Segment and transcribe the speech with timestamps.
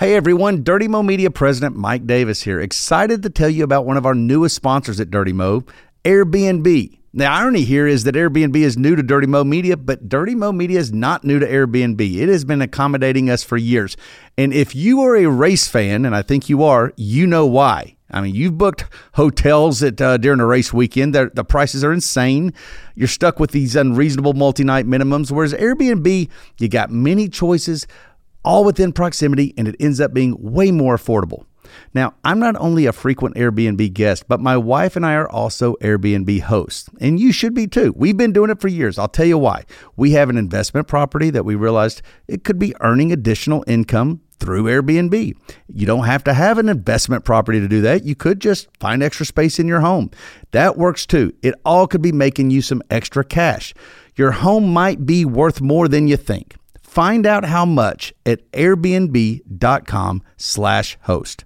[0.00, 2.58] Hey everyone, Dirty Mo Media President Mike Davis here.
[2.58, 5.62] Excited to tell you about one of our newest sponsors at Dirty Mo,
[6.06, 6.98] Airbnb.
[7.12, 10.52] The irony here is that Airbnb is new to Dirty Mo Media, but Dirty Mo
[10.52, 12.00] Media is not new to Airbnb.
[12.16, 13.98] It has been accommodating us for years.
[14.38, 17.96] And if you are a race fan, and I think you are, you know why.
[18.10, 21.14] I mean, you've booked hotels at uh, during a race weekend.
[21.14, 22.54] The, the prices are insane.
[22.94, 25.30] You're stuck with these unreasonable multi-night minimums.
[25.30, 26.28] Whereas Airbnb,
[26.58, 27.86] you got many choices,
[28.44, 31.44] all within proximity, and it ends up being way more affordable.
[31.94, 35.74] Now, I'm not only a frequent Airbnb guest, but my wife and I are also
[35.76, 36.88] Airbnb hosts.
[37.00, 37.92] And you should be too.
[37.96, 38.98] We've been doing it for years.
[38.98, 39.64] I'll tell you why.
[39.96, 44.64] We have an investment property that we realized it could be earning additional income through
[44.64, 45.36] Airbnb.
[45.68, 48.04] You don't have to have an investment property to do that.
[48.04, 50.10] You could just find extra space in your home.
[50.52, 51.34] That works too.
[51.42, 53.74] It all could be making you some extra cash.
[54.16, 56.56] Your home might be worth more than you think.
[56.90, 61.44] Find out how much at airbnb.com/slash host.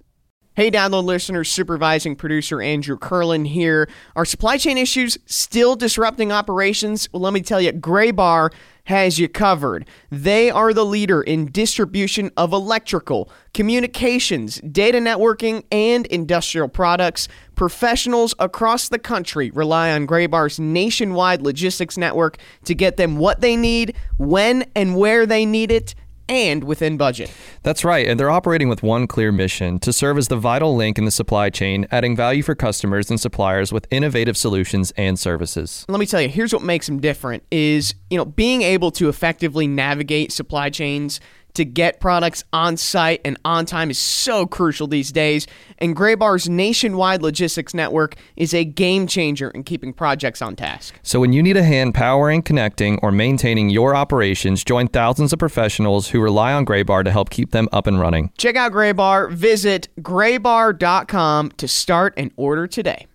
[0.55, 3.87] Hey, download listeners, supervising producer Andrew Curlin here.
[4.15, 7.07] Are supply chain issues still disrupting operations?
[7.13, 8.51] Well, let me tell you, Graybar
[8.85, 9.87] has you covered.
[10.09, 17.27] They are the leader in distribution of electrical, communications, data networking, and industrial products.
[17.55, 23.55] Professionals across the country rely on Graybar's nationwide logistics network to get them what they
[23.55, 25.95] need, when and where they need it
[26.27, 27.31] and within budget.
[27.63, 30.97] That's right, and they're operating with one clear mission to serve as the vital link
[30.97, 35.85] in the supply chain, adding value for customers and suppliers with innovative solutions and services.
[35.87, 39.09] Let me tell you, here's what makes them different is, you know, being able to
[39.09, 41.19] effectively navigate supply chains
[41.55, 45.47] to get products on site and on time is so crucial these days.
[45.79, 50.99] And Graybar's nationwide logistics network is a game changer in keeping projects on task.
[51.03, 55.39] So when you need a hand powering, connecting, or maintaining your operations, join thousands of
[55.39, 58.31] professionals who rely on Graybar to help keep them up and running.
[58.37, 59.31] Check out Graybar.
[59.31, 63.07] Visit graybar.com to start an order today.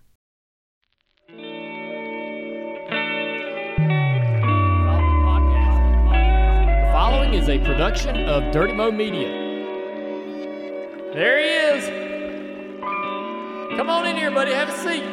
[7.11, 9.27] Following is a production of Dirty Mo Media.
[11.13, 11.85] There he is.
[13.75, 14.53] Come on in here, buddy.
[14.53, 15.03] Have a seat.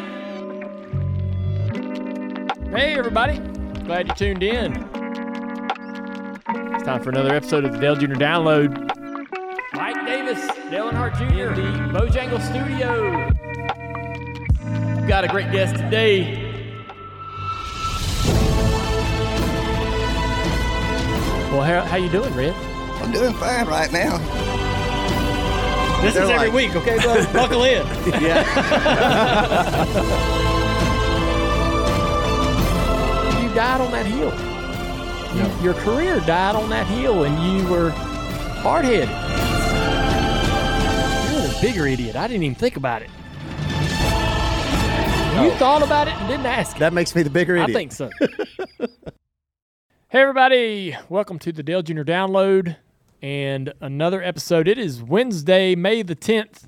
[2.70, 3.40] Hey, everybody.
[3.84, 4.76] Glad you tuned in.
[6.48, 8.14] It's time for another episode of the Dale Jr.
[8.14, 8.78] Download.
[9.72, 11.52] Mike Davis, Dale Earnhardt Jr.
[11.60, 13.26] in the Bojangle Studio.
[15.00, 16.47] We've got a great guest today.
[21.50, 22.54] Well, how, how you doing, Red?
[23.00, 24.18] I'm doing fine right now.
[26.02, 27.32] This They're is every like- week, okay, bud?
[27.32, 27.86] Buckle in.
[28.22, 28.40] Yeah.
[33.42, 34.32] you died on that hill.
[35.34, 39.08] You, Your career died on that hill, and you were hard headed.
[41.32, 42.14] You're the bigger idiot.
[42.14, 43.08] I didn't even think about it.
[45.38, 45.56] You oh.
[45.58, 46.76] thought about it and didn't ask.
[46.78, 47.70] That makes me the bigger idiot.
[47.70, 48.10] I think so.
[50.10, 50.96] hey, everybody.
[51.10, 52.00] Welcome to the Dale Jr.
[52.00, 52.76] Download
[53.20, 54.66] and another episode.
[54.66, 56.66] It is Wednesday, May the 10th,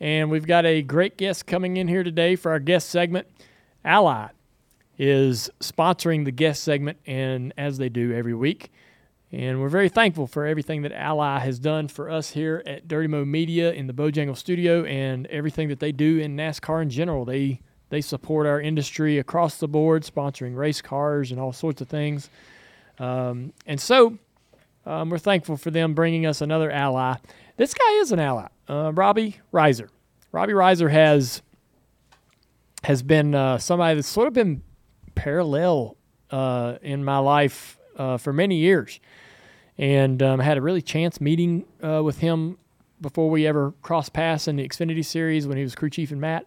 [0.00, 3.28] and we've got a great guest coming in here today for our guest segment.
[3.84, 4.26] Ally
[4.98, 8.72] is sponsoring the guest segment, and as they do every week.
[9.30, 13.06] And we're very thankful for everything that Ally has done for us here at Dirty
[13.06, 17.24] Mo Media in the Bojangle studio and everything that they do in NASCAR in general.
[17.24, 17.60] They
[17.90, 22.30] they support our industry across the board, sponsoring race cars and all sorts of things.
[22.98, 24.18] Um, and so
[24.86, 27.16] um, we're thankful for them bringing us another ally.
[27.56, 29.88] This guy is an ally, uh, Robbie Reiser.
[30.32, 31.42] Robbie Reiser has
[32.82, 34.62] has been uh, somebody that's sort of been
[35.14, 35.96] parallel
[36.30, 39.00] uh, in my life uh, for many years,
[39.78, 42.58] and um, had a really chance meeting uh, with him
[43.00, 46.20] before we ever crossed paths in the Xfinity Series when he was crew chief and
[46.20, 46.46] Matt.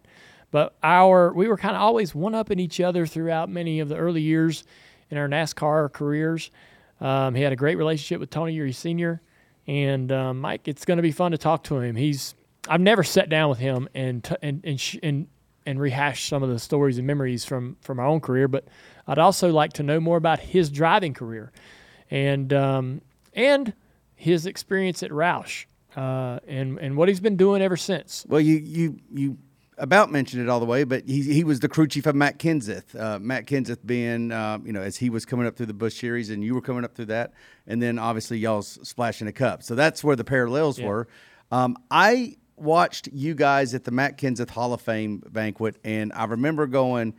[0.50, 3.88] But our we were kind of always one up in each other throughout many of
[3.88, 4.64] the early years
[5.10, 6.50] in our NASCAR careers.
[7.00, 9.20] Um, he had a great relationship with Tony Eury Sr.
[9.66, 11.94] And um, Mike, it's going to be fun to talk to him.
[11.94, 12.34] He's
[12.68, 15.28] I've never sat down with him and t- and and, sh- and
[15.66, 18.66] and rehash some of the stories and memories from from our own career, but
[19.06, 21.52] I'd also like to know more about his driving career,
[22.10, 23.02] and um,
[23.34, 23.74] and
[24.16, 25.66] his experience at Roush,
[25.96, 28.24] uh, and and what he's been doing ever since.
[28.28, 29.38] Well, you you you
[29.78, 32.38] about mentioned it all the way, but he he was the crew chief of Matt
[32.38, 32.98] Kenseth.
[32.98, 35.98] Uh, Matt Kenseth being um, you know as he was coming up through the Busch
[35.98, 37.32] Series and you were coming up through that,
[37.66, 39.62] and then obviously y'all's splashing the cup.
[39.62, 41.08] So that's where the parallels were.
[41.50, 46.24] Um, I watched you guys at the Matt Kenseth Hall of Fame banquet, and I
[46.24, 47.14] remember going.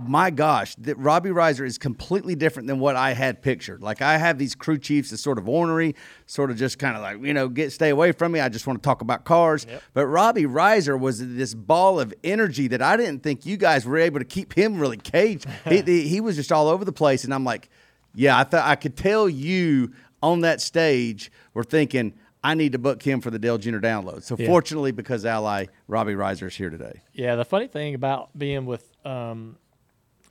[0.00, 3.82] My gosh, that Robbie Reiser is completely different than what I had pictured.
[3.82, 5.94] Like I have these crew chiefs as sort of ornery,
[6.26, 8.40] sort of just kind of like you know get stay away from me.
[8.40, 9.66] I just want to talk about cars.
[9.92, 13.98] But Robbie Reiser was this ball of energy that I didn't think you guys were
[13.98, 15.46] able to keep him really caged.
[15.68, 17.68] he, he, he was just all over the place, and I'm like,
[18.14, 19.92] yeah, I thought I could tell you
[20.22, 22.14] on that stage were thinking.
[22.42, 23.80] I need to book him for the Dale Jr.
[23.80, 24.22] download.
[24.22, 24.46] So Yeah.
[24.46, 27.02] fortunately, because Ally Robbie Reiser is here today.
[27.12, 29.58] Yeah, the funny thing about being with um,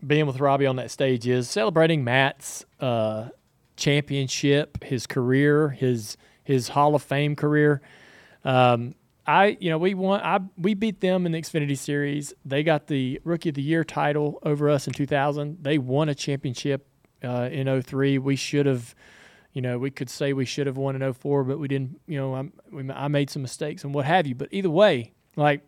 [0.06, 3.30] being with Robbie on that stage is celebrating Matt's uh,
[3.76, 7.82] championship, his career, his his Hall of Fame career.
[8.44, 8.96] Um,
[9.28, 10.22] I, you know, we won.
[10.22, 12.34] I we beat them in the Xfinity Series.
[12.44, 15.60] They got the Rookie of the Year title over us in 2000.
[15.62, 16.88] They won a championship
[17.24, 18.18] uh, in 03.
[18.18, 18.96] We should have,
[19.54, 22.00] you know, we could say we should have won in 04, but we didn't.
[22.08, 24.34] You know, I'm, we, I made some mistakes and what have you.
[24.34, 25.62] But either way, like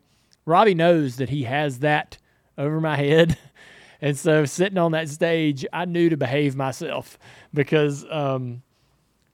[0.45, 2.17] Robbie knows that he has that
[2.57, 3.37] over my head.
[4.01, 7.19] And so sitting on that stage, I knew to behave myself
[7.53, 8.63] because, um,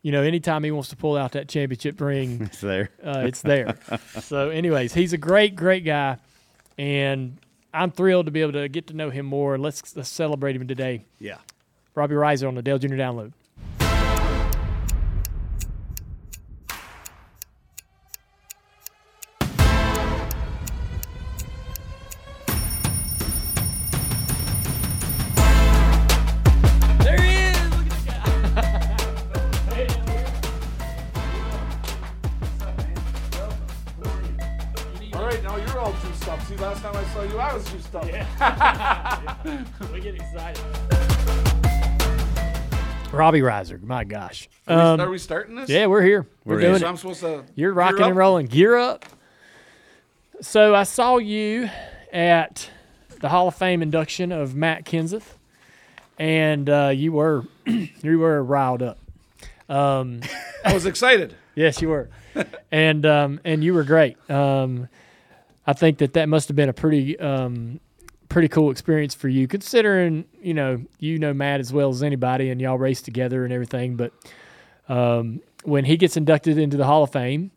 [0.03, 2.89] you know, anytime he wants to pull out that championship ring, It's there.
[3.03, 3.77] uh, it's there.
[4.21, 6.17] so, anyways, he's a great, great guy,
[6.77, 7.37] and
[7.73, 9.57] I'm thrilled to be able to get to know him more.
[9.57, 11.05] Let's, let's celebrate him today.
[11.19, 11.37] Yeah.
[11.95, 12.89] Robbie Reiser on the Dale Jr.
[12.89, 13.31] Download.
[43.27, 44.47] Robbie Reiser, my gosh.
[44.69, 45.69] Are, we, Um, are we starting this?
[45.69, 46.25] yeah, we're here.
[46.45, 46.79] We're, We're doing in.
[46.79, 46.89] So it.
[46.89, 47.43] I'm supposed to.
[47.55, 48.07] You're gear rocking up?
[48.07, 48.45] and rolling.
[48.45, 49.03] Gear up.
[50.39, 51.69] So I saw you
[52.13, 52.69] at
[53.19, 55.33] the Hall of Fame induction of Matt Kenseth,
[56.17, 58.97] and uh, you were you were riled up.
[59.67, 60.21] Um,
[60.63, 61.35] I was excited.
[61.53, 62.07] yes, you were,
[62.71, 64.15] and um, and you were great.
[64.31, 64.87] Um,
[65.65, 67.81] I think that that must have been a pretty um,
[68.29, 72.49] pretty cool experience for you, considering you know you know Matt as well as anybody,
[72.49, 73.95] and y'all race together and everything.
[73.95, 74.13] But
[74.89, 77.51] um, when he gets inducted into the Hall of Fame,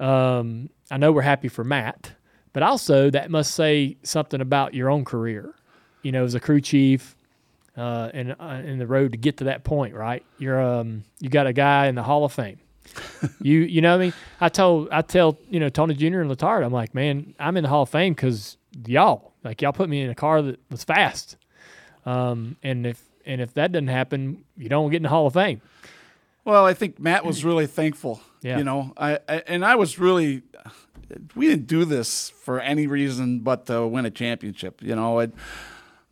[0.00, 2.12] um, I know we're happy for Matt,
[2.52, 5.54] but also that must say something about your own career.
[6.02, 7.16] You know, as a crew chief,
[7.76, 10.24] uh, and uh, in the road to get to that point, right?
[10.38, 12.58] You're um, you got a guy in the Hall of Fame.
[13.40, 14.14] you you know what I mean?
[14.40, 16.20] I told I tell you know Tony Jr.
[16.20, 18.56] and Latard, I'm like, man, I'm in the Hall of Fame because
[18.86, 21.36] y'all like y'all put me in a car that was fast,
[22.06, 25.34] um, and if and if that doesn't happen, you don't get in the Hall of
[25.34, 25.60] Fame.
[26.44, 28.20] Well, I think Matt was really thankful.
[28.42, 28.58] Yeah.
[28.58, 30.42] You know, I, I and I was really.
[31.36, 34.82] We didn't do this for any reason but to win a championship.
[34.82, 35.28] You know, I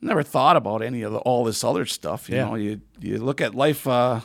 [0.00, 2.28] never thought about any of the, all this other stuff.
[2.28, 2.44] You Yeah.
[2.44, 3.86] know, you you look at life.
[3.86, 4.20] Uh,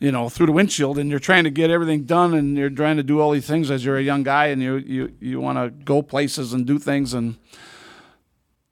[0.00, 2.98] you know, through the windshield, and you're trying to get everything done, and you're trying
[2.98, 5.58] to do all these things as you're a young guy, and you you you want
[5.58, 7.34] to go places and do things, and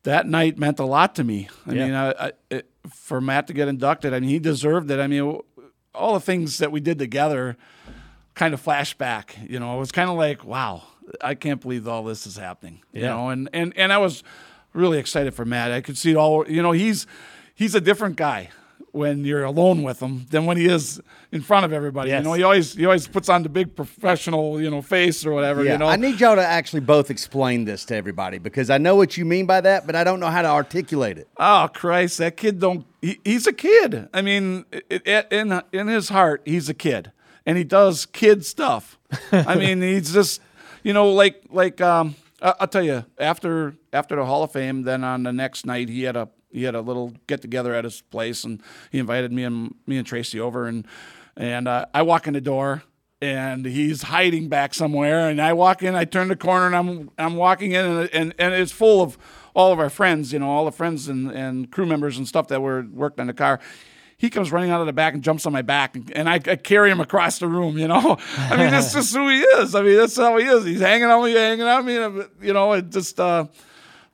[0.07, 1.49] that night meant a lot to me.
[1.67, 1.85] I Yeah.
[1.85, 4.99] mean, I, I, it, for Matt to get inducted, I mean, he deserved it.
[4.99, 5.41] I mean,
[5.95, 7.57] all the things that we did together
[8.35, 9.49] kind of flashback.
[9.49, 10.83] You know, it was kind of like, wow,
[11.21, 12.81] I can't believe all this is happening.
[12.93, 14.23] You know, and, and and I was
[14.73, 15.73] really excited for Matt.
[15.73, 16.49] I could see it all.
[16.49, 17.07] You know, he's
[17.55, 18.51] he's a different guy
[18.97, 21.01] when you're alone with him than when he is
[21.31, 22.11] in front of everybody.
[22.11, 22.21] Yes.
[22.21, 25.33] You know, he always he always puts on the big professional, you know, face or
[25.33, 25.63] whatever.
[25.63, 28.79] Yeah, You know, I need y'all to actually both explain this to everybody because I
[28.79, 31.29] know what you mean by that, but I don't know how to articulate it.
[31.37, 32.87] Oh Christ, that kid don't.
[33.03, 34.09] He, he's a kid.
[34.15, 37.13] I mean, it, it, in in his heart, he's a kid,
[37.45, 38.99] and he does kid stuff.
[39.31, 40.41] I mean, he's just,
[40.83, 44.83] you know, like like um, I, I'll tell you after after the Hall of Fame.
[44.83, 47.85] Then on the next night, he had a he had a little get together at
[47.85, 50.87] his place, and he invited me and me and Tracy over, and
[51.37, 52.83] and uh, I walk in the door.
[53.23, 55.95] And he's hiding back somewhere, and I walk in.
[55.95, 59.17] I turn the corner, and I'm I'm walking in, and and, and it's full of
[59.55, 62.49] all of our friends, you know, all the friends and, and crew members and stuff
[62.49, 63.59] that were worked on the car.
[64.19, 66.35] He comes running out of the back and jumps on my back, and, and I,
[66.35, 67.79] I carry him across the room.
[67.79, 69.75] You know, I mean, that's just who he is.
[69.75, 70.67] I mean, that's how he is.
[70.67, 71.95] He's hanging on me, hanging on me.
[72.43, 73.47] You know, it just, uh,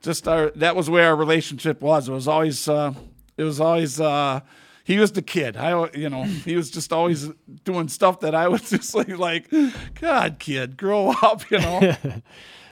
[0.03, 2.09] just our, that was where our relationship was.
[2.09, 2.95] It was always, uh,
[3.37, 4.01] it was always.
[4.01, 4.41] Uh,
[4.85, 5.57] he was the kid.
[5.57, 7.29] I, you know, he was just always
[7.65, 9.49] doing stuff that I was just like, like,
[10.01, 11.51] God, kid, grow up.
[11.51, 11.97] You know.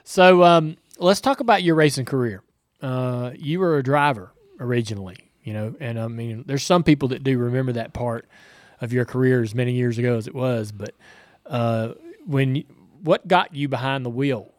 [0.02, 2.42] So um, let's talk about your racing career.
[2.82, 7.22] Uh, you were a driver originally, you know, and I mean, there's some people that
[7.22, 8.26] do remember that part
[8.80, 10.72] of your career as many years ago as it was.
[10.72, 10.96] But
[11.46, 11.92] uh,
[12.26, 12.64] when
[13.04, 14.52] what got you behind the wheel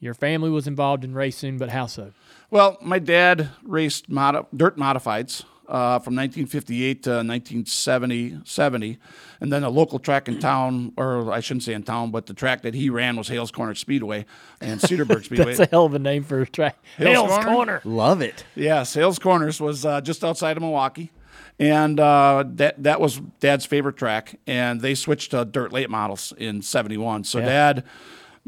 [0.00, 2.12] Your family was involved in racing, but how so?
[2.50, 8.98] Well, my dad raced modi- dirt modifieds uh, from 1958 to 1970, 70.
[9.40, 12.32] and then a local track in town, or I shouldn't say in town, but the
[12.34, 14.24] track that he ran was Hales Corner Speedway
[14.60, 15.46] and Cedarburg Speedway.
[15.54, 16.78] That's a hell of a name for a track.
[16.96, 17.52] Hales Hales, Corner?
[17.52, 17.80] Corner.
[17.84, 18.44] Love it.
[18.54, 21.10] Yeah, Hales Corners was uh, just outside of Milwaukee,
[21.58, 24.38] and uh, that that was Dad's favorite track.
[24.46, 27.24] And they switched to dirt late models in '71.
[27.24, 27.44] So Yeah.
[27.46, 27.84] Dad,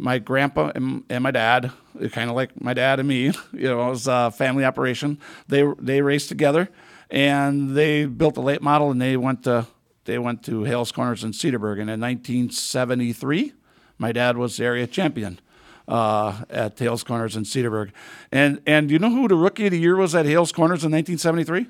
[0.01, 1.71] my grandpa, and, and my dad,
[2.13, 5.19] kind of like my dad and me, you know, it was a family operation.
[5.47, 6.71] They they raced together,
[7.11, 9.67] and they built a late model, and they went to
[10.07, 11.81] they went to Hales Corners in Cedarburg.
[11.81, 13.53] And in 1973,
[13.99, 15.39] my dad was the area champion
[15.87, 17.91] uh, at Hales Corners in Cedarburg.
[18.33, 20.93] And and you know who the rookie of the year was at Hales Corners in
[20.93, 21.67] 1973?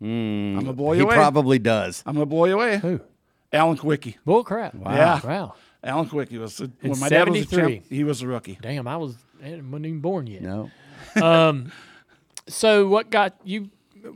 [0.00, 2.02] I'm a boy you He probably does.
[2.06, 2.78] I'm blow you away.
[2.78, 3.00] Who?
[3.52, 4.16] Alan Kulwicki.
[4.24, 4.74] Bull crap.
[4.74, 4.94] Wow.
[4.94, 5.20] Yeah.
[5.24, 5.54] Wow.
[5.84, 7.74] Alan Kulwicki was the, In my dad was a 73.
[7.76, 8.58] champ, he was a rookie.
[8.62, 10.42] Damn, I was I wasn't even born yet.
[10.42, 10.70] No.
[12.48, 13.70] So what got you?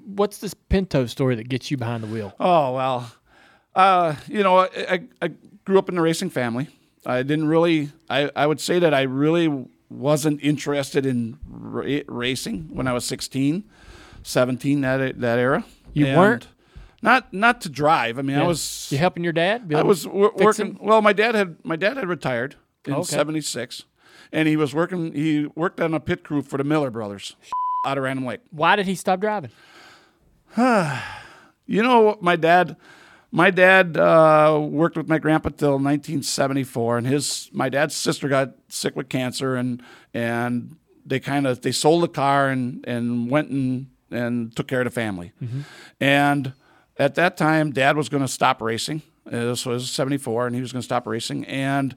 [0.04, 2.34] What's this Pinto story that gets you behind the wheel?
[2.40, 3.12] Oh well,
[3.74, 5.30] uh, you know, I, I, I
[5.64, 6.68] grew up in a racing family.
[7.04, 7.90] I didn't really.
[8.10, 13.04] I, I would say that I really wasn't interested in ra- racing when I was
[13.04, 13.62] 16,
[14.24, 15.64] 17, that that era.
[15.92, 16.48] You And weren't?
[17.06, 18.18] Not not to drive.
[18.18, 18.88] I mean, I was.
[18.90, 19.72] You helping your dad?
[19.74, 20.66] I was w- working.
[20.72, 20.78] him?
[20.82, 23.04] Well, my dad had my dad had retired in Okay.
[23.04, 23.84] '76,
[24.32, 25.12] and he was working.
[25.14, 27.36] He worked on a pit crew for the Miller Brothers
[27.86, 28.40] out of Random Lake.
[28.50, 29.50] Why did he stop driving?
[31.68, 32.76] You know, my dad,
[33.32, 38.52] my dad uh, worked with my grandpa till 1974, and his my dad's sister got
[38.68, 39.82] sick with cancer, and
[40.14, 44.80] and they kind of they sold the car and and went and and took care
[44.80, 45.32] of the family,
[46.00, 46.52] and
[46.98, 49.02] at that time, Dad was going to stop racing.
[49.26, 51.94] Uh, This was 74, and he was going to stop racing, and.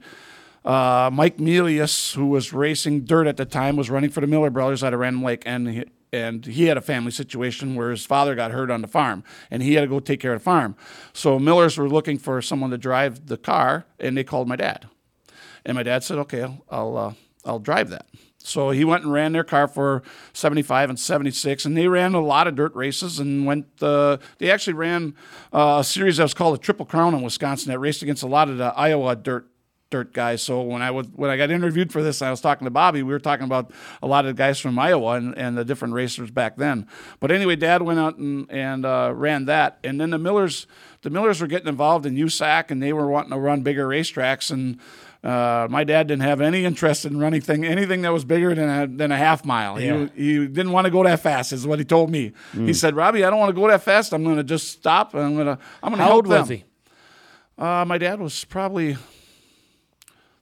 [0.62, 4.50] Uh, Mike Melius, who was racing dirt at the time, was running for the Miller
[4.50, 8.04] Brothers out of Random Lake, and he, and he had a family situation where his
[8.04, 10.44] father got hurt on the farm, and he had to go take care of the
[10.44, 10.76] farm.
[11.14, 14.86] So Millers were looking for someone to drive the car, and they called my dad,
[15.64, 17.14] and my dad said, "Okay, I'll uh,
[17.44, 18.06] I'll drive that."
[18.42, 22.20] So he went and ran their car for 75 and 76, and they ran a
[22.20, 23.66] lot of dirt races and went.
[23.82, 25.14] Uh, they actually ran
[25.52, 28.26] uh, a series that was called the Triple Crown in Wisconsin that raced against a
[28.26, 29.50] lot of the Iowa dirt
[29.90, 30.42] dirt guys.
[30.42, 33.02] So when I was when I got interviewed for this, I was talking to Bobby.
[33.02, 36.30] We were talking about a lot of guys from Iowa and, and the different racers
[36.30, 36.86] back then.
[37.18, 40.66] But anyway, Dad went out and and uh, ran that, and then the Millers
[41.02, 44.50] the Millers were getting involved in USAC, and they were wanting to run bigger racetracks
[44.50, 44.80] and.
[45.22, 48.68] Uh, my dad didn't have any interest in running thing, anything that was bigger than
[48.70, 49.78] a, than a half mile.
[49.78, 50.08] Yeah.
[50.14, 52.32] He, he didn't want to go that fast, is what he told me.
[52.54, 54.14] He said, "Robbie, I don't want to go that fast.
[54.14, 55.12] I'm going to just stop.
[55.12, 56.64] And I'm going to I'm going to How help old them." was he?
[57.58, 58.96] Uh, my dad was probably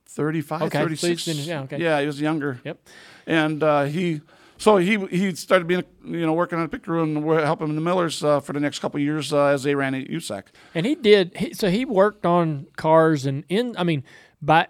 [0.06, 1.25] 35, Okay, so 36.
[1.25, 1.78] he's in- yeah, okay.
[1.78, 2.61] Yeah, he was younger.
[2.64, 2.78] Yep.
[3.26, 4.20] And uh, he,
[4.56, 8.25] so he he started being, you know, working on a picture and helping the Millers
[8.25, 10.44] uh, for the next couple of years uh, as they ran at USAC.
[10.75, 11.37] And he did.
[11.37, 14.02] He, so he worked on cars, and in I mean,
[14.42, 14.66] by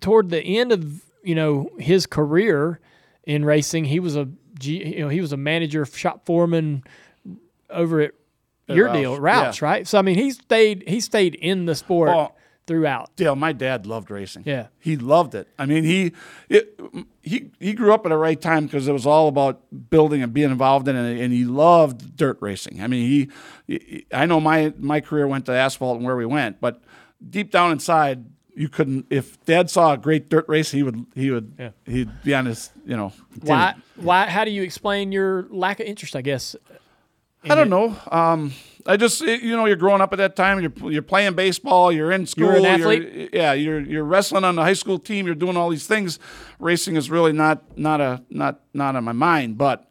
[0.00, 2.80] toward the end of you know his career
[3.24, 4.28] in racing, he was a
[4.58, 6.82] G, you know he was a manager, shop foreman
[7.70, 8.12] over at
[8.68, 9.66] your Roush, deal, Roush, yeah.
[9.66, 9.86] right?
[9.86, 12.32] So I mean, he stayed he stayed in the sport Oh.
[12.66, 13.14] throughout.
[13.16, 14.42] Dale, my dad loved racing.
[14.46, 14.66] Yeah.
[14.78, 15.48] he loved it.
[15.58, 16.12] I mean, he
[16.48, 16.78] it,
[17.22, 20.32] he he grew up at the right time because it was all about building and
[20.34, 22.82] being involved in it, and he loved dirt racing.
[22.82, 23.28] I mean, he,
[23.66, 26.82] he I know my my career went to asphalt and where we went, but
[27.30, 28.26] deep down inside,
[28.58, 29.06] you couldn't.
[29.10, 31.70] If Dad saw a great dirt race, he would he would Yeah.
[31.86, 33.12] he'd be on his you know.
[33.42, 33.74] Why?
[33.96, 34.26] Why?
[34.26, 36.16] How do you explain your lack of interest?
[36.16, 36.56] I guess.
[37.44, 37.96] I don't know.
[38.10, 38.52] Um,
[38.84, 40.60] I just you know you're growing up at that time.
[40.60, 41.92] You're you're playing baseball.
[41.92, 42.46] You're in school.
[42.46, 43.30] You're an you're- athlete?
[43.32, 45.24] yeah, you're you're wrestling on the high school team.
[45.26, 46.18] You're doing all these things.
[46.58, 49.56] Racing is really not not a not not on my mind.
[49.56, 49.88] But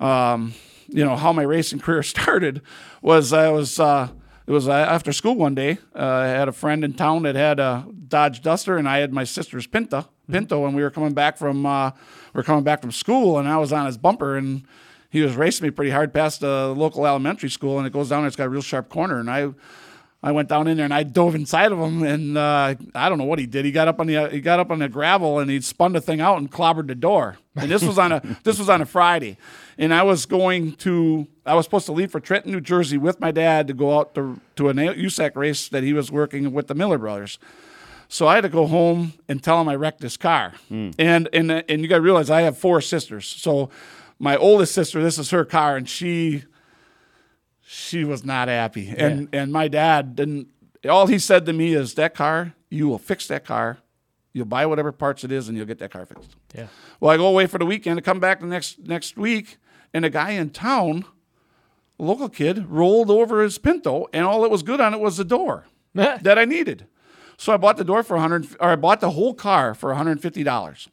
[0.00, 0.54] um,
[0.88, 2.62] you know how my racing career started
[3.00, 4.08] was I was uh,
[4.48, 5.78] it was uh, after school one day.
[5.94, 9.12] Uh, I had a friend in town that had a Dodge Duster, and I had
[9.12, 12.80] my sister's Pinto Pinto, and we were coming back from uh, we were coming back
[12.80, 14.64] from school, and I was on his bumper and
[15.10, 18.22] he was racing me pretty hard past the local elementary school, and it goes down.
[18.22, 19.50] There, it's got a real sharp corner, and I,
[20.22, 23.18] I went down in there and I dove inside of him, and uh, I don't
[23.18, 23.64] know what he did.
[23.64, 26.00] He got up on the he got up on the gravel and he spun the
[26.00, 27.38] thing out and clobbered the door.
[27.54, 29.38] And this was on a this was on a Friday,
[29.78, 33.20] and I was going to I was supposed to leave for Trenton, New Jersey, with
[33.20, 36.66] my dad to go out to to an USAC race that he was working with
[36.66, 37.38] the Miller brothers.
[38.08, 40.54] So I had to go home and tell him I wrecked his car.
[40.68, 40.90] Hmm.
[40.98, 43.26] And and and you got to realize I have four sisters.
[43.26, 43.70] So
[44.18, 46.44] my oldest sister, this is her car, and she
[47.60, 48.92] she was not happy.
[48.96, 50.48] And and my dad didn't.
[50.88, 53.78] All he said to me is, "That car, you will fix that car,
[54.38, 56.36] You'll buy whatever parts it is, and you'll get that car fixed.
[56.54, 56.68] Yeah.
[57.00, 59.56] Well, I go away for the weekend to come back the next next week,
[59.92, 61.04] and a guy in town,
[61.98, 65.16] a local kid, rolled over his Pinto, and all that was good on it was
[65.16, 66.86] the door that I needed.
[67.36, 70.42] So I bought the door for 100, or I bought the whole car for 150
[70.42, 70.88] dollars,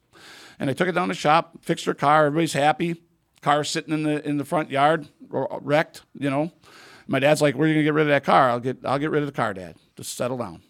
[0.60, 2.28] and I took it down to the shop, fixed her car.
[2.28, 3.02] Everybody's happy.
[3.42, 6.02] Car sitting in the in the front yard, wrecked.
[6.18, 6.52] You know,
[7.08, 9.00] my dad's like, "Where are you gonna get rid of that car?" I'll get I'll
[9.00, 9.76] get rid of the car, Dad.
[9.96, 10.62] Just settle down.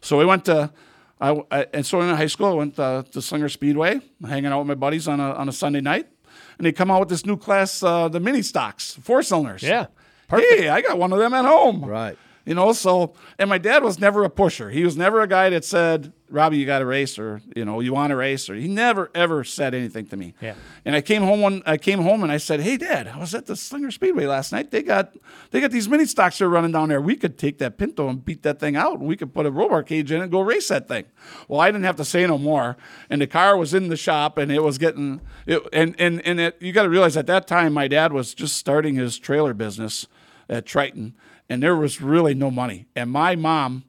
[0.00, 0.72] So we went to,
[1.20, 4.58] I, I and so in high school I went to, to Slinger Speedway, hanging out
[4.58, 6.08] with my buddies on a on a Sunday night,
[6.58, 9.62] and they come out with this new class, uh, the mini stocks, four cylinders.
[9.62, 9.86] Yeah.
[10.28, 10.52] Perfect.
[10.52, 11.84] Hey, I got one of them at home.
[11.84, 12.16] Right.
[12.44, 14.68] You know, so and my dad was never a pusher.
[14.68, 17.80] He was never a guy that said, "Robbie, you got to race," or you know,
[17.80, 20.34] "You want to race," or he never ever said anything to me.
[20.42, 20.54] Yeah.
[20.84, 21.62] And I came home one.
[21.64, 24.52] I came home and I said, "Hey, Dad, I was at the Slinger Speedway last
[24.52, 24.70] night.
[24.70, 25.14] They got
[25.52, 27.00] they got these mini stocks they're running down there.
[27.00, 29.00] We could take that Pinto and beat that thing out.
[29.00, 31.06] We could put a roll bar cage in it and go race that thing."
[31.48, 32.76] Well, I didn't have to say no more,
[33.08, 35.62] and the car was in the shop and it was getting it.
[35.72, 38.58] And and and it, you got to realize at that time my dad was just
[38.58, 40.06] starting his trailer business
[40.46, 41.14] at Triton,
[41.48, 42.86] and there was really no money.
[42.96, 43.84] And my mom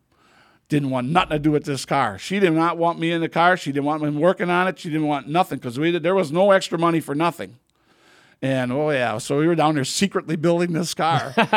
[0.67, 2.17] didn't want nothing to do with this car.
[2.17, 3.55] She did not want me in the car.
[3.55, 4.79] She didn't want me working on it.
[4.79, 7.57] She didn't want nothing because we there was no extra money for nothing.
[8.41, 11.33] And oh yeah, so we were down there secretly building this car,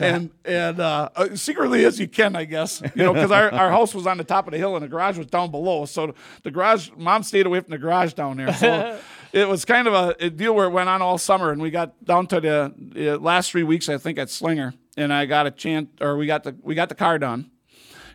[0.00, 3.70] and and uh, uh, secretly as you can, I guess, you know, because our, our
[3.70, 5.86] house was on the top of the hill and the garage was down below.
[5.86, 8.52] So the garage, mom stayed away from the garage down there.
[8.52, 8.98] So
[9.32, 11.70] it was kind of a, a deal where it went on all summer, and we
[11.70, 15.46] got down to the uh, last three weeks, I think, at Slinger, and I got
[15.46, 17.50] a chance, or we got the we got the car done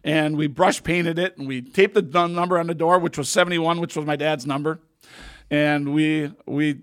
[0.04, 3.30] and we brush painted it and we taped the number on the door, which was
[3.30, 4.80] 71, which was my dad's number.
[5.50, 6.82] And we we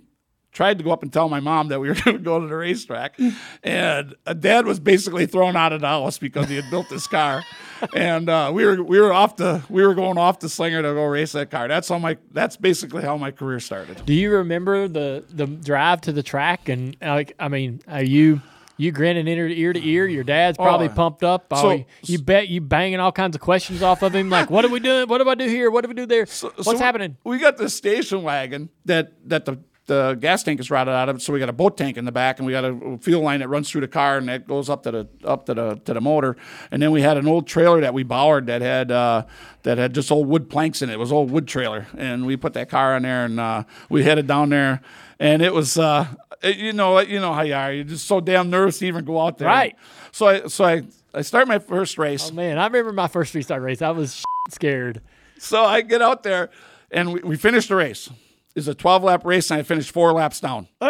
[0.52, 2.46] tried to go up and tell my mom that we were going to go to
[2.46, 3.16] the racetrack,
[3.62, 7.06] and uh, dad was basically thrown out of the house because he had built this
[7.06, 7.44] car,
[7.94, 10.94] and uh, we were we were off to we were going off to Slinger to
[10.94, 11.68] go race that car.
[11.68, 14.04] That's how my that's basically how my career started.
[14.04, 16.68] Do you remember the the drive to the track?
[16.68, 18.40] And like, I mean, are you
[18.76, 20.06] you grinning ear to ear to ear?
[20.06, 20.92] Your dad's probably Oh.
[20.94, 21.46] pumped up.
[21.50, 24.28] Oh, So- you, you bet you banging all kinds of questions off of him.
[24.30, 25.08] Like, what are we doing?
[25.08, 25.70] What do I do here?
[25.70, 26.26] What do we do there?
[26.26, 27.16] What's So happening?
[27.24, 31.14] We got this station wagon that that the the gas tank is routed out of
[31.14, 31.22] it.
[31.22, 33.38] So we got a boat tank in the back, and we got a fuel line
[33.38, 35.94] that runs through the car, and that goes up to the up to the to
[35.94, 36.36] the motor.
[36.72, 39.26] And then we had an old trailer that we borrowed that had uh,
[39.62, 40.94] that had just old wood planks in it.
[40.94, 44.02] It was old wood trailer, and we put that car in there, and uh, we
[44.02, 44.80] headed down there,
[45.20, 45.78] and it was.
[45.78, 46.06] Uh,
[46.42, 47.72] Uh, you know, you know how you are.
[47.72, 49.48] You're just so damn nervous to even go out there.
[49.48, 49.76] Right.
[50.12, 50.82] So I, so I,
[51.14, 52.30] I start my first race.
[52.30, 53.82] Oh man, I remember my first freestyle race.
[53.82, 55.00] I was scared.
[55.38, 56.50] So I get out there
[56.90, 58.10] and we, we finished the race.
[58.54, 60.66] It's a 12 lap race and I finished four laps down.
[60.80, 60.88] so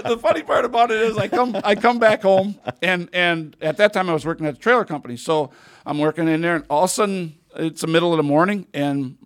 [0.00, 3.76] the funny part about it is I come I come back home and and at
[3.78, 5.16] that time I was working at a trailer company.
[5.16, 5.50] So
[5.84, 8.68] I'm working in there and all of a sudden it's the middle of the morning
[8.72, 9.16] and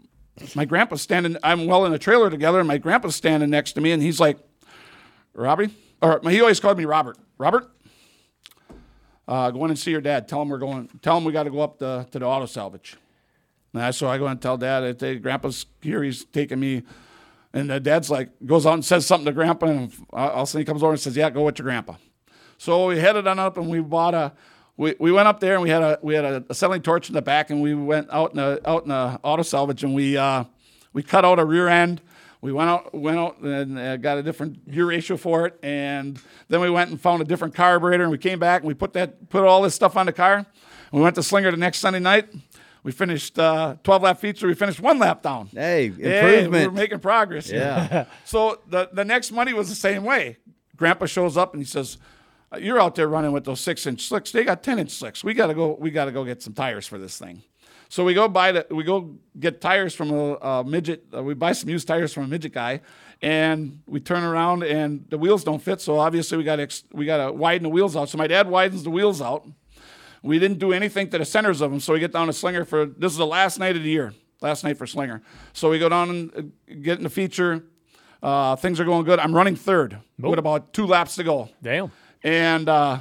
[0.54, 3.80] my grandpa's standing I'm well in a trailer together and my grandpa's standing next to
[3.80, 4.38] me and he's like,
[5.34, 5.74] Robbie?
[6.00, 7.16] Or he always called me Robert.
[7.38, 7.70] Robert?
[9.26, 10.26] Uh, go in and see your dad.
[10.26, 10.88] Tell him we're going.
[11.02, 12.96] Tell him we got to go up to, to the auto salvage.
[13.74, 14.98] And I, so I go and tell dad.
[14.98, 16.02] Say, Grandpa's here.
[16.02, 16.82] He's taking me.
[17.52, 19.66] And the dad's like goes out and says something to Grandpa.
[19.66, 21.94] And all of a sudden he comes over and says, "Yeah, go with your Grandpa."
[22.56, 24.32] So we headed on up and we bought a.
[24.78, 27.08] We, we went up there and we had a we had a, a selling torch
[27.08, 29.92] in the back and we went out in the out in the auto salvage and
[29.92, 30.44] we uh,
[30.92, 32.00] we cut out a rear end.
[32.40, 36.20] We went out went out and uh, got a different gear ratio for it and
[36.46, 38.92] then we went and found a different carburetor and we came back and we put
[38.92, 40.46] that put all this stuff on the car.
[40.92, 42.28] We went to Slinger the next Sunday night.
[42.84, 44.46] We finished uh, 12 lap feature.
[44.46, 45.48] We finished one lap down.
[45.48, 46.72] Hey, we improvement.
[46.72, 47.50] were making progress.
[47.50, 48.06] Yeah.
[48.24, 50.36] so the the next Monday was the same way.
[50.76, 52.04] Grandpa shows up and he says, "Uh,
[52.56, 54.30] "You're out there running with those six inch slicks.
[54.32, 55.24] They got ten inch slicks.
[55.24, 55.76] We gotta go.
[55.78, 57.42] We gotta go get some tires for this thing."
[57.90, 61.06] So we go buy the we go get tires from a, a midget.
[61.14, 62.80] Uh, we buy some used tires from a midget guy,
[63.22, 65.80] and we turn around and the wheels don't fit.
[65.80, 68.10] So obviously we got to ex- we got to widen the wheels out.
[68.10, 69.46] So my dad widens the wheels out.
[70.22, 72.64] We didn't do anything to the centers of them, so we get down to Slinger
[72.64, 75.22] for this is the last night of the year, last night for Slinger.
[75.54, 77.64] So we go down and uh, get in the feature.
[78.22, 79.18] Uh, things are going good.
[79.20, 81.92] I'm running third with about two laps to go, Damn.
[82.22, 82.98] And uh,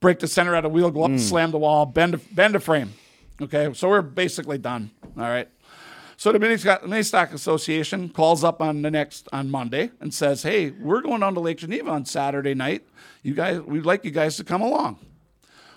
[0.00, 2.92] break the center out of wheel, go up, slam the wall, bend bend the frame.
[3.40, 4.90] Okay, so we're basically done.
[5.16, 5.48] All right.
[6.16, 10.14] So the Mini Stock, Mini Stock Association calls up on the next on Monday and
[10.14, 12.84] says, "Hey, we're going down to Lake Geneva on Saturday night.
[13.22, 14.98] You guys, we'd like you guys to come along."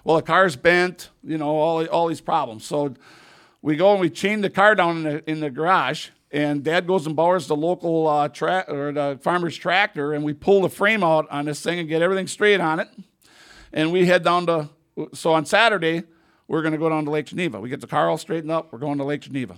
[0.04, 2.66] Well, the car's bent, you know, all all these problems.
[2.66, 2.94] So
[3.62, 6.88] we go and we chain the car down in the in the garage, and Dad
[6.88, 10.70] goes and borrows the local uh, tra- or the farmer's tractor, and we pull the
[10.70, 12.90] frame out on this thing and get everything straight on it.
[13.72, 14.70] And we head down to
[15.14, 16.04] so on Saturday
[16.48, 17.60] we're going to go down to Lake Geneva.
[17.60, 18.72] We get the car all straightened up.
[18.72, 19.58] We're going to Lake Geneva.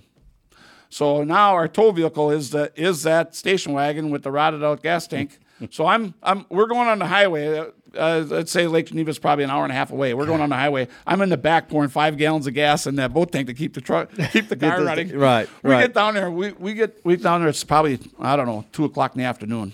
[0.88, 4.82] So now our tow vehicle is the is that station wagon with the rotted out
[4.82, 5.38] gas tank.
[5.70, 7.66] so I'm I'm we're going on the highway.
[7.96, 10.14] Uh, let's say Lake Geneva is probably an hour and a half away.
[10.14, 10.88] We're going on the highway.
[11.06, 13.74] I'm in the back pouring five gallons of gas in that boat tank to keep
[13.74, 15.16] the truck keep the car running.
[15.18, 15.82] right, We right.
[15.82, 16.30] get down there.
[16.30, 17.48] We we get we get down there.
[17.48, 19.72] It's probably I don't know two o'clock in the afternoon,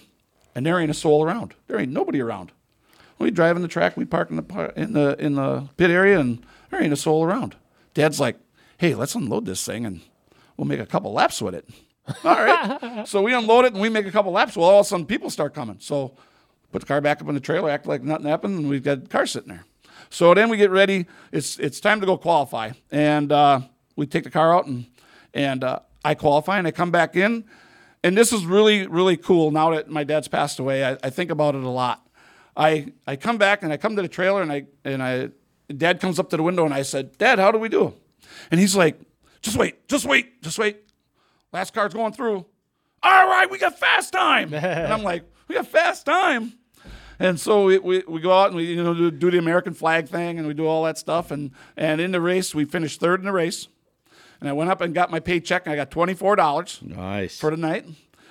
[0.55, 1.55] and there ain't a soul around.
[1.67, 2.53] There ain't nobody around.
[3.19, 3.97] We drive in the track.
[3.97, 7.25] We park in the in the in the pit area, and there ain't a soul
[7.25, 7.57] around.
[7.95, 8.37] Dad's like,
[8.79, 10.01] "Hey, let's unload this thing, and
[10.57, 11.67] we'll make a couple laps with it."
[12.25, 13.05] All right.
[13.09, 14.57] so we unload it, and we make a couple laps.
[14.57, 15.79] Well, all of a sudden, people start coming.
[15.81, 16.15] So
[16.77, 19.01] put the car back up in the trailer, act like nothing happened, and we've got
[19.01, 19.65] the car sitting there.
[20.11, 21.07] So then we get ready.
[21.33, 23.61] It's it's time to go qualify, and uh,
[23.97, 24.85] we take the car out, and
[25.33, 27.45] and uh, I qualify, and I come back in,
[28.05, 29.51] and this is really really cool.
[29.53, 32.07] Now that my dad's passed away, I, I think about it a lot.
[32.55, 35.31] I I come back and I come to the trailer, and I and I
[35.75, 37.95] dad comes up to the window, and I said, Dad, how do we do?
[38.51, 39.01] And he's like,
[39.41, 40.77] Just wait, just wait, just wait.
[41.55, 42.45] Last car's going through.
[43.03, 44.53] All right, we got fast time.
[44.55, 46.53] and I'm like, we got fast time.
[47.19, 49.73] And so we, we, we go out and we you know do, do the American
[49.75, 53.01] flag thing and we do all that stuff and and in the race we finished
[53.01, 53.69] third in the race,
[54.41, 57.39] and I went up and got my paycheck and I got twenty four dollars Nice.
[57.39, 57.87] for the night,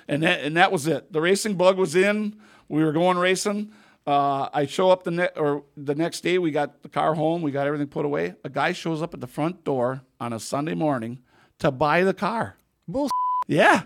[0.06, 1.12] and that and that was it.
[1.12, 2.36] The racing bug was in.
[2.68, 3.72] We were going racing.
[4.06, 6.38] Uh, I show up the ne- or the next day.
[6.38, 7.42] We got the car home.
[7.42, 8.34] We got everything put away.
[8.44, 11.18] A guy shows up at the front door on a Sunday morning
[11.58, 12.56] to buy the car.
[12.86, 13.10] Bull.
[13.48, 13.82] Yeah,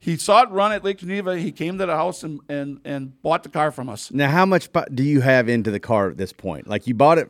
[0.00, 1.38] he saw it run at Lake Geneva.
[1.38, 4.10] He came to the house and and, and bought the car from us.
[4.10, 6.66] Now, how much do you have into the car at this point?
[6.66, 7.28] Like you bought it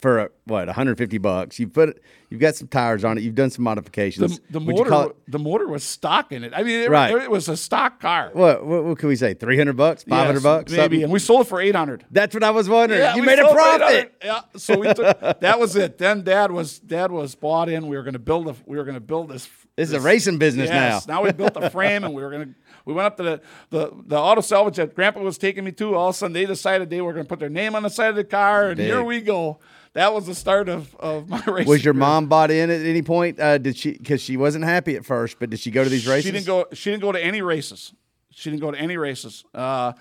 [0.00, 1.58] for uh, what, 150 bucks?
[1.58, 3.22] You put it, you've got some tires on it.
[3.22, 4.38] You've done some modifications.
[4.50, 6.52] The, the Would you call motor, it- the motor was stock in it.
[6.54, 7.14] I mean, it, Right.
[7.22, 8.28] it was a stock car.
[8.34, 8.84] what, what?
[8.84, 9.32] What can we say?
[9.32, 10.02] 300 bucks?
[10.04, 10.72] 500 Yes, bucks?
[10.72, 10.82] maybe.
[10.82, 11.02] Something?
[11.04, 12.04] And we sold it for eight hundred.
[12.10, 13.16] That's what I was wondering.
[13.16, 14.14] you made a profit.
[14.22, 15.96] Yeah, so we took that was it.
[15.96, 17.86] Then dad was dad was bought in.
[17.86, 19.48] We were going to build a we were going to build this.
[19.76, 21.14] This is a racing business yes, now.
[21.16, 22.54] Now we built a frame and we were going to.
[22.84, 25.94] We went up to the, the, the auto salvage that Grandpa was taking me to.
[25.94, 27.88] All of a sudden, they decided they were going to put their name on the
[27.88, 29.58] side of the car, and here we go.
[29.94, 31.68] That was the start of, of my racing.
[31.68, 32.00] Was your career.
[32.00, 33.40] mom bought in at any point?
[33.40, 33.92] Uh, did she?
[33.92, 36.24] Because she wasn't happy at first, but did she go to these races?
[36.24, 36.66] She didn't go.
[36.72, 37.94] She didn't go to any races.
[38.30, 39.44] She didn't go to any races.
[39.54, 39.92] Uh,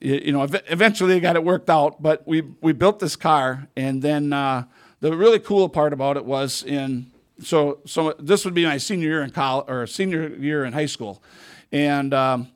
[0.00, 2.00] you, you know, ev- eventually they got it worked out.
[2.00, 4.64] But we we built this car, and then uh,
[5.00, 9.08] the really cool part about it was in so so this would be my senior
[9.08, 11.22] year in college or senior year in high school,
[11.70, 12.48] and um,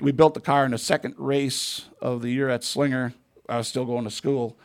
[0.00, 3.12] we built the car in the second race of the year at Slinger.
[3.48, 4.58] I was still going to school.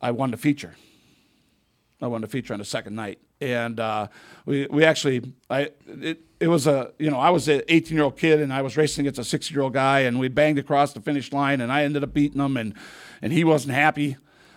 [0.00, 0.76] I won the feature.
[2.00, 4.08] I won the feature on the second night, and uh,
[4.46, 8.04] we we actually I it, it was a you know I was an 18 year
[8.04, 10.58] old kid and I was racing against a 60 year old guy and we banged
[10.58, 12.74] across the finish line and I ended up beating him and
[13.22, 14.16] and he wasn't happy,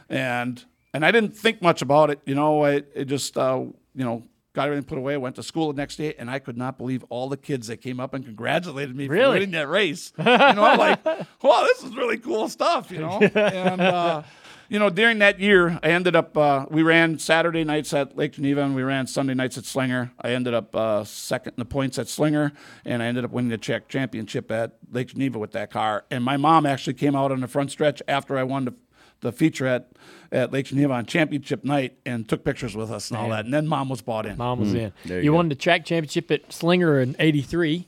[0.09, 0.65] and
[0.97, 2.19] and I didn't think much about it.
[2.25, 3.59] You know, I it just uh,
[3.93, 5.15] you know got everything put away.
[5.15, 7.77] Went to school the next day, and I could not believe all the kids that
[7.77, 10.11] came up and congratulated me for winning that race.
[10.17, 11.05] You know, I'm like,
[11.43, 12.91] wow, this is really cool stuff.
[12.91, 13.79] You know, and.
[13.81, 14.23] Uh,
[14.69, 16.35] you know, during that year, I ended up.
[16.35, 20.11] Uh, we ran Saturday nights at Lake Geneva, and we ran Sunday nights at Slinger.
[20.19, 22.51] I ended up uh, second in the points at Slinger,
[22.83, 26.03] and I ended up winning the Czech championship at Lake Geneva with that car.
[26.11, 28.73] And my mom actually came out on the front stretch after I won the,
[29.21, 29.89] the feature at,
[30.31, 33.45] at Lake Geneva on championship night and took pictures with us and all that.
[33.45, 34.37] And then mom was bought in.
[34.37, 34.93] Mom was in.
[35.05, 35.37] There You, you go.
[35.37, 37.87] won the track championship at Slinger in '83.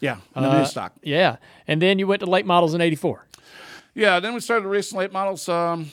[0.00, 0.92] Yeah, in the Uh, mini stock.
[1.02, 3.24] Yeah, and then you went to late models in '84.
[3.94, 5.48] Yeah, then we started racing late models.
[5.48, 5.90] Um,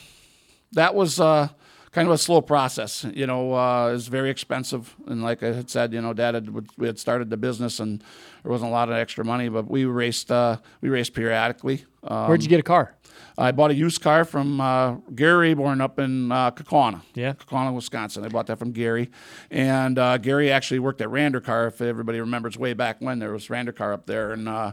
[0.72, 1.48] that was uh,
[1.94, 3.06] kind of a slow process.
[3.14, 6.34] You know, uh, it was very expensive, and like I had said, you know, Dad
[6.34, 8.00] had we had started the business, and
[8.42, 11.84] there wasn't a lot of extra money, but we raced uh, we raced periodically.
[12.02, 12.96] Um, Where'd you get a car?
[13.36, 17.02] I bought a used car from uh, Gary Born up in uh, Kaukauna.
[17.14, 17.32] Yeah.
[17.32, 18.24] Kaukauna, Wisconsin.
[18.24, 19.10] I bought that from Gary.
[19.50, 23.32] And uh, Gary actually worked at Rander Car, if everybody remembers way back when there
[23.32, 24.32] was Rander Car up there.
[24.32, 24.72] And uh,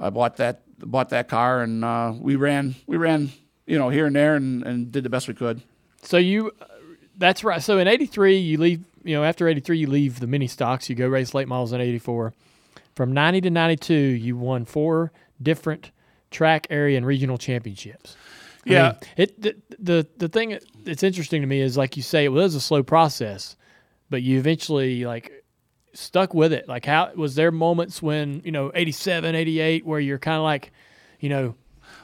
[0.00, 3.30] I bought that bought that car and uh, we ran we ran,
[3.66, 5.60] you know, here and there and, and did the best we could.
[6.02, 6.64] So you, uh,
[7.16, 7.62] that's right.
[7.62, 8.84] So in '83, you leave.
[9.04, 10.88] You know, after '83, you leave the mini stocks.
[10.90, 12.32] You go race late models in '84.
[12.94, 15.90] From '90 to '92, you won four different
[16.30, 18.16] track area and regional championships.
[18.66, 18.82] I Yeah.
[18.82, 22.28] mean, it the, the the thing that's interesting to me is like you say, it
[22.32, 23.56] was a slow process,
[24.10, 25.44] but you eventually like
[25.94, 26.68] stuck with it.
[26.68, 30.70] Like how was there moments when you know 87, 88, where you're kind of like,
[31.20, 31.54] you know,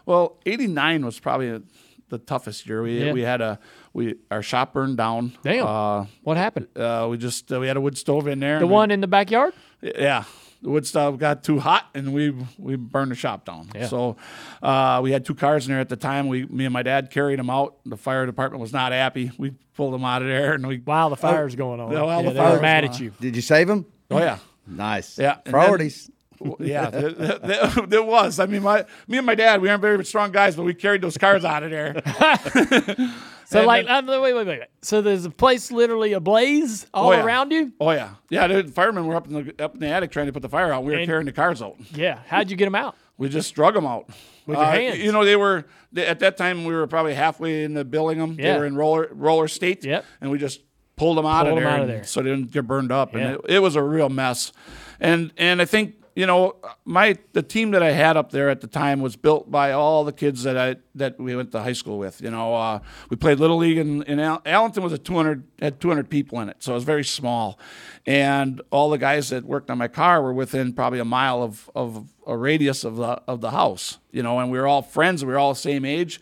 [0.07, 1.61] Well, '89 was probably
[2.09, 2.83] the toughest year.
[2.83, 3.13] We Yeah.
[3.13, 3.59] we had a
[3.95, 5.33] we our shop burned down.
[5.43, 6.67] damn, Uh, what happened?
[6.77, 8.59] uh, we just uh, we had a wood stove in there.
[8.59, 9.55] The and we- one in the backyard.
[9.81, 10.25] Yeah,
[10.63, 13.69] the wood stove got too hot, and we we burned the shop down.
[13.75, 13.87] Yeah.
[13.87, 14.17] So
[14.63, 16.27] uh, we had two cars in there at the time.
[16.29, 17.77] We, me and my dad carried them out.
[17.87, 19.31] The fire department was not happy.
[19.39, 20.79] We pulled them out of there, and we.
[20.79, 21.93] While the fire's going on.
[21.93, 23.13] Yeah, while yeah, the they were mad going at you.
[23.21, 23.87] Did you save them?
[24.11, 24.39] Oh yeah.
[24.67, 25.19] Nice.
[25.19, 26.11] Yeah, Priorities.
[26.59, 28.41] Yeah, there, there- there was.
[28.41, 31.03] I mean, my me and my dad, we aren't very strong guys, but we carried
[31.03, 32.03] those cars out of there.
[33.47, 34.61] So And like, then- wait, wait, wait, wait.
[34.83, 37.25] So there's a place literally ablaze all Oh, yeah.
[37.25, 37.73] around you.
[37.81, 38.47] Oh yeah, yeah.
[38.47, 40.73] The firemen were up in the up in the attic trying to put the fire
[40.73, 40.85] out.
[40.85, 41.77] We were And- carrying the cars out.
[41.95, 42.19] Yeah.
[42.27, 42.97] How'd you get them out?
[43.17, 44.09] We just drug them out
[44.47, 44.99] With your Uh, hands.
[44.99, 46.65] You know, they were they, at that time.
[46.65, 48.37] We were probably halfway into building them.
[48.39, 48.55] Yeah.
[48.55, 49.85] They were in roller roller state.
[49.85, 50.05] Yep.
[50.21, 50.61] And we just
[50.97, 52.05] pulled them out Pulled of 'em there, out of there.
[52.05, 53.13] so they didn't get burned up.
[53.15, 53.21] Yeah.
[53.21, 54.53] And it, it was a real mess.
[55.01, 58.61] And and I think you know my the team that I had up there at
[58.61, 61.73] the time was built by all the kids that I that we went to high
[61.73, 62.21] school with.
[62.21, 62.79] You know, uh,
[63.11, 66.49] we played little league in, in Al- Allenton was a 200 had 200 people in
[66.49, 67.59] it, so it was very small.
[68.07, 71.69] And all the guys that worked on my car were within probably a mile of
[71.75, 73.99] of a radius of the of the house.
[74.13, 75.25] You know, and we were all friends.
[75.25, 76.21] We were all the same age.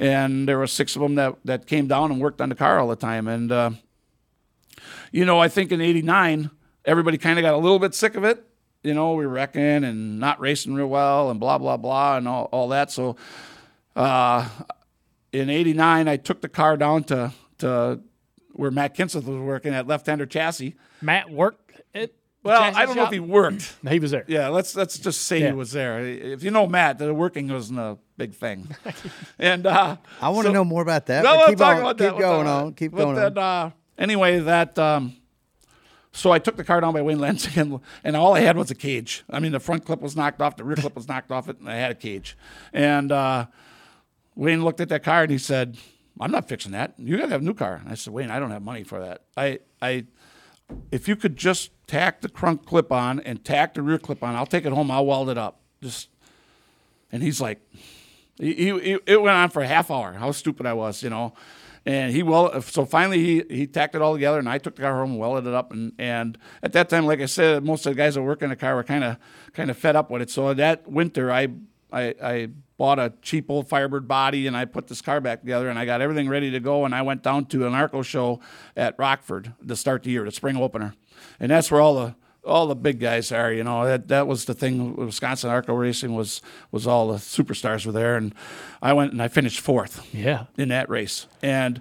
[0.00, 2.78] And there were six of them that, that came down and worked on the car
[2.78, 3.26] all the time.
[3.26, 3.70] And uh,
[5.12, 6.50] you know, I think in '89,
[6.84, 8.44] everybody kind of got a little bit sick of it.
[8.82, 12.28] You know, we were wrecking and not racing real well and blah, blah, blah, and
[12.28, 12.90] all, all that.
[12.92, 13.16] So
[13.96, 14.48] uh,
[15.32, 18.00] in '89, I took the car down to, to
[18.52, 20.76] where Matt Kenseth was working at Left Hander Chassis.
[21.02, 22.14] Matt worked it.
[22.44, 23.74] Well, I don't know if he worked.
[23.86, 24.24] He was there.
[24.28, 25.48] Yeah, let's let's just say Yeah.
[25.48, 26.00] he was there.
[26.00, 28.68] If you know Matt, the working wasn't a big thing.
[29.40, 31.24] and uh, I want to so- know more about that.
[31.24, 32.16] no, we'll keep talk on, about keep that.
[32.16, 32.68] We'll going on.
[32.68, 32.76] it.
[32.76, 33.66] Keep But going then, on.
[33.66, 35.16] Uh, anyway, that um,
[36.18, 38.70] so I took the car down by Wayne Lensing, and, and all I had was
[38.70, 39.24] a cage.
[39.30, 41.58] I mean, the front clip was knocked off, the rear clip was knocked off it,
[41.60, 42.36] and I had a cage.
[42.72, 43.46] And uh,
[44.34, 45.76] Wayne looked at that car and he said,
[46.20, 46.94] "I'm not fixing that.
[46.98, 48.84] You got to have a new car." And I said, "Wayne, I don't have money
[48.84, 49.22] for that.
[49.36, 50.06] I, I,
[50.92, 54.34] if you could just tack the front clip on and tack the rear clip on,
[54.34, 54.90] I'll take it home.
[54.90, 55.60] I'll weld it up.
[55.82, 56.08] Just."
[57.10, 57.58] And he's like,
[58.38, 60.12] he, he- it went on for a half hour.
[60.12, 61.32] How stupid I was, you know.
[61.88, 64.82] And he well, so finally he he tacked it all together, and I took the
[64.82, 65.72] car home welded it up.
[65.72, 68.50] And and at that time, like I said, most of the guys that work in
[68.50, 69.16] the car were kind of
[69.54, 70.28] kind of fed up with it.
[70.28, 71.48] So that winter, I
[71.90, 75.70] I, I bought a cheap old Firebird body, and I put this car back together,
[75.70, 76.84] and I got everything ready to go.
[76.84, 78.38] And I went down to an ARTGO show
[78.76, 80.94] at Rockford to start the year, the spring opener,
[81.40, 82.14] and that's where all the
[82.48, 83.52] all the big guys are.
[83.52, 84.96] You know that that was the thing.
[84.96, 86.40] Wisconsin ARTGO Racing was
[86.72, 88.34] was all the superstars were there, and
[88.82, 90.44] I went and I finished fourth Yeah.
[90.56, 91.26] in that race.
[91.42, 91.80] And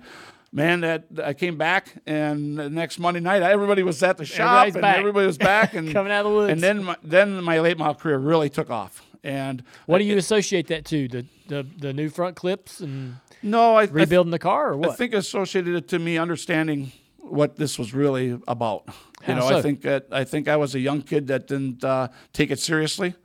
[0.51, 4.67] man, that I came back, and the next Monday night, everybody was at the shop,
[4.67, 4.97] and back.
[4.97, 6.51] everybody was back, and Coming out of the woods.
[6.53, 9.03] And then my, then my late model career really took off.
[9.23, 11.08] And What do you associate that to?
[11.08, 14.89] The the, the new front clips and no, I, I rebuilding the car, or what?
[14.91, 18.84] I think associated it to me understanding what this was really about.
[19.21, 19.58] You How know, so?
[19.58, 22.60] I think that I think I was a young kid that didn't uh, take it
[22.60, 23.15] seriously,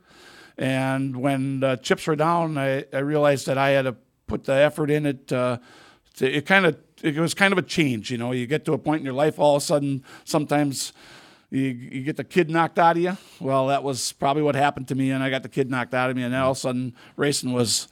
[0.57, 3.95] and when the chips were down, I, I realized that I had to
[4.27, 5.31] put the effort in it.
[5.31, 5.59] Uh,
[6.15, 8.09] to, it kind of it was kind of a change.
[8.09, 10.93] You know, you get to a point in your life, all of a sudden, sometimes.
[11.51, 13.15] You, you get the kid knocked out of you.
[13.39, 16.09] Well, that was probably what happened to me, and I got the kid knocked out
[16.09, 17.87] of me, and then all of a sudden, racing was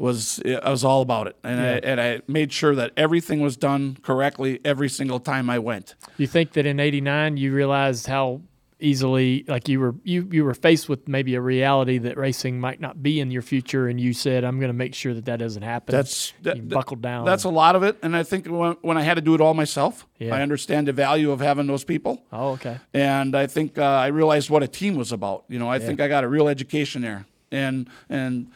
[0.00, 3.56] was I was all about it, and I and I made sure that everything was
[3.56, 5.94] done correctly every single time I went.
[6.16, 8.40] you think that in '89 you realized how
[8.82, 12.80] easily, like you were you you were faced with maybe a reality that racing might
[12.80, 15.38] not be in your future, and you said, "I'm going to make sure that that
[15.38, 17.24] doesn't happen." That's that, you buckled down.
[17.26, 19.40] That's a lot of it, and I think when, when I had to do it
[19.40, 20.34] all myself, Yeah.
[20.34, 22.24] I understand the value of having those people.
[22.32, 22.78] oh, okay.
[22.94, 25.44] and I think uh, I realized what a team was about.
[25.48, 28.46] You know, I think I got a real education there, and and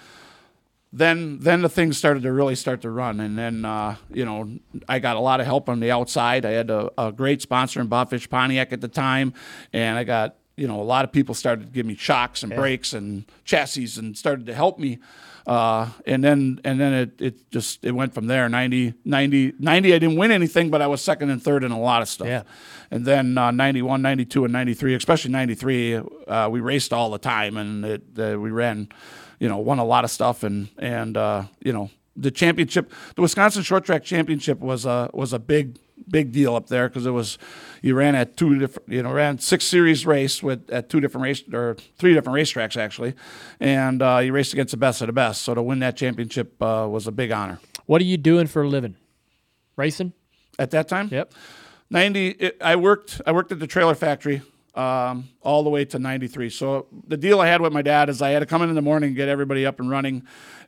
[0.96, 4.48] then then the things started to really start to run, and then uh, you know
[4.88, 6.46] I got a lot of help on the outside.
[6.46, 9.35] I had a, a great sponsor in Bob Fish Pontiac at the time,
[9.72, 12.54] and I got you know a lot of people started to give me shocks and
[12.54, 14.98] brakes and chassis and started to help me.
[15.46, 19.94] Uh, and then and then it, it just it went from there 90, 90, 90
[19.94, 22.28] I didn't win anything but I was second and third in a lot of stuff
[22.28, 22.44] Yeah.
[22.90, 25.96] and then uh, 91, 92, and 93, especially 93,
[26.28, 28.88] uh, we raced all the time and it, uh, we ran,
[29.44, 30.42] you know, won a lot of stuff.
[30.42, 35.35] And, and uh, you know, the championship, the Wisconsin Short Track Championship was a, was
[35.35, 35.78] a big,
[36.09, 37.37] big deal up there because it was,
[37.83, 41.24] you ran at two different, you know, ran six series race with at two different
[41.24, 43.12] race or three different racetracks actually.
[43.61, 45.42] And uh, you raced against the best of the best.
[45.42, 47.61] So to win that championship uh, was a big honor.
[47.85, 48.96] What are you doing for a living?
[49.76, 50.14] Racing?
[50.59, 51.11] At that time?
[51.12, 51.35] Yep.
[51.90, 54.40] 90 it, i worked i worked at the trailer factory
[54.74, 58.20] um, all the way to 93 so the deal i had with my dad is
[58.20, 60.22] i had to come in in the morning and get everybody up and running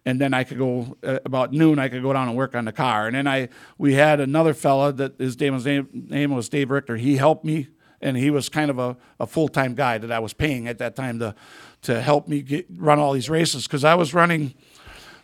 [0.04, 2.64] and then i could go uh, about noon i could go down and work on
[2.64, 6.34] the car and then i we had another fella that his name was name, name
[6.34, 7.68] was dave richter he helped me
[8.00, 10.78] and he was kind of a, a full time guy that I was paying at
[10.78, 11.34] that time to
[11.82, 14.54] to help me get, run all these races because I was running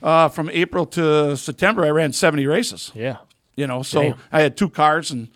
[0.02, 1.84] uh, from April to September.
[1.84, 2.90] I ran seventy races.
[2.94, 3.18] Yeah.
[3.54, 4.18] You know, so Damn.
[4.30, 5.28] I had two cars and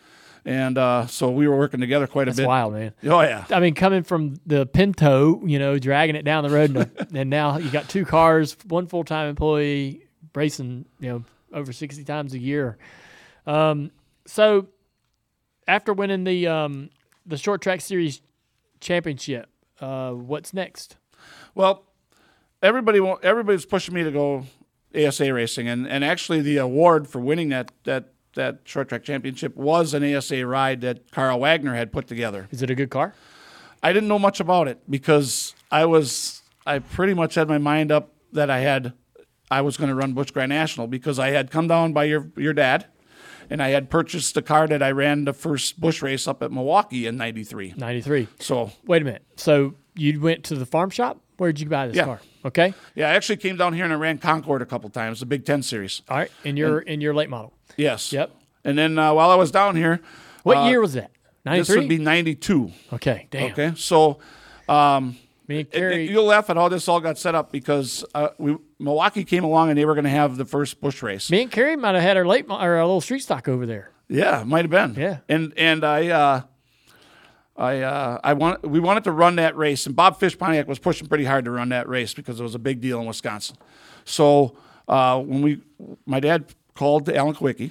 [0.46, 2.36] and uh, so we were working together quite a bit.
[2.36, 2.94] That's wild, man.
[3.04, 3.44] Oh yeah.
[3.50, 7.28] I mean, coming from the Pinto, you know, dragging it down the road, and, and
[7.28, 12.32] now you got two cars, one full time employee, racing, you know, over 60 times
[12.32, 12.78] a year.
[13.44, 13.90] Um,
[14.26, 14.68] so
[15.66, 16.90] after winning the um,
[17.26, 18.22] the short track series
[18.80, 19.48] championship,
[19.80, 20.96] uh, what's next?
[21.56, 21.84] Well,
[22.62, 24.46] everybody everybody's pushing me to go
[24.94, 29.54] ASA racing, and, and actually the award for winning that that that short track championship
[29.56, 32.48] was an ASA ride that Carl Wagner had put together.
[32.50, 33.12] Is it a good car?
[33.82, 37.92] I didn't know much about it because I was I pretty much had my mind
[37.92, 38.92] up that I had
[39.50, 42.30] I was going to run Busch Grand National because I had come down by your
[42.36, 42.86] your dad,
[43.50, 46.50] and I had purchased a car that I ran the first Busch race up at
[46.50, 47.74] Milwaukee in '93.
[47.76, 48.28] 93.
[48.40, 49.22] So Wait a minute.
[49.36, 51.20] So you went to the farm shop?
[51.36, 52.04] Where'd you buy this Yeah.
[52.06, 52.20] car?
[52.46, 52.72] Okay.
[52.94, 55.44] yeah, I actually came down here and I ran Concord a couple times, the Big
[55.44, 56.02] Ten series.
[56.08, 56.30] All right.
[56.44, 57.52] In your in your late model.
[57.76, 58.12] Yes.
[58.12, 58.30] Yep.
[58.64, 60.00] And then uh, while I was down here,
[60.44, 61.10] What uh, year was that?
[61.44, 62.72] This would be 92.
[62.94, 63.28] okay.
[63.30, 63.52] Damn.
[63.52, 63.72] Okay.
[63.76, 64.18] So
[64.68, 66.04] um, Me and it- Carrie.
[66.04, 69.44] it- you'll laugh at how this all got set up because uh, we, Milwaukee came
[69.44, 71.30] along and they were going to have the first Busch race.
[71.30, 73.90] Me and Carrie might have had our late or a little street stock over there.
[74.08, 74.94] Yeah, might have been.
[75.00, 75.18] Yeah.
[75.28, 76.42] And and I uh,
[77.58, 80.78] I uh, I want we wanted to run that race, and Bob Fish Pontiac was
[80.78, 83.56] pushing pretty hard to run that race because it was a big deal in Wisconsin.
[84.04, 84.56] So
[84.88, 85.60] uh, when we,
[86.04, 87.70] my dad called Alan Kulwicki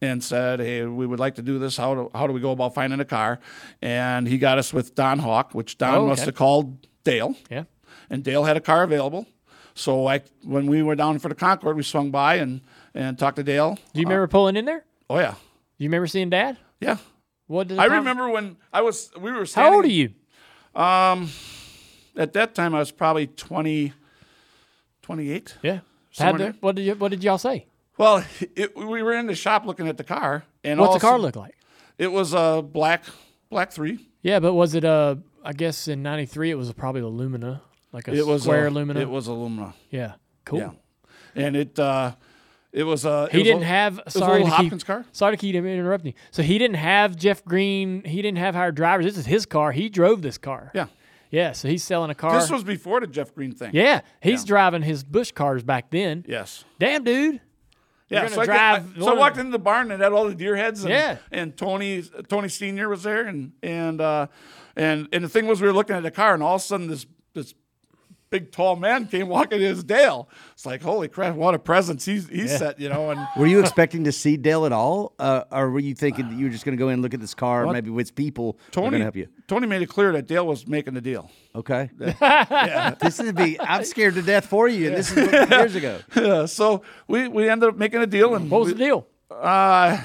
[0.00, 1.76] and said, "Hey, we would like to do this.
[1.76, 3.38] How do how do we go about finding a car?"
[3.82, 7.64] And he got us with Don Hawk, which Don Oh, must have called Dale Yeah.
[8.08, 9.26] and Dale had a car available.
[9.74, 12.60] So I, when we were down for the Concord, we swung by and,
[12.94, 13.76] and talked to Dale.
[13.94, 14.84] Do you remember pulling in there?
[15.08, 15.34] Oh yeah,
[15.78, 16.56] You remember seeing Dad?
[16.80, 16.96] yeah.
[17.46, 20.14] What did I remember when I was we were standing, How old are you?
[22.16, 22.74] at that time.
[22.74, 23.92] I was probably 20,
[25.02, 25.56] 28.
[25.62, 25.80] Yeah.
[26.18, 26.54] There.
[26.60, 27.66] what did you What did y'all say?
[27.98, 28.24] Well,
[28.56, 31.18] it, we were in the shop looking at the car, and What's all the car
[31.18, 31.54] look like?
[31.98, 33.04] It was a black
[33.48, 33.98] black three.
[34.22, 38.08] Yeah, but was it a I guess in '93 it was probably a Lumina, like
[38.08, 38.96] a It was square a.
[38.98, 39.74] It was aluminum.
[39.90, 40.14] yeah.
[40.44, 40.58] Cool.
[40.58, 40.70] Yeah,
[41.34, 42.14] and it uh,
[42.72, 43.28] it was a.
[43.30, 43.98] He was didn't a- have.
[43.98, 44.86] It was a Sorry to Hopkins keep.
[44.86, 45.04] car.
[45.12, 46.12] Sorry to keep interrupting.
[46.12, 46.18] you.
[46.30, 48.02] So he didn't have Jeff Green.
[48.04, 49.04] He didn't have hired drivers.
[49.06, 49.72] This is his car.
[49.72, 50.70] He drove this car.
[50.74, 50.86] Yeah,
[51.30, 51.52] Yeah.
[51.52, 52.38] So he's selling a car.
[52.40, 53.70] this was before the Jeff Green thing.
[53.74, 54.00] yeah.
[54.20, 54.46] He's Yeah.
[54.48, 56.24] driving his Busch cars back then.
[56.28, 56.64] Yes.
[56.78, 57.40] Damn, dude.
[58.08, 60.28] Yeah, so I, drive I- one so I walked into the barn and had all
[60.28, 60.82] the deer heads.
[60.84, 61.16] And, Yeah.
[61.30, 64.26] and Tony Tony Senior was there, and and uh,
[64.76, 66.64] and and the thing was, we were looking at the car, and all of a
[66.64, 67.54] sudden, this this
[68.32, 70.28] big tall man came walking in his Dale.
[70.54, 73.10] It's like, holy crap, what a presence he's he's set, you know.
[73.10, 76.36] And Were you expecting to see Dale at all, uh, or were you thinking that
[76.36, 78.58] you were just going to go in and look at this car, maybe with people
[78.72, 79.28] going Tony to help you?
[79.46, 81.30] Tony made it clear that Dale was making the deal.
[81.54, 81.90] Okay.
[82.00, 82.94] yeah.
[83.00, 83.60] This is be.
[83.60, 86.00] I'm scared to death for you, and this is years ago.
[86.16, 89.06] Yeah, so we we ended up making a deal, and What was we- the deal?
[89.30, 89.34] Uh,
[90.00, 90.04] I,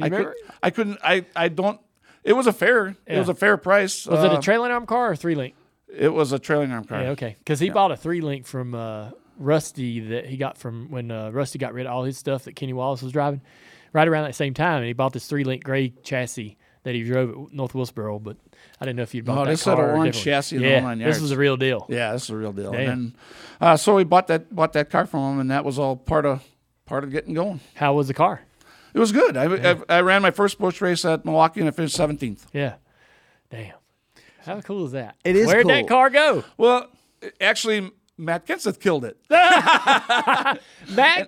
[0.00, 0.30] remember?
[0.34, 0.98] could, I couldn't.
[1.02, 1.80] I I don't.
[2.24, 2.96] It was a fair.
[3.06, 4.06] It was a fair price.
[4.06, 5.54] Was it Uh, a trailing arm car or three link?
[5.96, 7.02] It was a trailing arm car.
[7.02, 7.36] Yeah, okay.
[7.38, 11.30] Because he bought a three link from uh, Rusty that he got from when uh,
[11.30, 13.42] Rusty got rid of all his stuff that Kenny Wallace was driving
[13.92, 14.78] right around that same time.
[14.78, 18.18] And he bought this three link gray chassis that he drove at North Wilkesboro.
[18.20, 18.36] But
[18.80, 19.90] I didn't know if you'd bought Oh, that this had car.
[19.90, 20.24] or orange different.
[20.44, 21.86] chassis yeah, This was a real deal.
[21.88, 22.72] Yeah, this is a real deal.
[22.72, 22.80] Damn.
[22.80, 23.16] And then,
[23.60, 26.24] uh, so we bought that bought that car from him, and that was all part
[26.26, 26.42] of
[26.86, 27.60] part of getting going.
[27.74, 28.42] How was the car?
[28.94, 29.36] It was good.
[29.36, 32.46] I, I, I ran my first Busch race at Milwaukee, and I finished seventeenth.
[32.52, 32.74] Yeah.
[33.50, 33.74] Damn.
[34.44, 35.16] How cool is that?
[35.24, 36.44] It is Where'd that car go?
[36.56, 36.88] Well,
[37.40, 39.16] actually, Matt Kenseth killed it.
[39.30, 40.58] Matt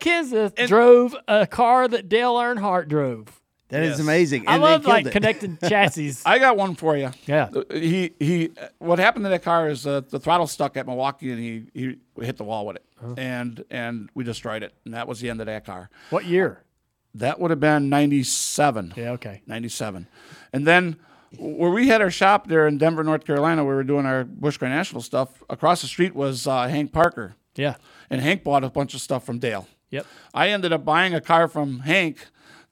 [0.00, 3.40] Kenseth drove a car that Dale Earnhardt drove.
[3.68, 4.00] That is Yes.
[4.00, 4.46] amazing.
[4.46, 5.12] I And they love like it.
[5.12, 6.14] connecting chassis.
[6.26, 7.10] I got one for you.
[7.26, 7.48] yeah.
[7.72, 8.50] He he.
[8.78, 11.96] What happened to that car is uh, the throttle stuck at Milwaukee, and he he
[12.24, 12.84] hit the wall with it,
[13.16, 15.88] and and we destroyed it, and that was the end of that car.
[16.10, 16.62] What year?
[17.14, 18.92] That would have been ninety seven.
[18.96, 19.12] Yeah.
[19.12, 19.42] Okay.
[19.46, 20.08] 97.
[20.52, 20.96] And then
[21.38, 24.24] where we had our shop there in Denver, North Carolina, where we were doing our
[24.24, 27.36] Busch Grand National stuff, across the street was uh, Hank Parker.
[27.56, 27.76] Yeah.
[28.10, 29.66] And Hank bought a bunch of stuff from Dale.
[29.90, 30.06] Yep.
[30.32, 32.18] I ended up buying a car from Hank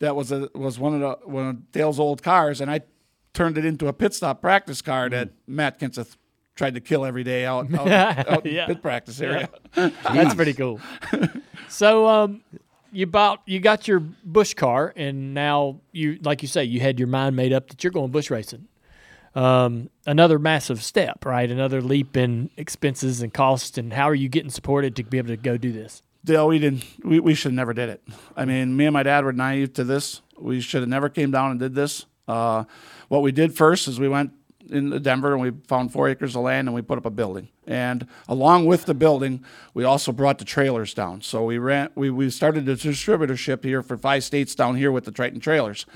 [0.00, 2.80] that was a, was one of the one of Dale's old cars, and I
[3.34, 6.16] turned it into a pit stop practice car that Matt Kenseth
[6.56, 7.88] tried to kill every day out, out,
[8.28, 8.66] out Yeah.
[8.66, 9.48] pit practice area.
[9.74, 10.80] That's pretty cool.
[11.68, 12.42] so, um,
[12.92, 16.98] you bought, you got your Busch car, and now you, like you say, you had
[16.98, 18.68] your mind made up that you're going Busch racing.
[19.34, 21.50] Um, another massive step, right?
[21.50, 23.78] Another leap in expenses and costs.
[23.78, 26.02] And how are you getting supported to be able to go do this?
[26.24, 26.84] Dale, we didn't.
[27.02, 28.02] We, we should have never did it.
[28.36, 30.20] I mean, me and my dad were naive to this.
[30.38, 32.04] We should have never came down and did this.
[32.28, 32.64] Uh,
[33.08, 34.32] what we did first is we went
[34.70, 37.48] into Denver and we found four acres of land and we put up a building.
[37.66, 41.22] And along with the building, we also brought the trailers down.
[41.22, 45.04] So we ran we, we started a distributorship here for five states down here with
[45.04, 45.86] the Triton trailers.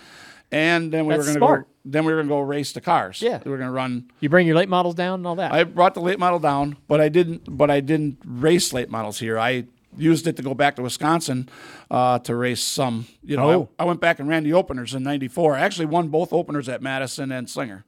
[0.52, 3.20] And then we That's were gonna go then we were gonna go race the cars.
[3.20, 3.40] Yeah.
[3.44, 5.52] We were gonna run You bring your late models down and all that.
[5.52, 7.56] I brought the late model down, but I didn't.
[7.56, 9.36] But I didn't race late models here.
[9.38, 9.64] I
[9.96, 11.48] used it to go back to Wisconsin
[11.90, 13.06] uh, to race some.
[13.24, 13.68] You know, Oh.
[13.78, 15.56] I, I went back and ran the openers in '94.
[15.56, 17.84] I actually won both openers at Madison and Slinger.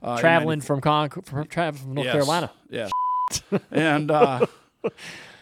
[0.00, 2.12] Uh, traveling from Con from traveling from North Yes.
[2.14, 2.50] Carolina.
[2.70, 2.88] Yeah.
[3.70, 4.46] and uh,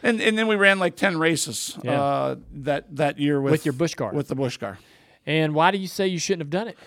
[0.03, 2.01] and and then we ran like ten races Yeah.
[2.03, 4.12] uh, that that year with, With your Busch car.
[4.12, 4.78] With the Busch car.
[5.26, 6.78] And why do you say you shouldn't have done it?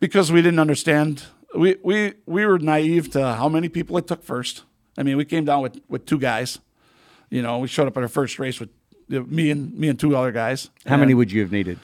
[0.00, 1.24] because we didn't understand.
[1.54, 4.64] We we we were naive to how many people it took first.
[4.98, 6.58] I mean, we came down with with two guys.
[7.30, 8.70] You know, we showed up at our first race with
[9.08, 10.70] me and me and two other guys.
[10.86, 11.78] How many would you have needed?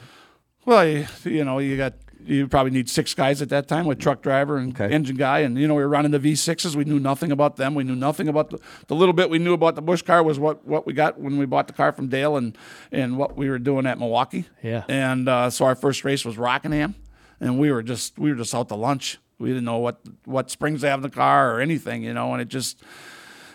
[0.64, 1.95] Well, you, you know, you got
[2.29, 4.95] you probably need six guys at that time with truck driver and Okay.
[4.95, 6.76] engine guy, and you know we were running the V6s.
[6.76, 7.74] We knew nothing about them.
[7.74, 10.39] We knew nothing about the, the little bit we knew about the Busch car was
[10.39, 12.57] what, what we got when we bought the car from Dale and
[12.93, 14.45] and what we were doing at Milwaukee.
[14.62, 14.85] Yeah.
[14.89, 16.95] And uh, so our first race was Rockingham,
[17.41, 19.18] and we were just we were just out to lunch.
[19.39, 22.33] We didn't know what what springs they have in the car or anything, you know,
[22.33, 22.83] and it just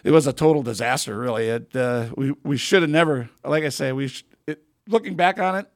[0.03, 1.17] it was a total disaster.
[1.17, 3.29] Really, it uh, we we should have never.
[3.43, 5.67] Like I say, we sh- it, looking back on it,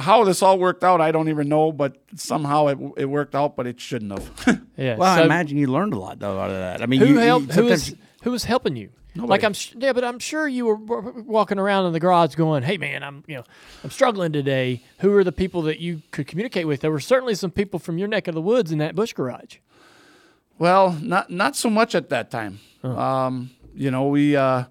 [0.00, 1.70] how this all worked out, I don't even know.
[1.72, 4.60] But somehow it it worked out, but it shouldn't have.
[4.76, 4.96] Yeah.
[4.96, 6.80] Well, so I imagine you learned a lot though out of that.
[6.82, 7.48] I mean, who you, helped?
[7.48, 8.88] You, who was who was helping you?
[9.14, 12.34] Like I'm sh- yeah, but I'm sure you were w- walking around in the garage
[12.36, 13.44] going, "Hey man, I'm you know
[13.84, 16.80] I'm struggling today." Who are the people that you could communicate with?
[16.80, 19.56] There were certainly some people from your neck of the woods in that Busch garage.
[20.58, 22.60] Well, not not so much at that time.
[22.82, 24.70] Um, you know, we uh, w-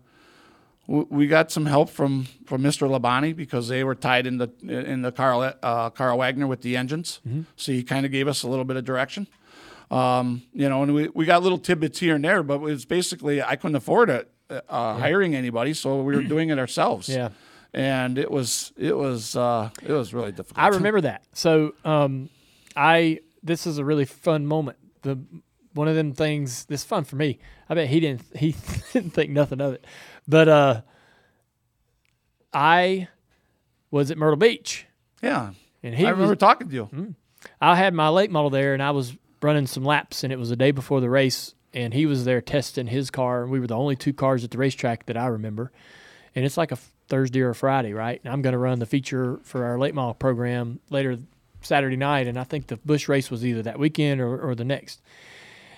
[0.90, 2.90] we got some help from from Mr.
[2.90, 6.76] Labani because they were tied in the in the Carl uh, Carl Wagner with the
[6.76, 7.20] engines,
[7.56, 9.28] so he kind of gave us a little bit of direction.
[9.92, 12.86] Um, you know, and we, we got little tidbits here and there, but it was
[12.86, 17.08] basically I couldn't afford it, uh, hiring anybody, so we were doing it ourselves.
[17.08, 17.30] Yeah.
[17.74, 20.58] and it was it was uh, it was really difficult.
[20.64, 21.24] I remember that.
[21.34, 22.30] So, um,
[22.76, 24.78] I this is a really fun moment.
[25.04, 25.20] The
[25.74, 26.66] one of them things.
[26.66, 27.40] This fun for me.
[27.70, 28.24] I bet he didn't.
[28.36, 28.56] He
[28.94, 29.86] didn't think nothing of it.
[30.30, 30.82] But uh,
[32.54, 33.08] I
[33.90, 34.86] was at Myrtle Beach,
[35.24, 37.16] Yeah, and he I remember was, talking to you.
[37.60, 40.50] I had my late model there, and I was running some laps, and it was
[40.50, 43.66] the day before the race, and he was there testing his car, and we were
[43.66, 45.72] the only two cars at the racetrack that I remember,
[46.36, 46.78] and it's like a
[47.08, 48.22] Thursday or a Friday, right?
[48.24, 51.18] And I'm going to run the feature for our late model program later
[51.62, 54.64] Saturday night, and I think the Busch race was either that weekend or, or the
[54.64, 55.02] next,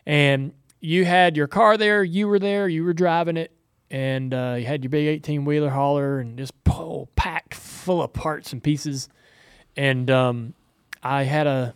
[0.06, 3.54] and you had your car there, you were there, you were driving it.
[3.92, 8.14] And uh, you had your big 18 wheeler hauler and just oh, packed full of
[8.14, 9.10] parts and pieces.
[9.78, 10.54] And um,
[11.04, 11.76] I had a,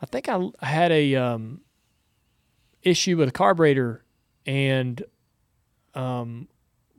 [0.00, 1.60] I think I, I had a um,
[2.82, 4.04] issue with a carburetor,
[4.46, 5.02] and
[5.94, 6.48] um,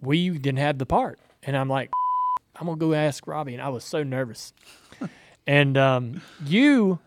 [0.01, 1.19] we didn't have the part.
[1.43, 1.91] And I'm like,
[2.55, 4.53] I'm gonna go ask Robbie, and I was so nervous.
[5.47, 6.99] and um, you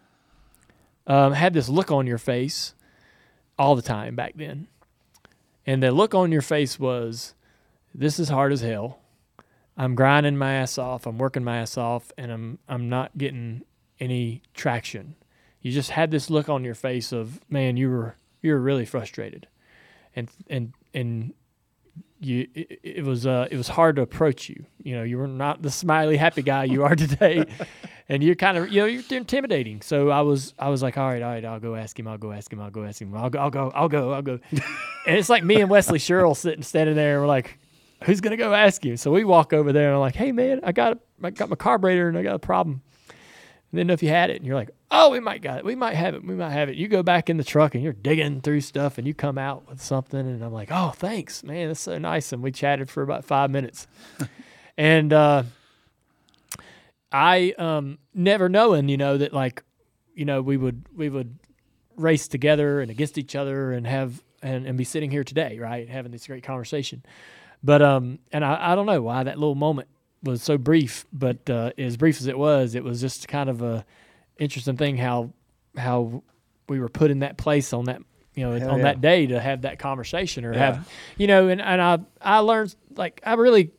[1.06, 2.74] um, had this look on your face
[3.58, 4.68] all the time back then,
[5.68, 7.34] and the look on your face was,
[7.94, 9.00] "This is hard as hell.
[9.76, 11.04] I'm grinding my ass off.
[11.06, 13.64] I'm working my ass off, and I'm I'm not getting
[14.00, 15.14] any traction."
[15.60, 18.86] You just had this look on your face of, "Man, you were you were really
[18.86, 19.46] frustrated,"
[20.16, 21.34] and and and
[22.18, 24.64] you it, it was uh it was hard to approach you.
[24.82, 27.44] You know, you were not the smiley happy guy you are today.
[28.10, 29.82] And you're kind of, you know, you're intimidating.
[29.82, 32.08] So I was, I was like, all right, all right, I'll go ask him.
[32.08, 32.58] I'll go ask him.
[32.60, 33.14] I'll go ask him.
[33.14, 34.38] I'll go, I'll go, I'll go, I'll go.
[34.52, 34.62] and
[35.16, 37.58] it's like me and Wesley Sherrill sitting, standing there, and we're like,
[38.04, 38.96] who's gonna go ask you?
[38.96, 41.56] So we walk over there, and I'm like, hey man, I got, I got my
[41.56, 42.80] carburetor, and I got a problem.
[43.08, 45.64] And didn't know if you had it, and you're like, oh, we might got it.
[45.66, 46.24] We might have it.
[46.24, 46.76] We might have it.
[46.76, 49.68] You go back in the truck, and you're digging through stuff, and you come out
[49.68, 52.32] with something, and I'm like, oh, thanks, man, that's so nice.
[52.32, 53.86] And we chatted for about five minutes,
[54.78, 55.12] and.
[55.12, 55.42] uh
[57.12, 59.62] I um never knowing, you know, that like,
[60.14, 61.38] you know, we would we would
[61.96, 65.88] race together and against each other and have and, and be sitting here today, right,
[65.88, 67.02] having this great conversation.
[67.62, 69.88] But um, and I, I don't know why that little moment
[70.22, 73.62] was so brief, but uh, as brief as it was, it was just kind of
[73.62, 73.84] a
[74.38, 75.32] interesting thing how
[75.76, 76.22] how
[76.68, 78.00] we were put in that place on that
[78.34, 78.84] you know on yeah.
[78.84, 80.58] that day to have that conversation or Yeah.
[80.58, 83.72] have you know and, and I I learned like I really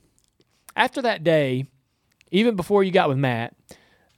[0.76, 1.68] after that day
[2.32, 3.56] even before you got with Matt,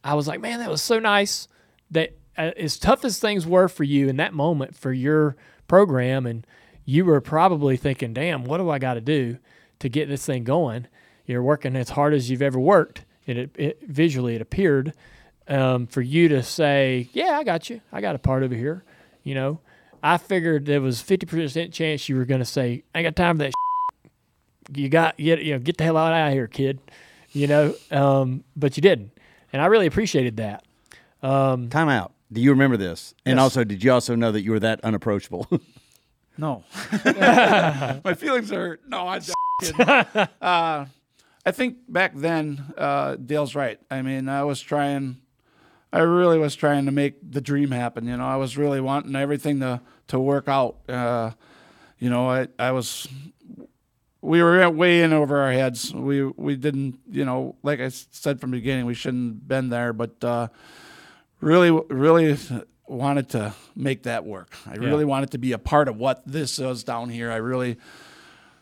[0.03, 1.47] I was like, man, that was so nice.
[1.91, 5.35] That uh, as tough as things were for you in that moment for your
[5.67, 6.45] program, and
[6.85, 9.37] you were probably thinking, damn, what do I got to do
[9.79, 10.87] to get this thing going?
[11.25, 13.05] You're working as hard as you've ever worked.
[13.25, 14.93] It, it visually it appeared
[15.47, 17.81] um, for you to say, "Yeah, I got you.
[17.91, 18.83] I got a part over here,"
[19.23, 19.59] you know,
[20.01, 23.15] I figured there was fifty percent chance you were going to say, "I ain't got
[23.15, 23.53] time for that."
[24.73, 26.79] You got you know, get the hell out of here, kid.
[27.33, 29.11] You know, um, but you didn't,
[29.53, 30.63] and I really appreciated that.
[31.21, 32.13] Time out.
[32.33, 33.13] Do you remember this?
[33.25, 33.43] And Yes.
[33.43, 35.47] also, did you also know that you were that unapproachable?
[36.37, 36.63] No.
[37.05, 38.79] My feelings are.
[38.87, 39.35] No, I'm just.
[40.41, 40.85] Uh,
[41.45, 43.79] I think back then, uh, Dale's right.
[43.91, 45.17] I mean, I was trying,
[45.91, 48.07] I really was trying to make the dream happen.
[48.07, 50.77] You know, I was really wanting everything to, to work out.
[50.89, 51.31] Uh,
[51.99, 53.07] you know, I, I was,
[54.21, 55.93] we were way in over our heads.
[55.93, 59.69] We, we didn't, you know, like I said from the beginning, we shouldn't have been
[59.69, 60.47] there, but, uh,
[61.39, 62.37] really, really
[62.87, 64.55] wanted to make that work.
[64.67, 67.31] I really wanted to be a part of what this is down here.
[67.31, 67.77] I really,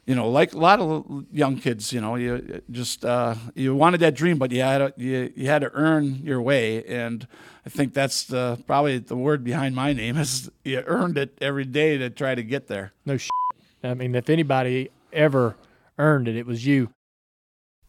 [0.05, 3.99] you know, like a lot of young kids, you know, you just uh, you wanted
[4.01, 7.28] that dream, but you had to, you, you had to earn your way, and
[7.66, 11.66] I think that's the probably the word behind my name is you earned it every
[11.66, 12.93] day to try to get there.
[13.05, 13.32] No shit.
[13.84, 15.55] I mean, if anybody ever
[15.97, 16.89] earned it, it was you.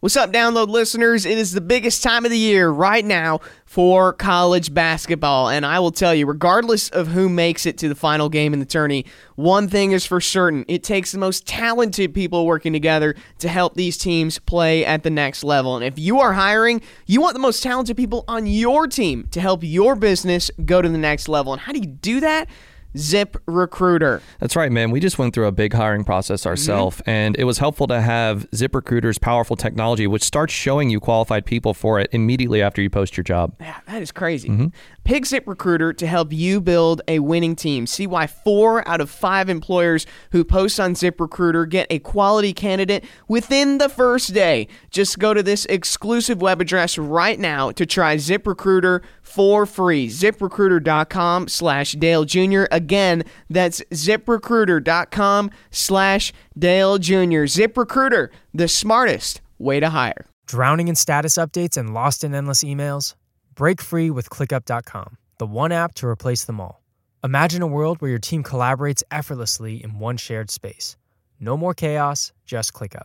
[0.01, 1.27] What's up, download listeners?
[1.27, 5.51] It is the biggest time of the year right now for college basketball.
[5.51, 8.61] And I will tell you, regardless of who makes it to the final game in
[8.61, 9.05] the tourney,
[9.37, 13.75] one thing is for certain it takes the most talented people working together to help
[13.75, 15.77] these teams play at the next level.
[15.77, 19.41] And if you are hiring, you want the most talented people on your team to
[19.43, 21.53] help your business go to the next level.
[21.53, 22.49] And how do you do that?
[22.97, 24.23] Zip Recruiter.
[24.39, 24.91] That's right, man.
[24.91, 26.51] We just went through a big hiring process mm-hmm.
[26.51, 31.01] ourselves, and it was helpful to have Zip Recruiter's powerful technology, which starts showing you
[31.01, 33.55] qualified people for it immediately after you post your job.
[33.61, 34.49] Yeah, that is crazy.
[34.49, 34.67] Mm-hmm.
[35.05, 37.87] Pick Zip Recruiter to help you build a winning team.
[37.87, 42.53] See why four out of five employers who post on Zip Recruiter get a quality
[42.53, 44.69] candidate within the first day.
[44.91, 50.09] Just go to this exclusive web address right now to try ZipRecruiter for free.
[50.09, 52.65] ZipRecruiter.com slash Dale Jr.
[52.71, 57.47] Again, that's ZipRecruiter.com slash Dale Jr.
[57.47, 60.27] ZipRecruiter, the smartest way to hire.
[60.47, 63.15] Drowning in status updates and lost in endless emails?
[63.55, 66.83] Break free with ClickUp.com, the one app to replace them all.
[67.23, 70.97] Imagine a world where your team collaborates effortlessly in one shared space.
[71.39, 73.05] No more chaos, just ClickUp.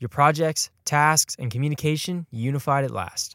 [0.00, 3.33] Your projects, tasks, and communication unified at last.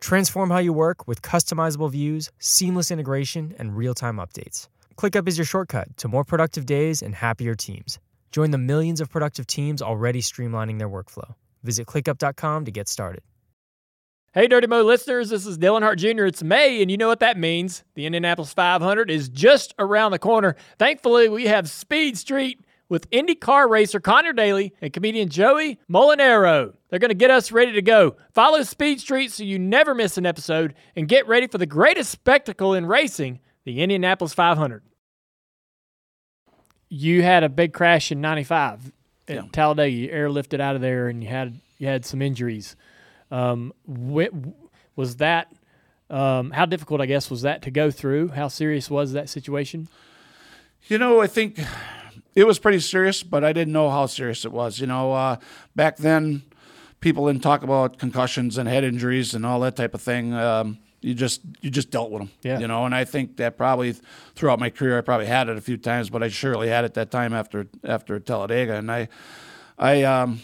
[0.00, 4.68] Transform how you work with customizable views, seamless integration, and real time updates.
[4.96, 7.98] ClickUp is your shortcut to more productive days and happier teams.
[8.30, 11.34] Join the millions of productive teams already streamlining their workflow.
[11.62, 13.22] Visit clickup.com to get started.
[14.34, 16.26] Hey, Dirty Mo listeners, this is Dale Earnhardt Jr.
[16.26, 17.82] It's May, and you know what that means.
[17.94, 20.54] The Indianapolis 500 is just around the corner.
[20.78, 26.74] Thankfully, we have Speed Street with IndyCar racer Connor Daly and comedian Joey Molinaro.
[26.88, 28.16] They're going to get us ready to go.
[28.32, 32.10] Follow Speed Street so you never miss an episode and get ready for the greatest
[32.10, 34.82] spectacle in racing, the Indianapolis 500.
[36.88, 38.92] You had a big crash in 95
[39.28, 39.42] at Yeah.
[39.52, 39.90] Talladega.
[39.90, 42.74] You airlifted out of there and you had you had some injuries.
[43.30, 45.52] Um, was that
[46.08, 47.02] um, how difficult?
[47.02, 48.28] I guess was that to go through?
[48.28, 49.88] How serious was that situation?
[50.86, 51.60] You know, I think
[52.34, 54.80] it was pretty serious, but I didn't know how serious it was.
[54.80, 55.36] You know, uh,
[55.74, 56.42] back then,
[57.00, 60.34] people didn't talk about concussions and head injuries and all that type of thing.
[60.34, 62.30] Um, you just you just dealt with them.
[62.42, 62.58] Yeah.
[62.58, 63.94] You know, and I think that probably
[64.34, 66.94] throughout my career, I probably had it a few times, but I surely had it
[66.94, 69.08] that time after after Talladega, and I
[69.78, 70.40] I um.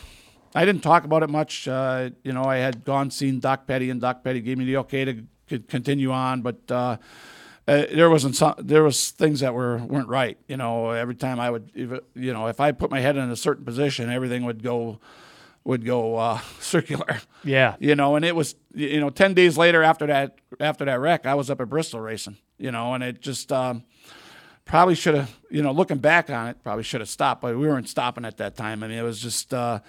[0.56, 1.66] I didn't talk about it much.
[1.66, 4.76] Uh, you know, I had gone seen Doc Petty, and Doc Petty gave me the
[4.76, 6.96] okay to c- continue on, but uh,
[7.66, 10.36] uh, there wasn't some, there was things that were weren't right.
[10.48, 13.30] You know, every time I would, it- you know, if I put my head in
[13.30, 15.00] a certain position, everything would go
[15.64, 17.20] would go uh, circular.
[17.42, 21.00] Yeah, You know, and it was you know ten days later after that after that
[21.00, 22.36] wreck, I was up at Bristol racing.
[22.58, 23.82] You know, and it just um,
[24.64, 27.66] probably should have you know looking back on it probably should have stopped, but we
[27.66, 28.82] weren't stopping at that time.
[28.82, 29.52] I mean, it was just.
[29.54, 29.80] Uh,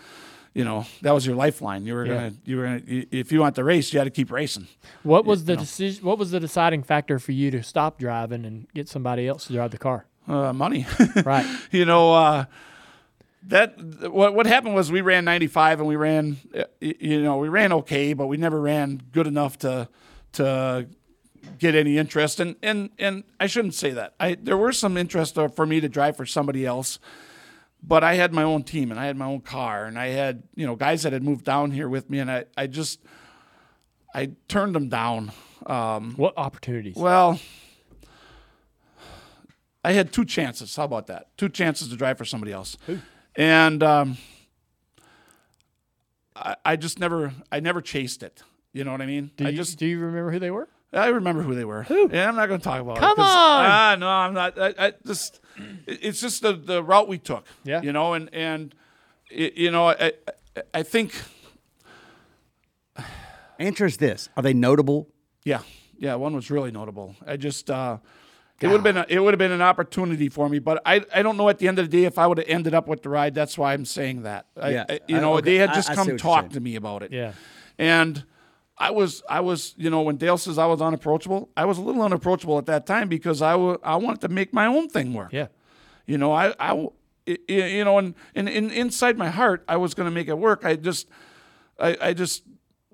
[0.55, 1.85] you know that was your lifeline.
[1.85, 2.13] You were Yeah.
[2.15, 2.81] gonna, you were gonna.
[3.11, 4.67] If you want the race, you had to keep racing.
[5.03, 6.03] What was the decision?
[6.03, 9.53] What was the deciding factor for you to stop driving and get somebody else to
[9.53, 10.05] drive the car?
[10.27, 10.87] Uh, money.
[11.23, 11.45] Right.
[11.71, 12.45] you know uh,
[13.47, 13.75] that
[14.11, 17.71] what what happened was we ran 95 and we ran uh, you know we ran
[17.73, 19.87] okay but we never ran good enough to
[20.33, 20.87] to
[21.59, 25.37] get any interest and and and I shouldn't say that I there were some interest
[25.37, 26.97] uh, for me to drive for somebody else
[27.87, 30.43] but I had my own team and I had my own car and I had
[30.55, 32.99] you know guys that had moved down here with me and I I just
[34.13, 35.31] I turned them down
[35.65, 36.95] um, What opportunities?
[36.95, 37.39] well,
[39.83, 40.75] I had two chances.
[40.75, 41.37] How about that?
[41.37, 42.77] Two chances to drive for somebody else,
[43.35, 44.17] and um,
[46.35, 48.41] I, I just never, I never chased it.
[48.73, 49.31] You know what I mean?
[49.37, 50.67] do I you just, do you remember who they were?
[50.95, 51.83] I remember who they were.
[51.83, 52.09] Who?
[52.11, 53.01] Yeah, I'm not going to talk about it.
[53.01, 53.65] Come on!
[53.65, 54.57] Ah, no, I'm not.
[54.57, 55.41] I, I just,
[55.85, 57.45] it's just the, the route we took.
[57.63, 57.81] Yeah.
[57.81, 58.73] You know, and and
[59.31, 59.93] y- you know, I
[60.55, 61.13] I- I think
[63.59, 65.09] Answer is this: Are they notable?
[65.43, 65.61] Yeah,
[65.97, 67.15] yeah, one was really notable.
[67.25, 67.97] I just uh,
[68.61, 71.05] it would have been a, it would have been an opportunity for me, but I
[71.13, 72.87] I don't know at the end of the day if I would have ended up
[72.87, 73.33] with the ride.
[73.33, 74.47] That's why I'm saying that.
[74.59, 76.59] I, Yeah, I- you I- know, okay, they had just I come what talk to
[76.59, 77.11] me about it.
[77.13, 77.33] Yeah.
[77.77, 78.23] and
[78.77, 81.81] I was I was you know when Dale says I was unapproachable, I was a
[81.81, 85.13] little unapproachable at that time because I wa- I wanted to make my own thing
[85.13, 85.31] work.
[85.31, 85.47] Yeah.
[86.05, 86.87] You know, I I
[87.47, 90.63] you know, and, and, and inside my heart, I was going to make it work.
[90.63, 91.07] I just,
[91.79, 92.43] I, I just,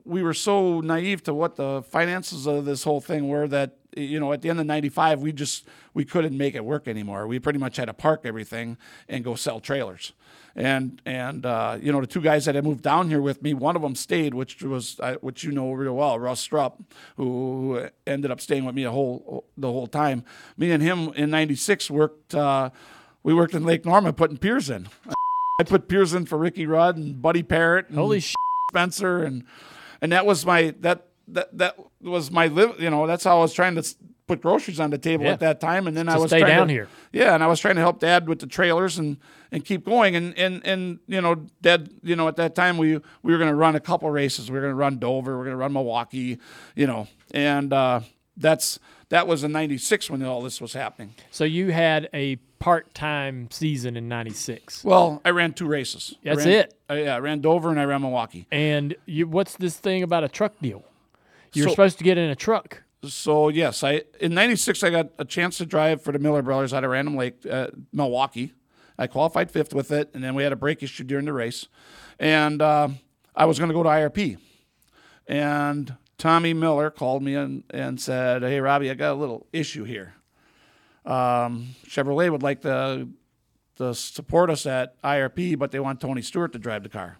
[0.05, 4.21] we were so naive to what the finances of this whole thing were that, you
[4.21, 7.27] know, at the end of 95, we just, we couldn't make it work anymore.
[7.27, 8.77] We pretty much had to park everything
[9.09, 10.13] and go sell trailers.
[10.55, 13.53] And, and, uh, you know, the two guys that had moved down here with me,
[13.53, 16.73] one of them stayed, which was, uh, which you know real well, Russ Strupp,
[17.15, 20.25] who, ended up staying with me the whole, the whole time.
[20.57, 22.69] Me and him in 96 worked, uh,
[23.23, 24.89] we worked in Lake Norman putting piers in.
[25.59, 28.21] I put piers in for Ricky Rudd and Buddy Parrott and Holy!
[28.71, 29.43] Spencer and
[30.01, 32.79] and that was my that that that was my live.
[32.79, 33.95] You know, that's how I was trying to
[34.27, 35.31] put groceries on the table Yeah.
[35.33, 35.87] at that time.
[35.87, 36.87] And then I was stay trying down to- here.
[37.11, 39.17] Yeah, and I was trying to help Dad with the trailers and
[39.51, 40.15] and keep going.
[40.15, 43.49] And and and you know, Dad, you know, at that time we we were going
[43.49, 44.49] to run a couple races.
[44.49, 45.35] We were going to run Dover.
[45.35, 46.37] We are going to run Milwaukee.
[46.75, 48.01] You know, and uh,
[48.37, 51.13] that's that was in '96 when all this was happening.
[51.31, 56.15] So you had a part-time season in '96, Well, I ran two races.
[56.23, 56.73] I That's ran- it?
[56.89, 58.45] uh, yeah, I ran Dover and I ran Milwaukee.
[58.51, 60.83] and you, what's this thing about a truck deal?
[61.53, 62.83] You're So- supposed to get in a truck.
[63.03, 66.71] So yes, I in '96 I got a chance to drive for the Miller Brothers
[66.71, 68.53] out of Random Lake, uh, Milwaukee.
[68.97, 71.67] I qualified fifth with it, and then we had a brake issue during the race,
[72.19, 72.89] and uh,
[73.35, 74.37] I was going to go to IRP,
[75.25, 79.83] and Tommy Miller called me and, and said, "Hey Robbie, I got a little issue
[79.83, 80.13] here.
[81.03, 83.07] Um, Chevrolet would like to
[83.77, 87.17] to support us at IRP, but they want Tony Stewart to drive the car."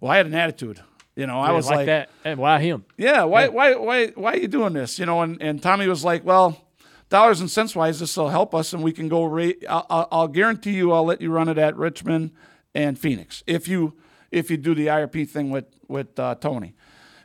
[0.00, 0.80] Well, I had an attitude.
[1.16, 2.10] You know, I was like, like, that.
[2.24, 2.84] And why him?
[2.96, 4.98] yeah, why, why, why, why are you doing this?
[4.98, 6.60] You know, and, and Tommy was like, well,
[7.08, 9.24] dollars and cents wise, this will help us, and we can go.
[9.68, 12.32] I'll, I'll guarantee you, I'll let you run it at Richmond
[12.74, 13.94] and Phoenix if you
[14.32, 16.74] if you do the IRP thing with with uh, Tony.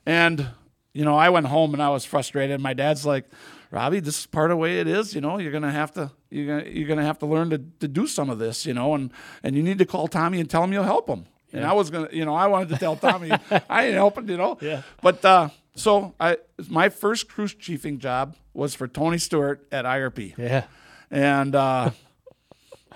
[0.05, 0.49] And
[0.93, 2.59] you know, I went home and I was frustrated.
[2.61, 3.25] My dad's like,
[3.71, 5.15] Robbie, this is part of the way it is.
[5.15, 7.87] You know, you're gonna have to you're gonna you're gonna have to learn to, to
[7.87, 8.65] do some of this.
[8.65, 9.11] You know, and
[9.43, 11.25] and you need to call Tommy and tell him you'll help him.
[11.51, 13.31] And I was gonna, you know, I wanted to tell Tommy
[13.69, 14.27] I ain't helping.
[14.29, 14.57] You know.
[14.61, 14.83] Yeah.
[15.01, 16.37] But uh, so I
[16.69, 20.65] my first cruise chiefing job was for Tony Stewart at IRP, Yeah.
[21.09, 21.91] and uh,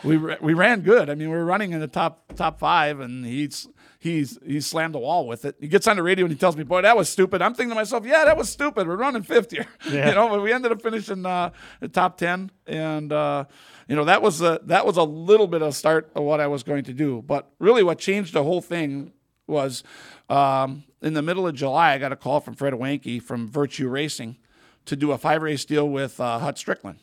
[0.03, 1.09] we we ran good.
[1.09, 3.67] I mean, we were running in the top top five, and he's
[3.99, 5.55] he's he slammed the wall with it.
[5.61, 7.69] He gets on the radio and he tells me, "Boy, that was stupid." I'm thinking
[7.69, 8.87] to myself, "Yeah, that was stupid.
[8.87, 10.09] We're running fifth here." Yeah.
[10.09, 13.45] you know, but we ended up finishing uh, the top ten, and uh,
[13.87, 16.39] you know that was a that was a little bit of a start of what
[16.39, 17.21] I was going to do.
[17.21, 19.13] But really, what changed the whole thing
[19.47, 19.83] was
[20.29, 23.89] um, in the middle of July, I got a call from Fred Wanke from Virtue
[23.89, 24.37] Racing
[24.85, 26.97] to do a five race deal with uh, Hut Stricklin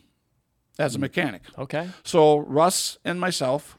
[0.78, 1.42] as a mechanic.
[1.58, 1.88] Okay.
[2.02, 3.76] So Russ and myself,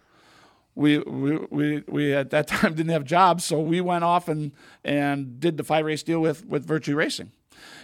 [0.76, 4.52] we, we we we at that time didn't have jobs, so we went off and
[4.84, 7.32] and did the five race deal with with Virtue Racing,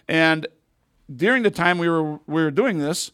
[0.08, 0.48] and
[1.14, 3.12] during the time we were we were doing this,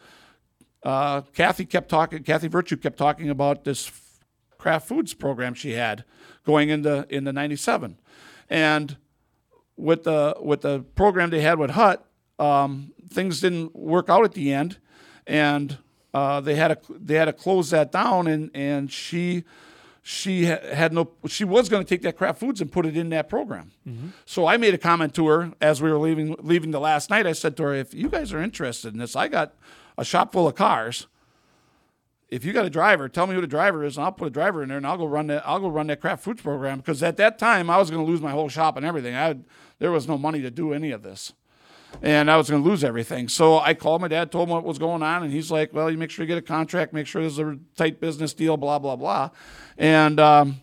[0.83, 2.23] uh, Kathy kept talking.
[2.23, 3.91] Kathy Virtue kept talking about this
[4.57, 6.03] Kraft Foods program she had
[6.45, 7.97] going into the '97,
[8.49, 8.97] and
[9.77, 12.05] with the with the program they had with Hut,
[12.39, 14.77] um, things didn't work out at the end,
[15.25, 15.77] and
[16.13, 19.43] uh, they had to they had to close that down, and and she
[20.05, 23.07] she had no she was going to take that Kraft Foods and put it in
[23.09, 23.71] that program.
[23.87, 24.09] Mm-hmm.
[24.25, 27.25] So I made a comment to her as we were leaving leaving the last night.
[27.25, 29.53] I said to her, if you guys are interested in this, I got
[29.97, 31.07] a shop full of cars.
[32.27, 34.31] If you got a driver, tell me who the driver is, and I'll put a
[34.31, 35.47] driver in there, and I'll go run that.
[35.47, 38.11] I'll go run that Kraft Foods program because at that time I was going to
[38.11, 39.15] lose my whole shop and everything.
[39.15, 39.45] I had,
[39.79, 41.31] there was no money to do any of this,
[42.01, 43.27] and I was going to lose everything.
[43.29, 45.89] So I called my dad, told him what was going on, and he's like, "Well,
[45.91, 48.79] you make sure you get a contract, make sure there's a tight business deal, blah
[48.79, 49.29] blah blah."
[49.77, 50.61] And um,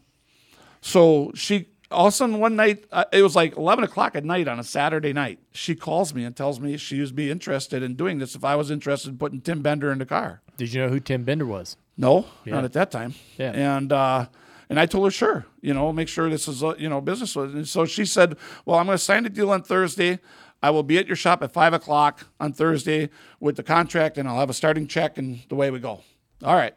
[0.80, 4.24] so she all of a sudden one night, uh, it was like 11 o'clock at
[4.24, 5.40] night on a Saturday night.
[5.52, 8.54] She calls me and tells me she would be interested in doing this if I
[8.54, 10.40] was interested in putting Tim Bender in the car.
[10.56, 11.76] Did you know who Tim Bender was?
[11.96, 12.54] No, Yeah.
[12.54, 13.14] not at that time.
[13.38, 13.50] Yeah.
[13.50, 14.26] And uh,
[14.68, 17.34] and I told her, sure, you know, make sure this is a, you know business.
[17.34, 20.20] And so she said, well, I'm going to sign the deal on Thursday.
[20.62, 24.28] I will be at your shop at five o'clock on Thursday with the contract, and
[24.28, 26.02] I'll have a starting check, and the way we go.
[26.42, 26.74] All right.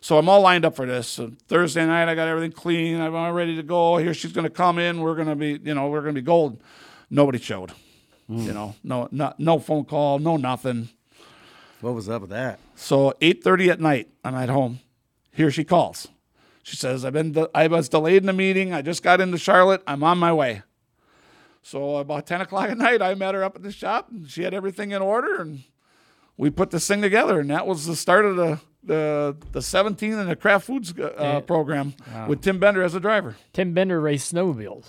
[0.00, 1.08] So I'm all lined up for this.
[1.08, 3.00] So Thursday night, I got everything clean.
[3.00, 3.96] I'm all ready to go.
[3.96, 5.00] Here she's going to come in.
[5.00, 6.60] We're going to be, you know, we're going to be gold.
[7.10, 7.72] Nobody showed.
[8.28, 8.88] You know, hmm.
[8.88, 10.88] no, no, no phone call, no nothing.
[11.80, 12.58] What was up with that?
[12.74, 14.80] So 8:30 at night, I'm at home.
[15.30, 16.08] Here she calls.
[16.64, 18.72] She says, "I've been de- I was delayed in the meeting.
[18.72, 19.82] I just got into Charlotte.
[19.86, 20.62] I'm on my way."
[21.66, 24.44] So about 10 o'clock at night, I met her up at the shop, and she
[24.44, 25.64] had everything in order, and
[26.36, 30.12] we put this thing together, and that was the start of the the the 17
[30.12, 31.40] in the Kraft Foods uh, Yeah.
[31.40, 31.94] program
[32.28, 33.34] with Tim Bender as a driver.
[33.52, 34.84] Tim Bender raced snowmobiles.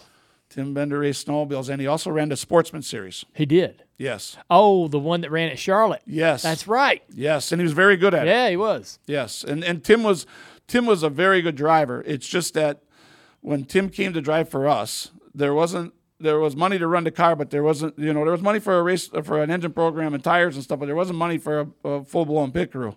[0.49, 3.25] Tim Bender raced snowmobiles, and he also ran the Sportsman Series.
[3.33, 3.81] He did.
[3.97, 6.03] Yes, Oh, the one that ran at Charlotte.
[6.05, 7.01] yes, That's right.
[7.11, 8.29] yes, and he was very good at it.
[8.29, 8.99] Yeah, he was.
[9.07, 10.27] Yes, and and Tim was
[10.67, 12.03] Tim was a very good driver.
[12.05, 12.83] It's just that
[13.41, 17.11] when Tim came to drive for us, there wasn't there was money to run the
[17.11, 19.73] car, but there wasn't you know there was money for a race for an engine
[19.73, 22.71] program and tires and stuff, but there wasn't money for a, a full blown pit
[22.71, 22.95] crew.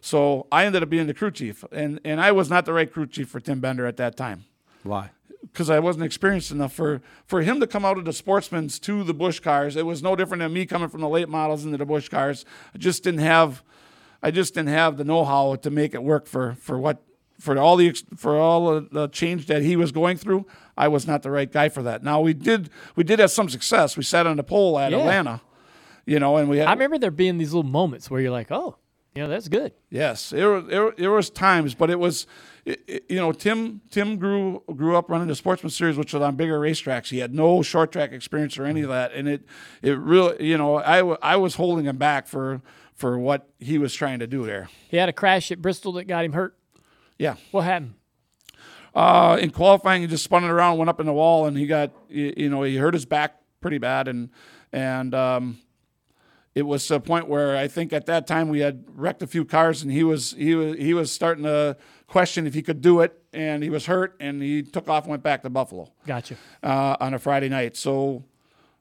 [0.00, 2.92] So I ended up being the crew chief, and and I was not the right
[2.92, 4.44] crew chief for Tim Bender at that time
[4.82, 5.10] Why?
[5.40, 9.04] because I wasn't experienced enough for for him to come out of the sportsman's to
[9.04, 9.76] the Busch cars.
[9.76, 12.44] It was no different than me coming from the late models into the Busch cars.
[12.74, 13.62] I just didn't have,
[14.22, 17.02] I just didn't have the know-how to make it work for for what
[17.38, 20.46] for all the for all the change that he was going through.
[20.76, 22.02] I was not the right guy for that.
[22.02, 23.96] Now we did we did have some success.
[23.96, 24.98] We sat on the pole at Yeah.
[24.98, 25.40] Atlanta,
[26.06, 28.50] you know, and we had I remember there being these little moments where you're like,
[28.50, 28.76] oh,
[29.14, 29.72] you know, that's good.
[29.90, 32.26] Yes, there was was times, but it was,
[32.64, 36.22] it, it- you know, Tim Tim grew grew up running the Sportsman Series, which was
[36.22, 37.10] on bigger racetracks.
[37.10, 39.42] He had no short track experience or any of that, and it
[39.82, 42.62] it really, you know, I, I was holding him back for
[42.94, 44.70] for what he was trying to do there.
[44.88, 46.56] He had a crash at Bristol that got him hurt.
[47.18, 47.94] Yeah, What happened?
[48.94, 51.66] Uh, in qualifying, he just spun it around, went up in the wall, and he
[51.66, 54.30] got you, you know he hurt his back pretty bad, and
[54.72, 55.58] and um,
[56.54, 59.26] it was to a point where I think at that time we had wrecked a
[59.26, 61.76] few cars, and he was he was he was starting to
[62.06, 65.10] question if he could do it, and he was hurt, and he took off and
[65.10, 66.36] went back to Buffalo Gotcha.
[66.62, 67.76] uh, on a Friday night.
[67.76, 68.24] So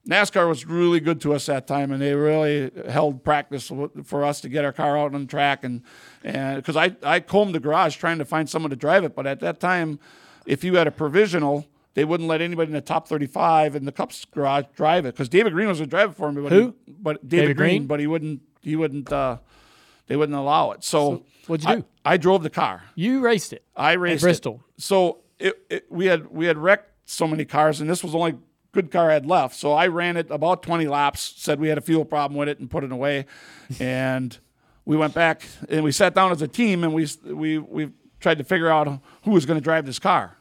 [0.07, 3.71] NASCAR was really good to us that time, and they really held practice
[4.03, 5.83] for us to get our car out on track, and
[6.23, 9.27] and because I I combed the garage trying to find someone to drive it, but
[9.27, 9.99] at that time,
[10.45, 11.67] if you had a provisional.
[11.93, 15.27] They wouldn't let anybody in the top 35 in the Cups garage drive it because
[15.27, 16.41] David Green was going to drive it for me.
[16.41, 16.73] But Who?
[16.85, 17.87] He, but David, David Green, Green?
[17.87, 18.41] but he wouldn't.
[18.61, 19.11] He wouldn't.
[19.11, 19.39] Uh,
[20.07, 20.85] they wouldn't allow it.
[20.85, 21.85] So, what'd you I- do?
[22.05, 22.83] I, drove the car.
[22.95, 23.65] You raced it.
[23.75, 24.25] I raced it.
[24.25, 24.63] Bristol.
[24.77, 28.35] So it, it, we had we had wrecked so many cars, and this was only
[28.71, 29.55] good car had left.
[29.55, 31.33] So I ran it about 20 laps.
[31.37, 33.25] Said we had a fuel problem with it, and put it away.
[33.79, 34.37] and
[34.85, 38.37] we went back and we sat down as a team, and we we we tried
[38.37, 38.87] to figure out
[39.23, 40.35] who was going to drive this car.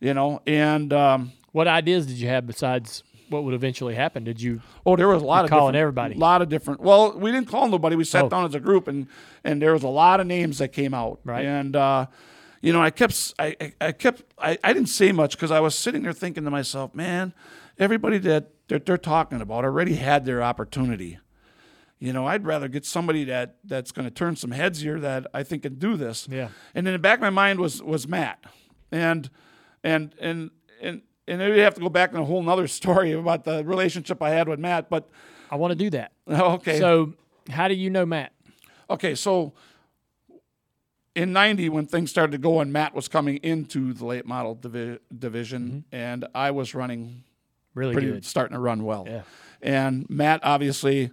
[0.00, 4.22] You know, and um, What ideas did you have besides what would eventually happen?
[4.24, 4.60] Did you?
[4.84, 6.14] Oh, there was a lot of calling everybody.
[6.14, 6.80] A lot of different.
[6.80, 7.96] Well, we didn't call nobody.
[7.96, 8.28] We sat Oh.
[8.28, 9.06] down as a group, and
[9.42, 11.18] and there was a lot of names that came out.
[11.24, 11.44] Right.
[11.46, 12.06] And uh,
[12.60, 15.74] you know, I kept, I- I kept, I, I didn't say much because I was
[15.74, 17.32] sitting there thinking to myself, man,
[17.78, 21.18] everybody that they're, they're talking about already had their opportunity.
[21.98, 25.26] You know, I'd rather get somebody that that's going to turn some heads here that
[25.32, 26.28] I think can do this.
[26.30, 26.48] Yeah.
[26.74, 28.44] And in the back of my mind was was Matt,
[28.92, 29.30] and
[29.82, 30.50] and and
[30.82, 34.20] and and we have to go back in a whole nother story about the relationship
[34.20, 34.90] I had with Matt.
[34.90, 35.08] But
[35.50, 36.12] I want to do that.
[36.28, 37.14] okay, So,
[37.48, 38.32] how do you know Matt?
[38.90, 39.54] okay, so
[41.16, 45.84] in '90 when things started going, Matt was coming into the late model divi- division,
[45.90, 47.24] and I was running
[47.74, 48.24] Really pretty good.
[48.24, 49.04] starting to run well.
[49.08, 49.22] Yeah.
[49.60, 51.10] And Matt obviously,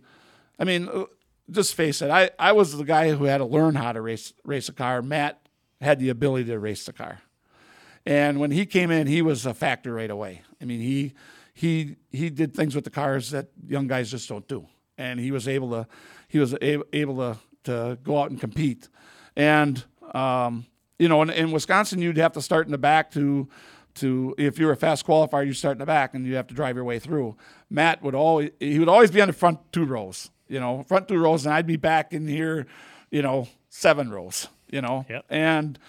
[0.60, 1.06] I mean, uh,
[1.50, 4.34] just face it, I, I was the guy who had to learn how to race
[4.46, 5.02] race a car.
[5.02, 5.40] Matt
[5.82, 7.20] had the ability to race the car.
[8.06, 10.42] And when he came in, he was a factor right away.
[10.62, 11.14] I mean, he
[11.54, 14.68] he he did things with the cars that young guys just don't do.
[14.98, 15.88] And he was able to
[16.28, 18.90] he was able to to go out and compete.
[19.36, 19.84] And
[20.14, 20.66] um,
[21.00, 23.48] you know, in, in Wisconsin, you'd have to start in the back to
[23.96, 26.54] to if you're a fast qualifier, you start in the back and you have to
[26.56, 27.36] drive your way through.
[27.70, 31.08] Matt would always he would always be on the front two rows, you know, front
[31.08, 32.66] two rows, and I'd be back in here,
[33.12, 35.26] you know, seven rows, you know, Yep.
[35.30, 35.80] and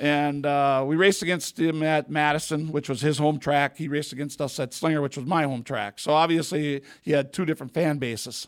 [0.00, 3.76] and uh, we raced against him at Madison, which was his home track.
[3.76, 5.98] He raced against us at Slinger, which was my home track.
[5.98, 8.46] So obviously he had two different fan bases,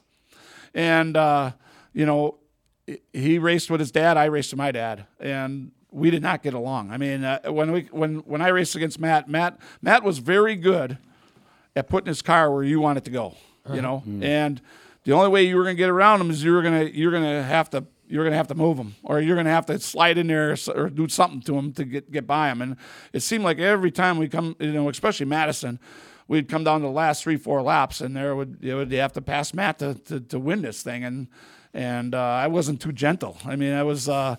[0.74, 1.52] and uh,
[1.92, 2.36] you know
[3.12, 4.16] he raced with his dad.
[4.16, 6.90] I raced with my dad, and we did not get along.
[6.90, 10.56] I mean, uh, when we when when I raced against Matt, Matt Matt was very
[10.56, 10.98] good
[11.76, 13.36] at putting his car where you want it to go.
[13.72, 14.60] You know, and
[15.04, 16.96] the only way you were going to get around him is you were going to
[16.96, 19.46] you're going to have to you're going to have to move him, or you're going
[19.46, 22.26] to have to slide in there or, or do something to him to get get
[22.26, 22.62] by him.
[22.62, 22.76] And
[23.12, 25.78] it seemed like every time we come, you know, especially Madison.
[26.26, 29.12] We'd come down to the last three, four laps, and there would you would have
[29.14, 31.26] to pass Matt to, to, to win this thing, and
[31.74, 33.36] and uh, I wasn't too gentle.
[33.44, 34.36] I mean, I was uh,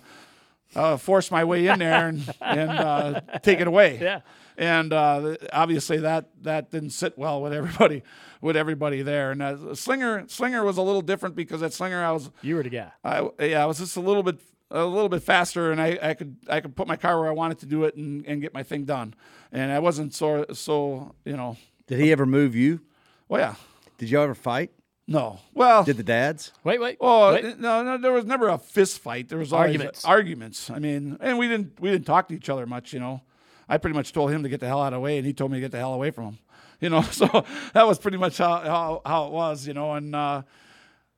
[0.74, 3.98] uh, force my way in there and and uh, take it away.
[4.00, 4.20] Yeah.
[4.58, 8.02] And uh, obviously that that didn't sit well with everybody
[8.40, 9.30] with everybody there.
[9.30, 12.62] And uh, Slinger Slinger was a little different because at Slinger I was You were
[12.62, 12.92] the guy.
[13.04, 16.14] I yeah I was just a little bit a little bit faster and I, I
[16.14, 18.52] could I could put my car where I wanted to do it and, and get
[18.54, 19.14] my thing done.
[19.52, 21.56] And I wasn't so so you know
[21.86, 22.80] Did he ever move you?
[23.28, 23.54] well yeah
[23.98, 24.70] Did you ever fight?
[25.12, 26.52] No well Did the dads?
[26.64, 26.96] Wait, wait.
[27.00, 27.58] Oh wait.
[27.58, 29.28] no, no, there was never a fist fight.
[29.28, 30.04] There was always Arguments.
[30.04, 30.70] arguments.
[30.70, 32.92] I mean, and we didn't we didn't talk to each other much.
[32.92, 33.22] You know,
[33.68, 35.32] I pretty much told him to get the hell out of the way, and he
[35.32, 36.38] told me to get the hell away from him.
[36.80, 37.26] You know, so
[37.74, 39.66] that was pretty much how how, how it was.
[39.66, 40.42] You know, and uh,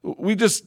[0.03, 0.65] we just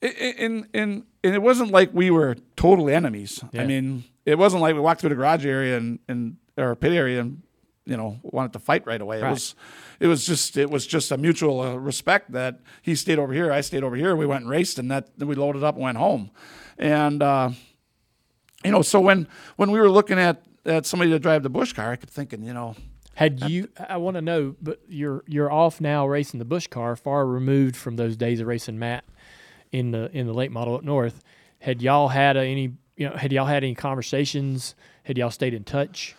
[0.00, 3.42] in in and it wasn't like we were total enemies.
[3.52, 3.62] Yeah.
[3.62, 6.92] I mean, it wasn't like we walked through the garage area and and or pit
[6.92, 7.42] area and
[7.84, 9.18] you know wanted to fight right away.
[9.18, 9.54] It was
[10.00, 13.52] it was just it was just a mutual uh, respect that he stayed over here,
[13.52, 14.14] I stayed over here.
[14.16, 16.30] We went and raced, and that then we loaded up and went home.
[16.78, 17.50] And uh,
[18.64, 21.72] you know, so when when we were looking at at somebody to drive the Busch
[21.72, 22.76] car, I kept thinking, you know,
[23.14, 23.68] Had you?
[23.88, 27.76] I want to know, but you're you're off now racing the Busch car, far removed
[27.76, 29.04] from those days of racing Matt
[29.72, 31.22] in the in the late model up north.
[31.58, 32.74] Had y'all had a, any?
[32.96, 34.74] You know, had y'all had any conversations?
[35.04, 36.14] Had y'all stayed in touch?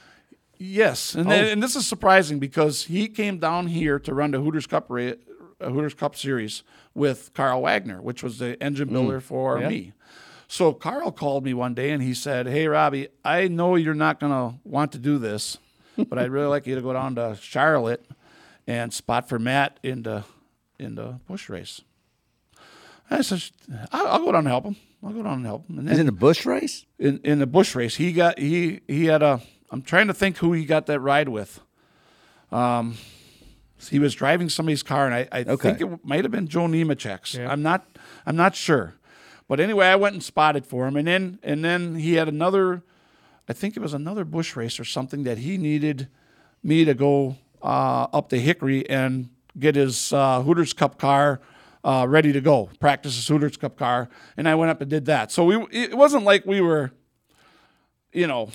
[0.57, 4.39] Yes, and then, and this is surprising because he came down here to run the
[4.39, 5.13] Hooters Cup ra-
[5.59, 9.69] uh, Hooters Cup Series with Carl Wagner, which was the engine builder for Yeah.
[9.69, 9.93] me.
[10.47, 14.19] So Carl called me one day and he said, "Hey Robbie, I know you're not
[14.19, 15.57] gonna want to do this,
[15.97, 18.05] but I'd really like you to go down to Charlotte
[18.67, 20.23] and spot for Matt in the
[20.79, 21.81] in the Busch race."
[23.09, 23.41] I said,
[23.91, 24.75] "I'll, I'll go down and help him.
[25.03, 26.85] I'll go down and help him." And Is then in the Busch race?
[26.99, 27.95] in, in the Busch race.
[27.95, 29.41] He got he he had a.
[29.73, 31.59] I'm trying to think who he got that ride with.
[32.51, 32.97] Um,
[33.89, 35.73] he was driving somebody's car, and I, I Okay.
[35.73, 37.33] think it might have been Joe Nemechek's.
[37.33, 37.51] Yeah.
[37.51, 37.85] I'm not
[38.25, 38.93] I'm not sure,
[39.47, 42.83] but anyway, I went and spotted for him, and then and then he had another.
[43.49, 46.07] I think it was another Busch race or something that he needed
[46.61, 51.41] me to go uh, up to Hickory and get his uh, Hooters Cup car
[51.83, 54.07] uh, ready to go, practice his Hooters Cup car,
[54.37, 55.31] and I went up and did that.
[55.31, 56.91] So we it wasn't like we were,
[58.13, 58.49] you know,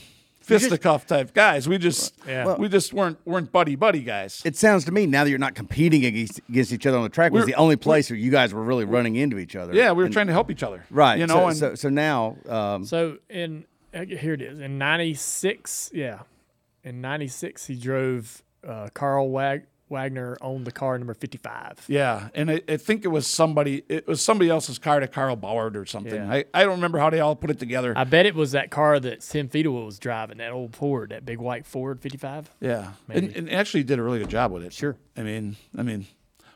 [0.48, 1.68] fisticuff type guys.
[1.68, 2.56] We just Yeah.
[2.56, 4.42] we just weren't weren't buddy buddy guys.
[4.44, 7.08] It sounds to me now that you're not competing against, against each other on the
[7.08, 9.74] track was We're- the only place where you guys were really running into each other.
[9.74, 11.18] yeah, we were And- trying to help each other, right.
[11.18, 14.78] You know, so, and so so now um, So in uh, here it is in
[14.78, 15.90] '96.
[15.94, 16.20] Yeah,
[16.84, 21.84] in '96 he drove uh, Carl Wag- Wagner owned the car number 55.
[21.88, 23.82] Yeah, and I, I think it was somebody.
[23.88, 26.14] It was somebody else's car to Carl Bauer or something.
[26.14, 26.32] Yeah.
[26.32, 27.92] I, I don't remember how they all put it together.
[27.96, 31.24] I bet it was that car that Tim Fiedel was driving, that old Ford, that
[31.24, 32.50] big white Ford 55.
[32.60, 34.72] yeah, and, and actually did a really good job with it.
[34.72, 34.96] Sure.
[35.16, 36.06] I mean, I mean,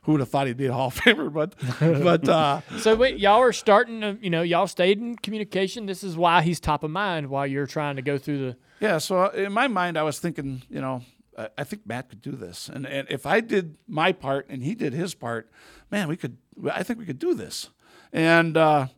[0.04, 1.32] who would have thought he'd be a Hall of Famer?
[1.32, 5.86] But but uh, So wait, y'all are starting to, you know, y'all stayed in communication.
[5.86, 8.56] This is why he's top of mind while you're trying to go through the.
[8.80, 8.98] yeah.
[8.98, 11.02] So in my mind, I was thinking, you know,
[11.36, 14.62] I, I think Matt could do this, and and if I did my part and
[14.62, 15.50] he did his part,
[15.90, 16.36] man, we could.
[16.70, 17.70] I think we could do this.
[18.12, 18.88] And uh,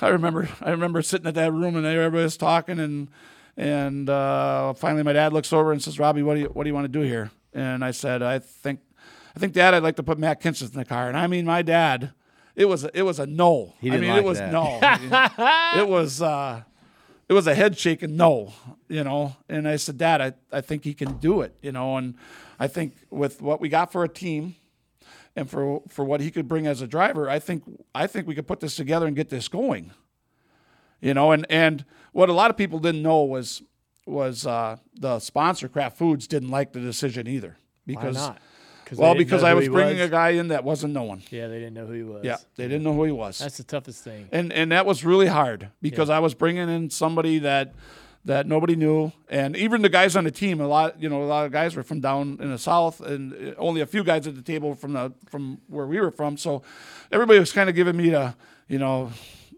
[0.00, 3.08] I remember I remember sitting at that room and everybody was talking and
[3.56, 6.68] and uh, finally my dad looks over and says, Robbie, what do you what do
[6.68, 7.30] you want to do here?
[7.52, 8.80] And I said, I think
[9.36, 11.08] I think Dad, I'd like to put Matt Kenseth in the car.
[11.08, 12.12] And I mean my dad,
[12.54, 13.74] it was a, it was a no.
[13.80, 14.52] He didn't mean like it was that.
[14.52, 14.78] no.
[15.80, 16.62] it was uh,
[17.28, 18.52] it was a head shaking no,
[18.88, 19.36] you know.
[19.48, 22.14] And I said, Dad, I, I think he can do it, you know, and
[22.58, 24.56] I think with what we got for a team
[25.36, 27.64] and for for what he could bring as a driver, I think
[27.94, 29.92] I think we could put this together and get this going.
[31.00, 33.62] You know, and and what a lot of people didn't know was
[34.06, 37.56] was uh, the sponsor Kraft Foods didn't like the decision either
[37.86, 38.16] because
[38.92, 40.08] well because I was bringing was.
[40.08, 41.22] a guy in that wasn't known.
[41.30, 42.24] Yeah, they didn't know who he was.
[42.24, 44.28] Yeah, they didn't know who he was That's the toughest thing.
[44.32, 47.74] and and that was really hard because I was bringing in somebody that
[48.26, 51.26] that nobody knew, and even the guys on the team, a lot you know, a
[51.26, 54.26] lot of guys were from down in the south, and uh, only a few guys
[54.26, 56.36] at the table from the from where we were from.
[56.36, 56.62] So
[57.12, 58.34] everybody was kind of giving me the,
[58.68, 59.12] you know.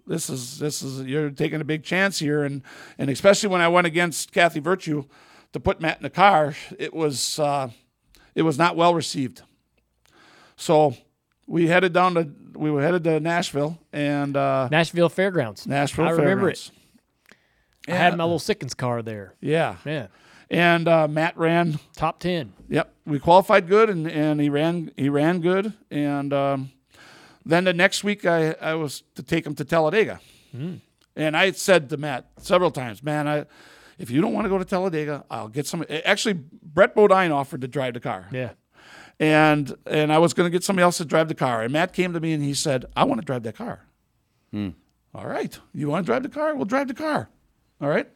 [0.09, 2.63] This is this is you're taking a big chance here, and
[2.97, 5.05] and especially when I went against Kathy Virtue
[5.53, 7.71] to put Matt in the car, it was uh,
[8.37, 9.43] it was not well received.
[10.57, 10.97] So
[11.49, 15.67] we headed down to we were headed to Nashville and uh, Nashville Fairgrounds.
[15.67, 16.71] Nashville I remember Fairgrounds.
[17.89, 17.93] it.
[17.93, 19.35] I had my little Sikkens car there.
[19.41, 20.09] Yeah, Man,
[20.51, 21.79] and uh, Matt ran.
[21.95, 22.53] top 10.
[22.69, 26.71] Yep, we qualified good, and, and he ran he ran good, and um,
[27.45, 30.21] then the next week I, I was to take him to Talladega,
[31.15, 33.45] and I said to Matt several times, man, I
[33.99, 35.85] if you don't want to go to Talladega, I'll get some.
[36.05, 38.51] Actually, Brett Bodine offered to drive the car, Yeah.
[39.19, 41.63] and and I was going to get somebody else to drive the car.
[41.63, 43.87] And Matt came to me and he said, "I want to drive that car."
[44.53, 44.71] Hmm.
[45.15, 46.55] All right, you want to drive the car?
[46.55, 47.31] We'll drive the car.
[47.81, 48.09] All right.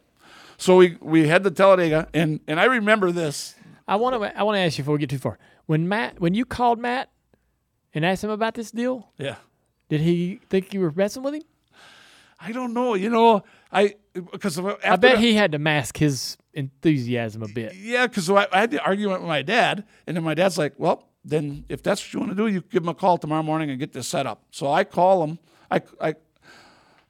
[0.57, 3.55] So we we head to Talladega, and and I remember this.
[3.87, 4.39] I want to.
[4.39, 5.39] I want to ask you before we get too far.
[5.65, 7.09] When Matt, when you called Matt
[7.93, 9.35] and asked him about this deal, Yeah.
[9.89, 11.41] did he think you were messing with him?
[12.39, 12.93] I don't know.
[12.95, 17.75] You know, I because uh, I bet he had to mask his enthusiasm a bit.
[17.75, 20.73] Yeah, because I, I had the argument with my dad, and then my dad's like,
[20.77, 23.43] "Well, then if that's what you want to do, you give him a call tomorrow
[23.43, 25.39] morning and get this set up." So I call him.
[25.69, 26.15] I I,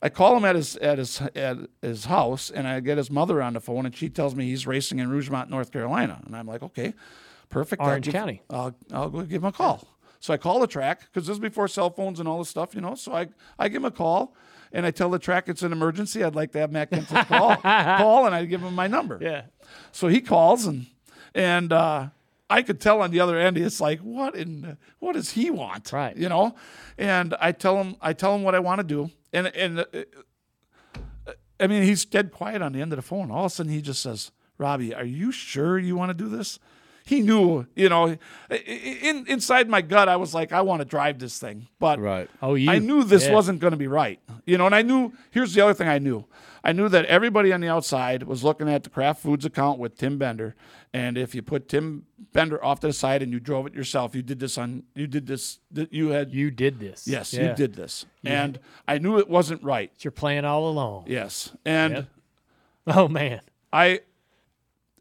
[0.02, 3.42] I call him at his at his at his house, and I get his mother
[3.42, 6.48] on the phone, and she tells me he's racing in Rougemont, North Carolina, and I'm
[6.48, 6.94] like, "Okay,
[7.50, 7.82] perfect.
[7.82, 8.42] I'll Orange give- County.
[8.50, 9.88] I'll I'll go give him a call."
[10.20, 12.76] So I call the track because this is before cell phones and all this stuff,
[12.76, 12.94] you know.
[12.94, 13.28] So I
[13.58, 14.36] I give him a call.
[14.74, 16.24] And I tell the track it's an emergency.
[16.24, 19.20] I'd like to have Matt Kenseth call, call, and I give him my number.
[19.22, 19.44] Yeah.
[19.92, 20.88] So he calls and
[21.34, 22.08] and uh,
[22.50, 25.92] I could tell on the other end it's like what in what does he want?
[25.92, 26.16] Right.
[26.16, 26.56] You know,
[26.98, 31.34] and I tell him I tell him what I want to do, and and uh,
[31.60, 33.32] I mean he's dead quiet on the end of the phone.
[33.32, 36.30] All of a sudden he just says, "Robbie, are you sure you want to do
[36.30, 36.60] this?"
[37.12, 38.18] He knew, you know,
[38.50, 42.30] in, inside my gut, I was like, I want to drive this thing, but Right.
[42.42, 42.72] Oh, you.
[42.72, 43.34] I knew this Yeah.
[43.34, 44.20] wasn't going to be right.
[44.46, 46.26] You know, and I knew here's the other thing I knew.
[46.64, 49.98] I knew that everybody on the outside was looking at the Kraft Foods account with
[49.98, 50.56] Tim Bender.
[50.94, 54.16] And if you put Tim Bender off to the side and you drove it yourself,
[54.16, 55.60] you did this on you did this
[55.90, 57.08] you had You did this.
[57.08, 57.50] Yes, Yeah.
[57.50, 58.06] you did this.
[58.24, 58.58] And
[58.88, 59.92] I knew it wasn't right.
[60.00, 61.06] You're playing all along.
[61.08, 61.52] Yes.
[61.66, 62.06] And Yep.
[62.88, 63.42] Oh man.
[63.74, 64.02] I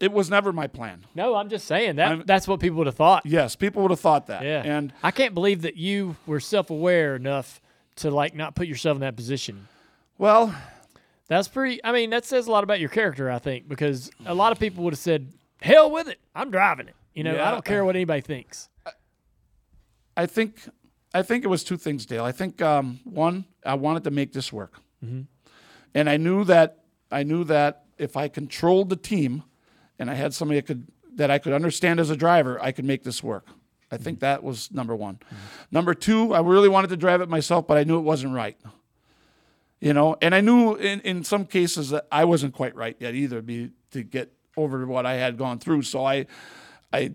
[0.01, 1.05] it was never my plan.
[1.15, 3.25] No, I'm just saying that I'm- that's what people would have thought.
[3.25, 4.43] Yes, people would have thought that.
[4.43, 4.61] Yeah.
[4.63, 7.61] And I can't believe that you were self-aware enough
[7.97, 9.67] to like not put yourself in that position.
[10.17, 10.53] well,
[11.27, 11.79] That's pretty.
[11.83, 14.59] I mean, that says a lot about your character, I think, because a lot of
[14.59, 15.31] people would have said,
[15.61, 17.47] "Hell with it, I'm driving it." You know, Yeah.
[17.47, 18.67] I don't care what anybody thinks.
[20.17, 20.67] I think
[21.13, 22.23] I think it was two things, Dale.
[22.25, 26.79] I think um, one, I wanted to make this work, and I knew that
[27.11, 29.43] I knew that if I controlled the team,
[30.01, 32.85] and I had somebody that could that I could understand as a driver, I could
[32.85, 33.47] make this work.
[33.91, 34.25] I think mm-hmm.
[34.25, 35.15] that was number one.
[35.15, 35.35] Mm-hmm.
[35.69, 38.57] Number two, I really wanted to drive it myself, but I knew it wasn't right.
[39.79, 43.13] You know, and I knew in, in some cases that I wasn't quite right yet
[43.13, 45.83] either, be to get over what I had gone through.
[45.83, 46.25] So I,
[46.91, 47.11] I,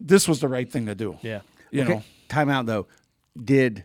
[0.00, 1.18] this was the right thing to do.
[1.20, 1.40] Yeah.
[1.70, 2.86] You Okay, know, time out though.
[3.42, 3.84] Did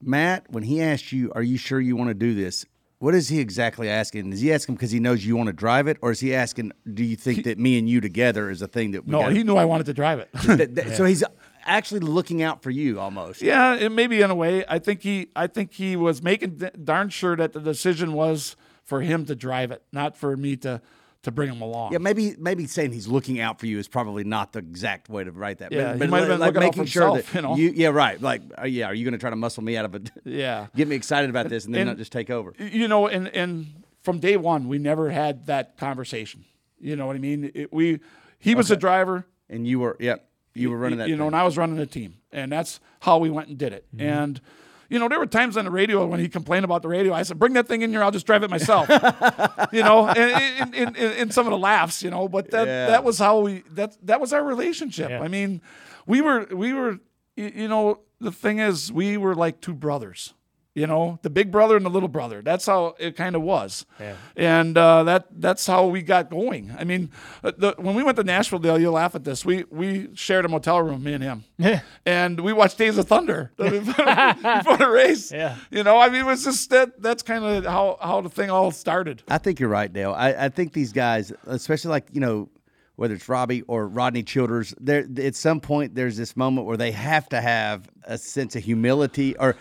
[0.00, 2.64] Matt, when he asked you, "Are you sure you want to do this?"
[3.00, 4.32] What is he exactly asking?
[4.32, 6.72] Is he asking because he knows you want to drive it, or is he asking,
[6.92, 9.34] "Do you think that me and you together is a thing that we no, gotta-
[9.34, 10.28] he knew I wanted to drive it.
[10.32, 11.22] that- that- So he's
[11.64, 13.40] actually looking out for you almost.
[13.40, 14.64] yeah, it maybe in a way.
[14.68, 19.00] I think he, I think he was making darn sure that the decision was for
[19.02, 20.80] him to drive it, not for me to
[21.22, 21.92] to bring him along.
[21.92, 25.24] Yeah, maybe maybe saying he's looking out for you is probably not the exact way
[25.24, 25.72] to write that.
[25.72, 27.58] Yeah, but, he but might have like, been looking out making for sure himself, that
[27.58, 27.72] you know?
[27.74, 28.20] yeah, right.
[28.20, 30.10] Like, uh, yeah, are you going to try to muscle me out of it?
[30.24, 30.68] Yeah.
[30.76, 32.54] get me excited about this and then And- not just take over.
[32.58, 36.44] you know, and and from day one, we never had that conversation.
[36.80, 37.50] You know what I mean?
[37.54, 38.00] It, we
[38.38, 39.26] he was a driver.
[39.50, 40.16] And you were, yeah,
[40.54, 41.08] you were running that.
[41.08, 41.28] you know, thing.
[41.28, 43.86] and I was running the team, and that's how we went and did it.
[43.98, 44.40] And
[44.88, 47.12] you know, there were times on the radio when he complained about the radio.
[47.12, 48.02] I said, "Bring that thing in here.
[48.02, 48.88] I'll just drive it myself."
[49.72, 52.86] you know, and in, some of the laughs, you know, but that Yeah.
[52.86, 55.10] that was how we that that was our relationship.
[55.10, 55.20] Yeah.
[55.22, 55.60] I mean,
[56.06, 56.98] we were we were
[57.36, 60.34] you know the thing is we were like two brothers.
[60.74, 62.40] You know, the big brother and the little brother.
[62.40, 63.84] That's how it kind of was.
[63.98, 64.14] Yeah.
[64.36, 66.72] And uh, that that's how we got going.
[66.78, 67.10] I mean,
[67.42, 69.44] uh, the, when we went to Nashville, Dale, you'll laugh at this.
[69.44, 71.44] We we shared a motel room, me and him.
[71.56, 71.80] Yeah.
[72.06, 75.32] And we watched Days of Thunder before the race.
[75.32, 75.56] Yeah.
[75.70, 77.02] You know, I mean, it was just that.
[77.02, 79.24] That's kind of how how the thing all started.
[79.28, 80.12] I think you're right, Dale.
[80.16, 82.50] I, I think these guys, especially like you know,
[82.98, 86.90] whether it's Robbie or Rodney Childers, there at some point there's this moment where they
[86.90, 89.56] have to have a sense of humility, or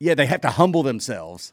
[0.00, 1.52] yeah, they have to humble themselves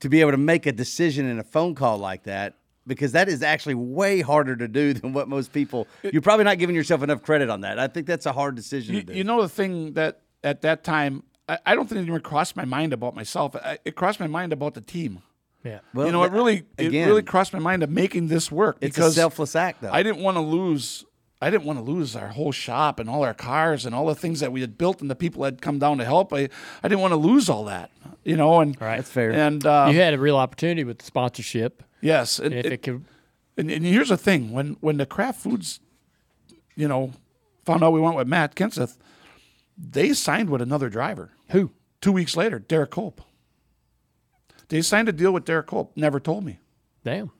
[0.00, 2.54] to be able to make a decision in a phone call like that.
[2.86, 5.88] Because that is actually way harder to do than what most people.
[6.04, 7.78] You're probably not giving yourself enough credit on that.
[7.80, 9.14] I think that's a hard decision You, to do.
[9.14, 12.54] you know, the thing that at that time, I, I don't think it even crossed
[12.54, 13.56] my mind about myself.
[13.56, 15.22] I, it crossed my mind about the team.
[15.64, 15.80] Yeah.
[15.94, 18.76] well, you know, it that- really it really crossed my mind of making this work
[18.80, 19.90] it's because a selfless act, though.
[19.90, 21.04] I didn't want to lose.
[21.40, 24.14] I didn't want to lose our whole shop and all our cars and all the
[24.14, 26.32] things that we had built and the people that had come down to help.
[26.32, 26.48] I,
[26.82, 27.90] I didn't want to lose all that,
[28.24, 28.60] you know.
[28.60, 28.96] And Right.
[28.96, 29.32] That's fair.
[29.32, 31.82] And uh, you had a real opportunity with the sponsorship.
[32.00, 33.04] yes, and, And if it- it could,
[33.58, 35.80] and, and here's the thing: when when the Kraft Foods,
[36.74, 37.12] you know,
[37.64, 38.96] found out we went with Matt Kenseth,
[39.78, 41.32] they signed with another driver.
[41.50, 41.70] who?
[42.02, 43.20] Two weeks later, Derrike Cope.
[44.68, 45.96] They signed a deal with Derrike Cope.
[45.96, 46.58] Never told me.
[47.04, 47.30] Damn.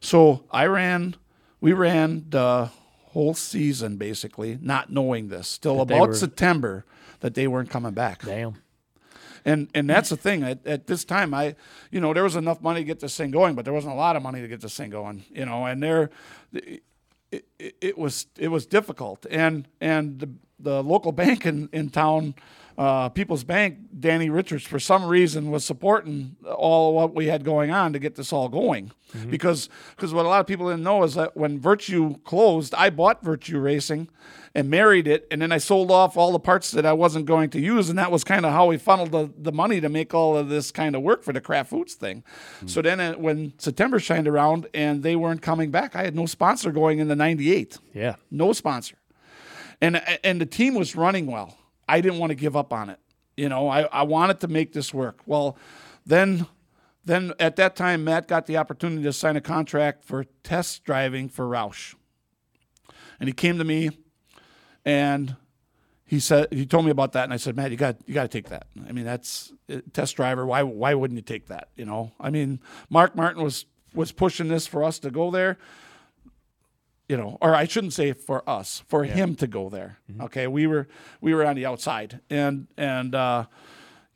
[0.00, 1.16] So I ran,
[1.60, 2.70] we ran the
[3.12, 6.84] whole season basically, not knowing this till they about were- September
[7.20, 8.22] that they weren't coming back.
[8.24, 8.54] Damn.
[9.44, 10.44] And and that's the thing.
[10.44, 11.56] At, at this time, I,
[11.90, 13.96] you know, there was enough money to get this thing going, but there wasn't a
[13.96, 15.24] lot of money to get this thing going.
[15.30, 16.10] You know, and there,
[16.52, 16.82] it,
[17.58, 19.26] it, it was it was difficult.
[19.30, 22.34] And and the the local bank in in town
[22.82, 27.44] uh, People's Bank, Danny Richards, for some reason, was supporting all of what we had
[27.44, 28.90] going on to get this all going.
[29.16, 29.30] Mm-hmm.
[29.30, 32.90] Because because what a lot of people didn't know is that when Virtue closed, I
[32.90, 34.08] bought Virtue Racing
[34.52, 37.50] and married it, and then I sold off all the parts that I wasn't going
[37.50, 40.12] to use, and that was kind of how we funneled the, the money to make
[40.12, 42.24] all of this kind of work for the Kraft Foods thing.
[42.56, 42.66] Mm-hmm.
[42.66, 46.26] So then uh, when September shined around and they weren't coming back, I had no
[46.26, 47.78] sponsor going into '98.
[47.94, 48.96] Yeah, no sponsor,
[49.80, 51.56] and and the team was running well.
[51.88, 52.98] I didn't want to give up on it.
[53.36, 55.20] You know, I, I wanted to make this work.
[55.26, 55.56] Well,
[56.04, 56.46] then
[57.04, 61.28] then at that time Matt got the opportunity to sign a contract for test driving
[61.28, 61.94] for Roush.
[63.18, 63.90] And he came to me
[64.84, 65.36] and
[66.04, 68.22] he said he told me about that and I said, "Matt, you got you got
[68.22, 68.66] to take that.
[68.86, 70.44] I mean, that's uh, test driver.
[70.44, 72.12] Why why wouldn't you take that, you know?
[72.20, 72.60] I mean,
[72.90, 73.64] Mark Martin was
[73.94, 75.58] was pushing this for us to go there
[77.12, 79.12] you know, or I shouldn't say for us, for yeah.
[79.12, 79.98] him to go there.
[80.10, 80.22] Mm-hmm.
[80.22, 80.88] Okay, we were
[81.20, 83.44] we were on the outside, and and uh,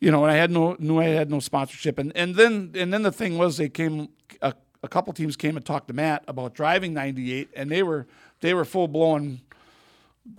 [0.01, 2.95] you know, and I had no knew I had no sponsorship, and and then and
[2.95, 4.09] then the thing was they came
[4.41, 8.07] a, a couple teams came and talked to Matt about driving 98, and they were
[8.41, 9.43] they were full blown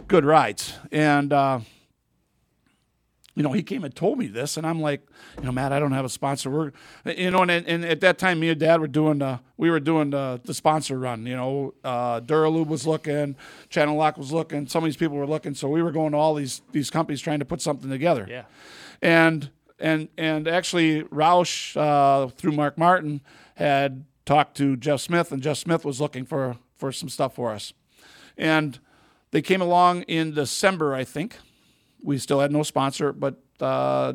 [0.07, 1.31] good rides, and.
[1.31, 1.59] Uh,
[3.37, 5.07] you know, he came and told me this, and I'm like,
[5.37, 6.49] you know, Matt, I don't have a sponsor.
[6.49, 6.71] We're,
[7.05, 9.79] you know, and, and at that time, me and Dad were doing the, we were
[9.79, 11.23] doing the, the sponsor run.
[11.27, 13.35] You know, uh, Duralube was looking,
[13.69, 16.33] Channellock was looking, some of these people were looking, so we were going to all
[16.33, 18.25] these these companies trying to put something together.
[18.27, 18.45] Yeah,
[19.03, 23.21] and and and actually, Roush uh, through Mark Martin
[23.53, 27.51] had talked to Jeff Smith, and Jeff Smith was looking for for some stuff for
[27.51, 27.71] us,
[28.35, 28.79] and
[29.29, 31.37] they came along in December, I think
[32.01, 34.13] we still had no sponsor, but uh,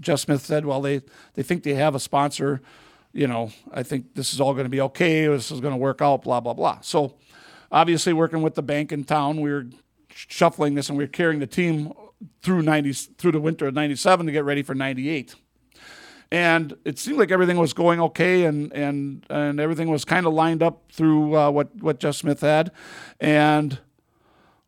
[0.00, 1.02] Jeff Smith said, well, they,
[1.34, 2.60] they think they have a sponsor.
[3.12, 5.26] You know, I think this is all going to be okay.
[5.26, 6.80] This is going to work out, blah, blah, blah.
[6.80, 7.14] So
[7.70, 9.66] obviously, working with the bank in town, we were
[10.08, 11.92] shuffling this and we were carrying the team
[12.42, 15.34] through 90, through the winter of 97 to get ready for 98
[16.32, 20.32] and it seemed like everything was going okay and and and everything was kind of
[20.32, 22.72] lined up through uh, what what Jeff Smith had
[23.20, 23.78] and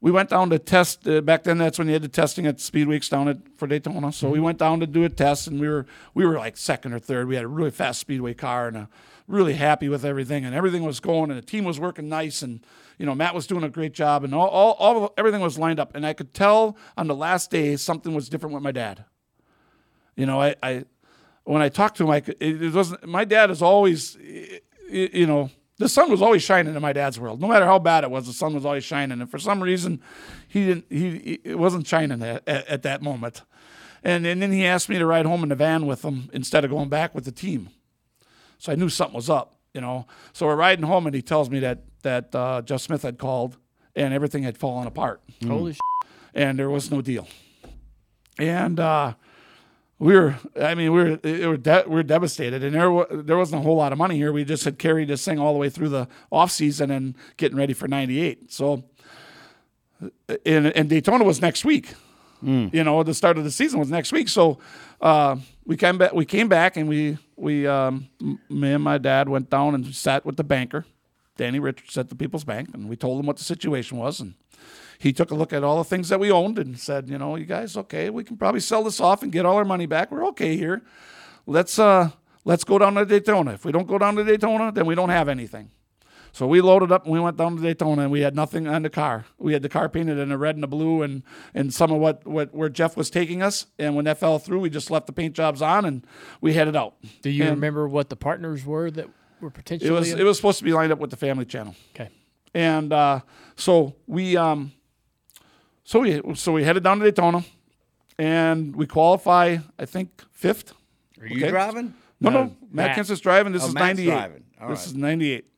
[0.05, 1.57] we went down to test uh, back then.
[1.57, 4.13] That's when they had the testing at Speed Weeks down at for Daytona.
[4.13, 4.35] So mm-hmm.
[4.35, 6.99] we went down to do a test, and we were we were like second or
[6.99, 7.27] third.
[7.27, 8.89] We had a really fast speedway car, and a,
[9.27, 12.61] really happy with everything, and everything was going, and the team was working nice, and
[12.99, 15.81] you know Matt was doing a great job, and all, all, all everything was lined
[15.81, 19.07] up, and I could tell on the last day something was different with my dad.
[20.17, 20.85] You know, I, I
[21.45, 24.19] when I talked to him, I could, it, it wasn't my dad is always,
[24.91, 27.41] you know the sun was always shining in my dad's world.
[27.41, 29.21] No matter how bad it was, the sun was always shining.
[29.21, 30.01] And for some reason,
[30.47, 30.87] he didn't.
[30.89, 33.43] He it wasn't shining at, at, at, that moment.
[34.03, 36.65] And and then he asked me to ride home in the van with him instead
[36.65, 37.71] of going back with the team.
[38.59, 40.07] So I knew something was up, you know.
[40.33, 43.57] So we're riding home, and he tells me that that uh, Jeff Smith had called,
[43.97, 45.23] and everything had fallen apart.
[45.45, 45.73] Holy.
[45.73, 45.79] Mm.
[46.35, 47.27] And there was no deal.
[48.39, 49.15] And uh,
[49.99, 52.63] we were i mean we were we were, de- we were devastated.
[52.65, 54.33] And there there wasn't a whole lot of money here.
[54.33, 57.57] We just had carried this thing all the way through the off season and getting
[57.57, 58.85] ready for 98 so
[60.45, 61.95] and, and daytona was next week.
[62.43, 62.75] Mm.
[62.75, 64.29] you know the start of the season was next week.
[64.29, 64.59] So
[65.01, 68.09] uh, we came back we came back and we we um,
[68.51, 70.85] me and my dad went down and sat with the banker.
[71.37, 74.35] Danny richards at the people's bank and we told him what the situation was and
[75.05, 77.37] he took a look at all the things that we owned and said, you know,
[77.37, 80.11] you guys, okay, we can probably sell this off and get all our money back.
[80.11, 80.83] We're okay here.
[81.47, 82.11] Let's uh,
[82.47, 83.53] let's go down to Daytona.
[83.53, 85.71] If we don't go down to Daytona, then we don't have anything.
[86.33, 88.83] So we loaded up and we went down to Daytona and we had nothing on
[88.83, 89.27] the car.
[89.39, 91.99] We had the car painted in a red and a blue and, and some of
[91.99, 93.67] what, what where Jeff was taking us.
[93.79, 96.05] And when that fell through, we just left the paint jobs on and
[96.41, 96.97] we headed out.
[97.21, 99.91] Do you and remember what the partners were that were potentially?
[99.91, 101.77] It was it was supposed to be lined up with the Family Channel.
[101.95, 102.09] Okay.
[102.55, 103.21] And uh,
[103.57, 104.73] so we um,
[105.85, 107.45] so we so we headed down to Daytona,
[108.19, 109.59] and we qualify.
[109.79, 110.73] I think fifth.
[111.21, 111.51] Are you okay.
[111.51, 111.95] driving?
[112.21, 112.45] No, no.
[112.45, 112.57] no.
[112.73, 113.53] Matt, Matt driving.
[113.53, 114.31] This oh, is ninety eight.
[114.33, 114.87] This right.
[114.87, 115.51] is ninety eight.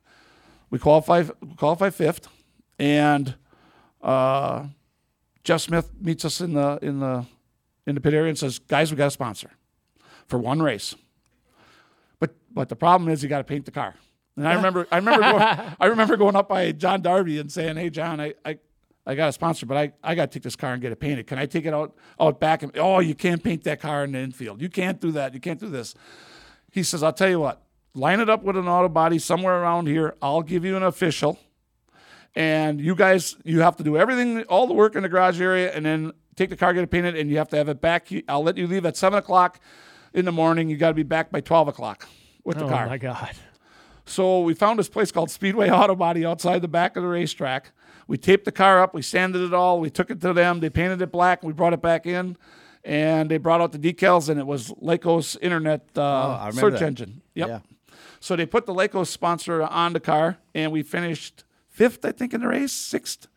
[0.69, 1.23] We qualify
[1.55, 2.27] qualify fifth,
[2.77, 3.35] and
[4.01, 4.67] uh,
[5.43, 7.25] Jeff Smith meets us in the in the
[7.85, 9.51] in the pit area and says, "Guys, we got a sponsor
[10.27, 10.93] for one race."
[12.19, 13.95] But but the problem is you got to paint the car.
[14.35, 15.41] And I remember I remember going,
[15.79, 18.59] I remember going up by John Darby and saying, "Hey John, I, I
[19.07, 20.99] I got a sponsor, but I, I got to take this car and get it
[20.99, 21.27] painted.
[21.27, 22.61] Can I take it out out back?
[22.61, 24.61] And oh, you can't paint that car in the infield.
[24.61, 25.33] You can't do that.
[25.33, 25.95] You can't do this.
[26.71, 27.63] He says, I'll tell you what.
[27.93, 30.15] Line it up with an auto body somewhere around here.
[30.21, 31.39] I'll give you an official,
[32.35, 35.73] and you guys you have to do everything, all the work in the garage area,
[35.73, 38.09] and then take the car, get it painted, and you have to have it back.
[38.27, 39.59] I'll let you leave at seven o'clock
[40.13, 40.69] in the morning.
[40.69, 42.07] You got to be back by twelve o'clock
[42.43, 42.85] with the oh, car.
[42.85, 43.31] Oh my God.
[44.05, 47.71] So we found this place called Speedway Auto Body outside the back of the racetrack.
[48.07, 50.69] We taped the car up, we sanded it all, we took it to them, they
[50.69, 52.37] painted it black, we brought it back in,
[52.83, 56.83] and they brought out the decals, and it was Lycos Internet uh, Oh, search that.
[56.83, 57.21] engine.
[57.35, 57.47] Yep.
[57.49, 57.59] Yeah.
[58.19, 62.33] So they put the Lycos sponsor on the car, and we finished fifth, I think,
[62.33, 63.27] in the race, sixth,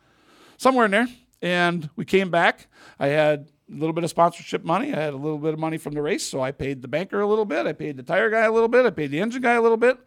[0.56, 1.09] somewhere in there.
[1.42, 2.66] And we came back.
[2.98, 4.92] I had a little bit of sponsorship money.
[4.94, 7.20] I had a little bit of money from the race, so I paid the banker
[7.20, 7.66] a little bit.
[7.66, 8.86] I paid the tire guy a little bit.
[8.86, 9.98] I paid the engine guy a little bit,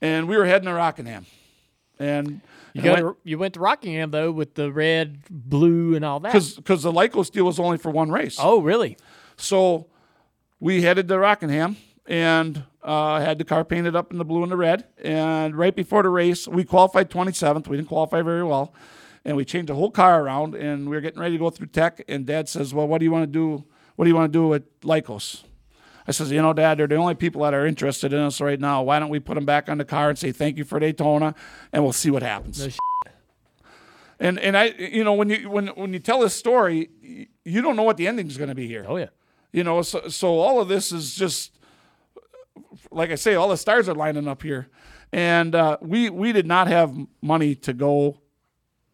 [0.00, 1.26] and we were heading to Rockingham.
[1.98, 2.40] And
[2.76, 6.32] You go to, you went to Rockingham though with the red, blue, and all that.
[6.32, 8.36] because the Lycos deal was only for one race.
[8.40, 8.96] oh, really?
[9.36, 9.88] So
[10.60, 11.76] we headed to Rockingham
[12.06, 14.84] and uh, had the car painted up in the blue and the red.
[15.02, 17.66] And right before the race, we qualified 27th.
[17.68, 18.72] We didn't qualify very well.
[19.24, 21.66] And we changed the whole car around and we were getting ready to go through
[21.68, 22.02] tech.
[22.08, 23.64] And dad says, Well, what do you want to do?
[23.96, 25.42] What do you want to do with Lycos?
[26.08, 28.60] I says, You know, dad, they're the only people that are interested in us right
[28.60, 28.82] now.
[28.82, 31.34] Why don't we put them back on the car and say thank you for Daytona
[31.72, 32.64] and we'll see what happens.
[32.64, 32.72] No
[34.18, 36.88] and and I, you know, when you when when you tell this story,
[37.44, 38.84] you don't know what the ending's going to be here.
[38.88, 39.08] Oh yeah.
[39.52, 41.52] You know, so, so all of this is just,
[42.90, 44.68] like I say, all the stars are lining up here.
[45.12, 48.20] And uh, we, we did not have money to go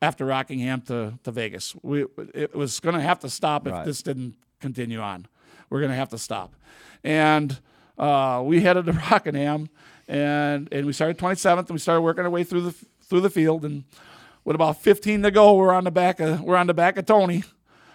[0.00, 1.74] after Rockingham to, to Vegas.
[1.82, 3.84] We, it was going to have to stop if Right.
[3.84, 5.26] this didn't continue on.
[5.72, 6.54] We're going to have to stop.
[7.02, 7.58] And
[7.98, 9.70] uh, we headed to Rockingham
[10.06, 13.30] and, and we started 27th and we started working our way through the, through the
[13.30, 13.64] field.
[13.64, 13.84] And
[14.44, 17.06] with about 15 to go, we're on the back of, we're on the back of
[17.06, 17.42] Tony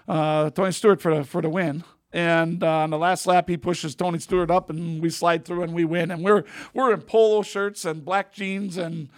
[0.08, 1.84] uh, Tony Stewart for the for the win.
[2.14, 5.64] And uh, on the last lap, he pushes Tony Stewart up, and we slide through
[5.64, 6.10] and we win.
[6.10, 6.44] And we're
[6.74, 9.10] we're in polo shirts and black jeans, and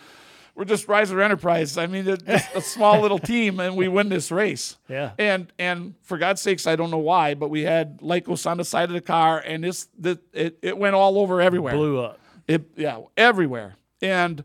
[0.60, 1.78] we're just Reiser Enterprise.
[1.78, 4.76] I mean, just a small little team, and we win this race.
[4.90, 5.12] Yeah.
[5.18, 8.66] And and for God's sakes, I don't know why, but we had Lycos on the
[8.66, 11.74] side of the car, and this the, it it went all over everywhere.
[11.74, 12.20] Blew up.
[12.46, 13.76] It yeah, everywhere.
[14.02, 14.44] And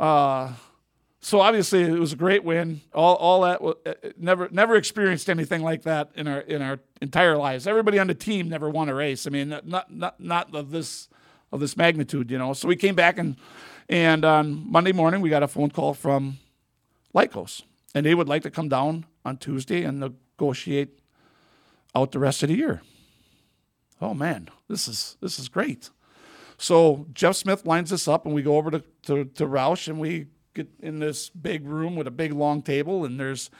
[0.00, 0.52] uh
[1.20, 2.80] so obviously it was a great win.
[2.92, 7.36] All all that uh, never never experienced anything like that in our in our entire
[7.36, 7.68] lives.
[7.68, 9.28] Everybody on the team never won a race.
[9.28, 11.08] I mean, not not not of this
[11.52, 12.52] of this magnitude, you know.
[12.52, 13.36] So we came back and
[13.88, 16.38] and on Monday morning we got a phone call from
[17.14, 17.62] Lycos,
[17.94, 20.98] and they would like to come down on Tuesday and negotiate
[21.94, 22.82] out the rest of the year.
[24.00, 25.90] Oh man, this is this is great.
[26.58, 30.00] So Jeff Smith lines us up, and we go over to, to, to Roush, and
[30.00, 33.50] we get in this big room with a big long table, and there's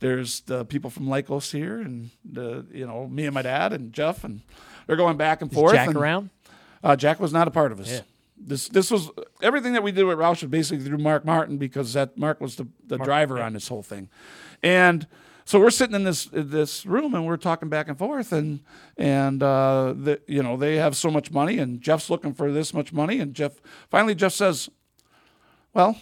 [0.00, 3.92] there's the people from Lycos here, and the you know me and my dad and
[3.92, 4.42] Jeff, and
[4.86, 5.74] they're going back and Is forth.
[5.74, 6.30] Jack and, around?
[6.82, 7.90] Uh, Jack was not a part of us.
[7.90, 8.00] Yeah.
[8.44, 9.10] This this was
[9.40, 12.56] everything that we did with Roush was basically through Mark Martin because that Mark was
[12.56, 14.08] the, the driver on this whole thing,
[14.62, 15.06] and
[15.44, 18.60] so we're sitting in this this room and we're talking back and forth and
[18.96, 22.72] and uh, the, you know they have so much money and Jeff's looking for this
[22.72, 23.60] much money and Jeff
[23.90, 24.68] finally Jeff says,
[25.74, 25.96] well,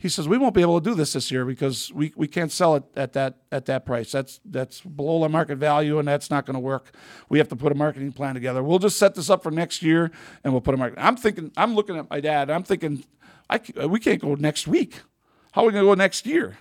[0.00, 2.50] he says we won't be able to do this this year because we, we can't
[2.50, 4.10] sell it at that at that price.
[4.10, 6.92] That's that's below the market value and that's not going to work.
[7.28, 8.62] We have to put a marketing plan together.
[8.62, 10.10] We'll just set this up for next year
[10.42, 10.98] and we'll put a market.
[10.98, 12.50] I'm thinking I'm looking at my dad.
[12.50, 13.04] I'm thinking
[13.50, 15.02] I we can't go next week.
[15.52, 16.56] How are we going to go next year?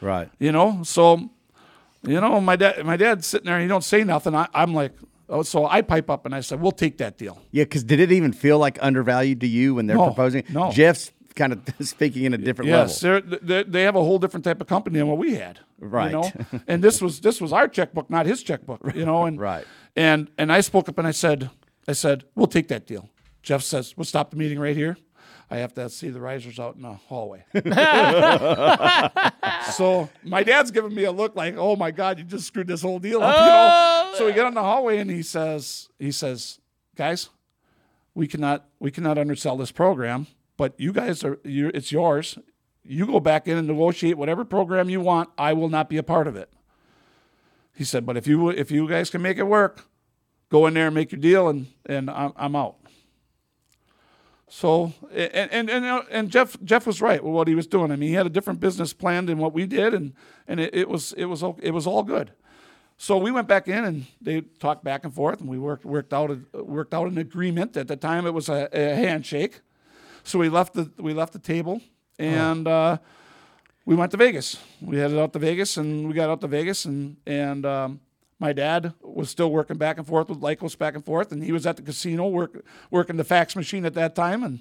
[0.00, 0.30] Right.
[0.38, 1.30] You know, so
[2.06, 4.34] you know my dad my dad's sitting there and he don't say nothing.
[4.36, 4.92] I, I'm like,
[5.28, 7.40] oh, so I pipe up and I said, we'll take that deal.
[7.50, 10.44] Yeah, because did it even feel like undervalued to you when they're No, proposing?
[10.50, 10.70] no.
[10.70, 13.22] Jeff's kind of speaking in a different Yes, level.
[13.28, 15.60] they're, they they have a whole different type of company than what we had.
[15.78, 16.10] Right.
[16.12, 16.30] You know?
[16.68, 18.80] and this was this was our checkbook, not his checkbook.
[18.94, 19.64] You know, and Right.
[19.96, 21.50] And and I spoke up and I said,
[21.88, 23.10] I said, we'll take that deal.
[23.42, 24.96] Jeff says, we'll stop the meeting right here.
[25.50, 27.44] I have to see the Reisers out in the hallway.
[29.72, 32.80] so my dad's giving me a look like, oh my God, you just screwed this
[32.82, 33.34] whole deal up.
[33.34, 34.10] You know?
[34.14, 34.14] Oh.
[34.18, 36.58] So we get on the hallway and he says, he says,
[36.96, 37.28] guys,
[38.14, 40.26] we cannot we cannot undersell this program,
[40.56, 42.38] but you guys are it's yours.
[42.82, 45.30] You go back in and negotiate whatever program you want.
[45.38, 46.50] I will not be a part of it.
[47.74, 49.86] He said, but if you if you guys can make it work,
[50.50, 52.76] go in there and make your deal, and and I'm, I'm out.
[54.48, 57.90] So and and and, uh, and Jeff Jeff was right with what he was doing.
[57.90, 60.12] I mean, he had a different business plan than what we did, and
[60.46, 62.32] and it, it was it was it was all good.
[62.96, 66.12] So we went back in and they talked back and forth, and we worked worked
[66.12, 67.76] out a, worked out an agreement.
[67.76, 69.60] At the time, it was a, a handshake.
[70.24, 71.80] So we left the we left the table
[72.18, 72.98] and uh,
[73.84, 74.58] we went to Vegas.
[74.80, 78.00] We headed out to Vegas, and we got out to Vegas, and and um,
[78.38, 81.52] my dad was still working back and forth with Lycos back and forth, and he
[81.52, 84.60] was at the casino work, working the fax machine at that time, and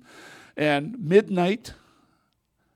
[0.57, 1.73] and midnight,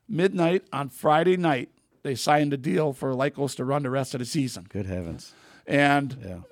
[0.07, 1.69] midnight on Friday night,
[2.03, 4.65] they signed a deal for Lycos to run the rest of the season.
[4.69, 5.33] Good heavens.
[5.65, 6.43] And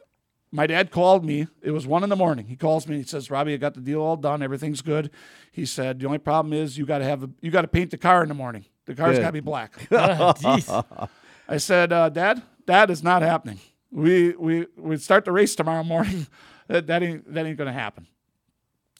[0.55, 1.47] my dad called me.
[1.61, 2.47] It was one in the morning.
[2.47, 2.97] He calls me.
[2.97, 4.41] He says, "Robbie, I got the deal all done.
[4.41, 5.11] Everything's good."
[5.51, 7.91] He said, "The only problem is you got to have a, you got to paint
[7.91, 8.65] the car in the morning.
[8.85, 11.09] The car's got to be black." Jeez.
[11.47, 13.59] I said, uh, "Dad, that is not happening.
[13.91, 16.27] We we we start the race tomorrow morning.
[16.67, 18.07] that, that ain't that ain't going to happen."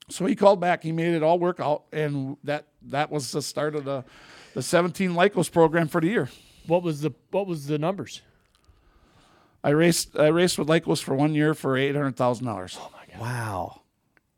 [0.10, 0.84] So he called back.
[0.84, 4.03] He made it all work out, and that that was the start of the
[4.53, 6.30] the 17 Lycos program for the year.
[6.68, 8.22] what was the what was the numbers?
[9.66, 12.78] I raced I raced with Lycos for one year for eight hundred thousand dollars.
[12.80, 13.20] Oh my god!
[13.20, 13.82] Wow.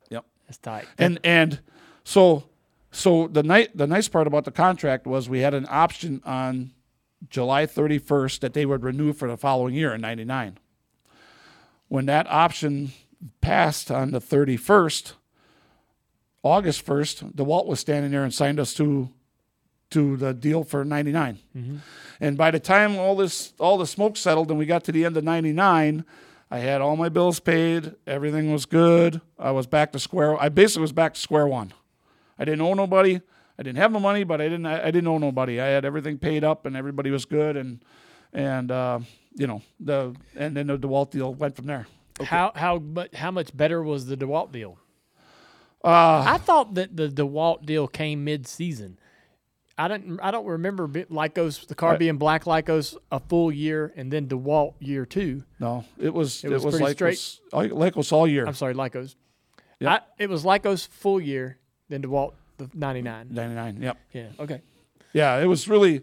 [0.08, 0.24] Yep.
[0.46, 0.86] That's tight.
[0.96, 1.60] And and
[2.02, 2.44] so
[2.90, 6.70] so the night the nice part about the contract was we had an option on
[7.28, 10.58] July 31st that they would renew for the following year in 99.
[11.88, 12.92] When that option
[13.42, 15.12] passed on the 31st,
[16.42, 19.10] August 1st, DeWalt was standing there and signed us to
[19.90, 21.38] to the deal for 99.
[22.20, 25.04] And by the time all this all the smoke settled and we got to the
[25.04, 26.04] end of 99,
[26.50, 29.20] I had all my bills paid, everything was good.
[29.38, 31.72] I was back to square I basically was back to square one.
[32.38, 33.20] I didn't owe nobody.
[33.58, 35.60] I didn't have no money, but I didn't I, I didn't owe nobody.
[35.60, 37.82] I had everything paid up and everybody was good and
[38.32, 39.00] and uh,
[39.34, 41.86] you know, the and then the DeWalt deal went from there.
[42.22, 44.78] How how but how much better was the DeWalt deal?
[45.84, 48.98] Uh, I thought that the DeWalt deal came mid season.
[49.78, 51.98] I don't I don't remember bi- Lycos the car Right.
[52.00, 55.44] being black Lycos a full year and then DeWalt year two.
[55.60, 57.10] No, it was It it was was, pretty straight.
[57.52, 58.44] was, like was all year.
[58.46, 59.14] I'm sorry, Lycos.
[59.80, 59.90] Yep.
[59.90, 63.28] I, it was Lycos full year, then DeWalt the 99.
[63.30, 63.82] 99.
[63.82, 63.96] Yep.
[64.12, 64.26] Yeah.
[64.40, 64.60] Okay.
[65.12, 66.02] Yeah, it was really,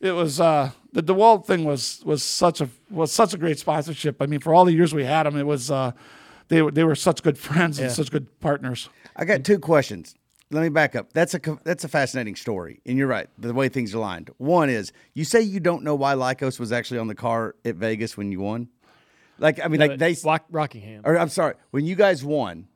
[0.00, 4.20] it was uh, the Dewalt thing was was such a was such a great sponsorship.
[4.20, 5.92] I mean, for all the years we had them, it was uh,
[6.48, 8.90] they were they were such good friends and such good partners.
[9.16, 10.14] I got two questions.
[10.54, 11.12] Let me back up.
[11.12, 13.28] That's a that's a fascinating story, and you're right.
[13.38, 14.30] The way things aligned.
[14.38, 17.74] One is you say you don't know why Lycos was actually on the car at
[17.74, 18.68] Vegas when you won.
[19.40, 20.14] Like I mean, like they.
[20.50, 21.02] Rockingham.
[21.04, 22.68] Or I'm sorry, when you guys won,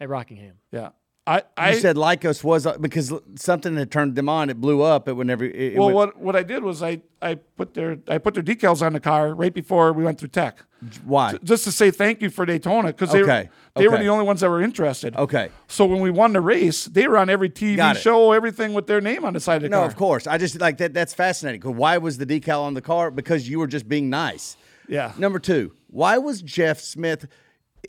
[0.00, 0.56] At Rockingham.
[0.72, 0.88] Yeah,
[1.24, 4.50] I I you said Lycos was uh, because something had turned them on.
[4.50, 5.06] It blew up.
[5.06, 5.44] It whenever.
[5.44, 8.34] It, it well, went- what what I did was I I put their I put
[8.34, 10.64] their decals on the car right before we went through tech,
[11.04, 11.36] why?
[11.42, 14.40] just to say thank you for Daytona because they Okay, they were the only ones
[14.40, 15.16] that were interested.
[15.16, 15.50] Okay.
[15.68, 19.00] So when we won the race, they were on every TV show, everything with their
[19.00, 19.84] name on the side of the No, car.
[19.86, 20.26] No, of course.
[20.26, 20.94] I just like that.
[20.94, 21.60] That's fascinating.
[21.60, 23.10] 'Cause Why was the decal on the car?
[23.10, 24.56] Because you were just being nice.
[24.88, 25.12] Yeah.
[25.16, 27.26] Number two, why was Jeff Smith?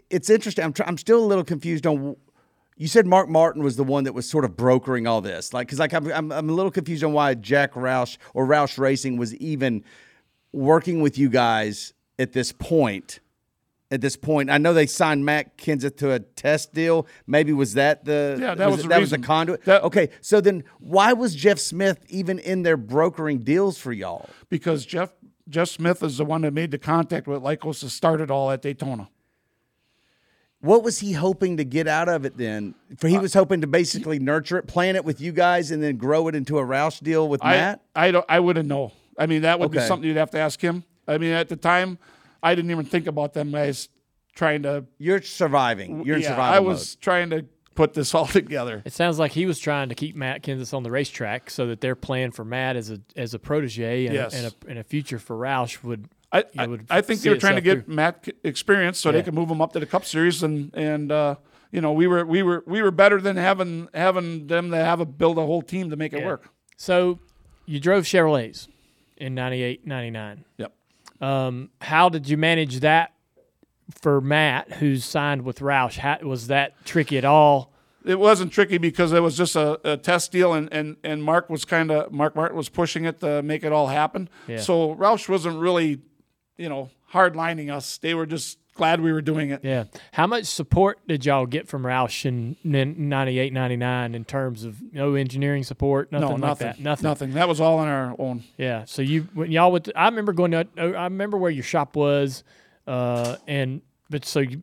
[0.09, 0.63] It's interesting.
[0.65, 2.15] I'm tr- I'm still a little confused on.
[2.77, 5.67] You said Mark Martin was the one that was sort of brokering all this, like
[5.67, 9.15] because like I'm, I'm I'm a little confused on why Jack Roush or Roush Racing
[9.17, 9.83] was even
[10.51, 13.19] working with you guys at this point.
[13.91, 17.05] At this point, I know they signed Matt Kenseth to a test deal.
[17.27, 19.63] Maybe was that the Yeah, that was it- the that was the conduit.
[19.65, 24.27] That- okay, so then why was Jeff Smith even in there brokering deals for y'all?
[24.49, 25.13] because Jeff
[25.47, 28.49] Jeff Smith is the one that made the contact with Lycos to start it all
[28.49, 29.07] at Daytona.
[30.61, 32.73] What was he hoping to get out of it then?
[32.97, 35.97] For he was hoping to basically nurture it, plan it with you guys, and then
[35.97, 37.81] grow it into a Roush deal with I Matt.
[37.95, 38.93] I don't I wouldn't know.
[39.17, 40.83] I mean that would be something you'd have to ask him.
[41.07, 41.97] I mean at the time
[42.43, 43.89] I didn't even think about them as
[44.35, 46.05] trying to You're surviving.
[46.05, 48.81] You're in yeah, survival I was trying to put this all together.
[48.85, 51.81] It sounds like he was trying to keep Matt Kenseth on the racetrack so that
[51.81, 54.33] their plan for Matt as a as a protege and, Yes.
[54.33, 56.07] a, and, a, and a future for Roush would.
[56.31, 57.93] I, you know, I, would I think they were trying to get through.
[57.95, 59.17] Matt experience so Yeah.
[59.17, 61.35] they could move him up to the Cup Series and and uh,
[61.71, 64.99] you know we were we were we were better than having having them to have
[64.99, 66.25] a build a whole team to make it Yeah.
[66.25, 66.49] work.
[66.77, 67.19] So
[67.65, 68.67] you drove Chevrolets
[69.17, 70.43] in 98, 99.
[70.57, 70.73] Yep.
[71.21, 73.13] Um, how did you manage that
[73.91, 75.97] for Matt, who's signed with Roush?
[75.97, 77.71] How, was that tricky at all?
[78.05, 81.49] it wasn't tricky because it was just a, a test deal and, and, and Mark
[81.49, 84.29] was kind of Mark Martin was pushing it to make it all happen.
[84.47, 84.59] Yeah.
[84.59, 86.01] So Roush wasn't really,
[86.57, 87.97] you know, hard lining us.
[87.97, 89.61] They were just glad we were doing it.
[89.63, 89.85] Yeah.
[90.11, 94.81] How much support did y'all get from Roush in nin- 98, 99 in terms of
[94.93, 96.79] no engineering support, nothing no, like nothing, that?
[96.79, 97.03] Nothing.
[97.03, 97.31] nothing.
[97.33, 98.43] That was all on our own.
[98.57, 98.85] Yeah.
[98.85, 102.43] So you when y'all would I remember going to I remember where your shop was,
[102.85, 104.61] uh, and but so you,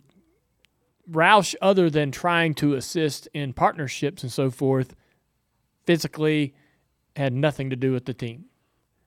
[1.10, 4.94] Roush, other than trying to assist in partnerships and so forth,
[5.84, 6.54] physically
[7.16, 8.44] had nothing to do with the team.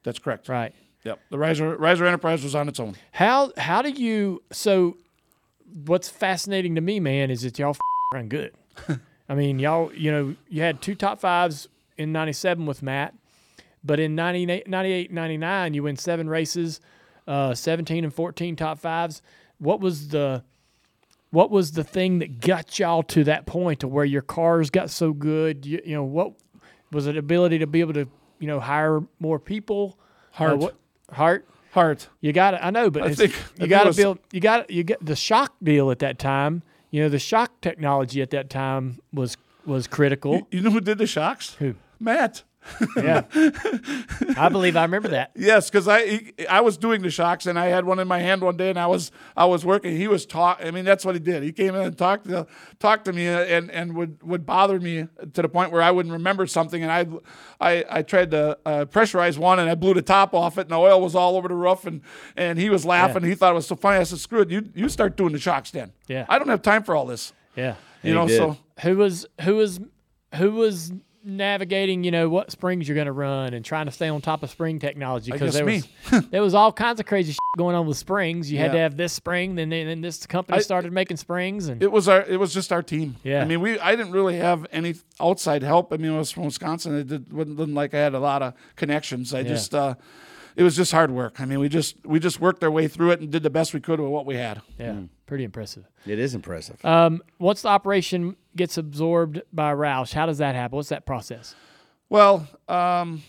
[0.04, 0.50] That's correct.
[0.50, 0.74] Right.
[1.06, 1.20] Yep.
[1.30, 2.96] The Reiser Reiser Enterprise was on its own.
[3.12, 4.98] How how do you so?
[5.86, 7.80] What's fascinating to me, man, is that y'all f-
[8.14, 8.54] run good.
[9.30, 11.68] I mean, y'all, you know, you had two top fives
[11.98, 13.14] in '97 with Matt,
[13.84, 16.82] but in 98, 98 99, you win seven races,
[17.28, 19.22] uh, 17 and 14 top fives.
[19.60, 20.44] What was the
[21.30, 24.90] what was the thing that got y'all to that point to where your cars got
[24.90, 25.66] so good?
[25.66, 26.34] You, you know, what
[26.92, 27.18] was it?
[27.18, 28.08] Ability to be able to,
[28.40, 30.00] you know, hire more people?
[30.32, 30.54] Heart.
[30.54, 30.76] Uh, what,
[31.12, 31.48] heart.
[31.72, 32.10] heart.
[32.22, 34.20] You got to I know, but I it's, think- you got to build.
[34.32, 36.64] You got you get the shock deal at that time.
[36.92, 40.48] You know, the shock technology at that time was was critical.
[40.52, 41.56] You know who did the shocks?
[41.56, 41.76] Who?
[42.00, 42.44] Matt.
[42.98, 43.24] Yeah,
[44.38, 45.32] I believe I remember that.
[45.36, 48.20] Yes, because I he- I was doing the shocks and I had one in my
[48.20, 49.96] hand one day and I was I was working.
[49.96, 50.60] He was talk.
[50.64, 51.44] I mean, that's what he did.
[51.44, 52.48] He came in and talked to
[52.80, 56.14] talked to me and, and would, would bother me to the point where I wouldn't
[56.14, 56.84] remember something.
[56.84, 57.06] And I
[57.60, 60.72] I, I tried to uh, pressurize one and I blew the top off it and
[60.72, 62.02] the oil was all over the roof and
[62.36, 63.24] and he was laughing.
[63.24, 63.98] He thought it was so funny.
[64.00, 66.26] I said, "Screw it, you you start doing the shocks then." Yeah.
[66.28, 67.34] I don't have time for all this.
[67.56, 67.76] Yeah.
[68.04, 68.38] You know, did.
[68.38, 69.80] so Who was who was
[70.36, 70.92] who was
[71.26, 72.04] navigating?
[72.04, 74.50] You know what springs you're going to run and trying to stay on top of
[74.50, 75.84] spring technology because there me.
[76.12, 78.52] was there was all kinds of crazy shit going on with springs.
[78.52, 81.82] You had to have this spring, then then this company I- started making springs, and
[81.82, 82.22] It was our.
[82.24, 83.16] It was just our team.
[83.24, 83.42] Yeah.
[83.42, 83.80] I mean, we.
[83.80, 85.92] I didn't really have any outside help.
[85.92, 86.98] I mean, I was from Wisconsin.
[86.98, 89.34] It did, wasn't, like I had a lot of connections.
[89.34, 89.74] I just.
[89.74, 89.96] Uh,
[90.56, 91.42] it was just hard work.
[91.42, 93.74] I mean, we just we just worked our way through it and did the best
[93.74, 94.62] we could with what we had.
[94.80, 95.86] yeah, pretty impressive.
[96.06, 96.84] It is impressive.
[96.86, 100.76] Um, once the operation gets absorbed by Roush, how does that happen?
[100.78, 101.56] What's that process?
[102.10, 103.24] Well, um,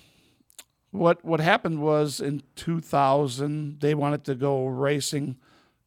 [0.91, 5.37] what what happened was in 2000 they wanted to go racing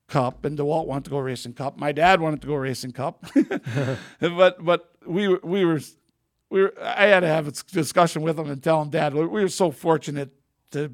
[0.08, 1.78] cup and DeWalt wanted to go racing cup.
[1.78, 3.26] My dad wanted to go racing cup,
[4.20, 5.80] but but we were we were
[6.50, 9.26] we were I had to have a discussion with him and tell him, Dad, we
[9.26, 10.32] we were so fortunate
[10.72, 10.92] to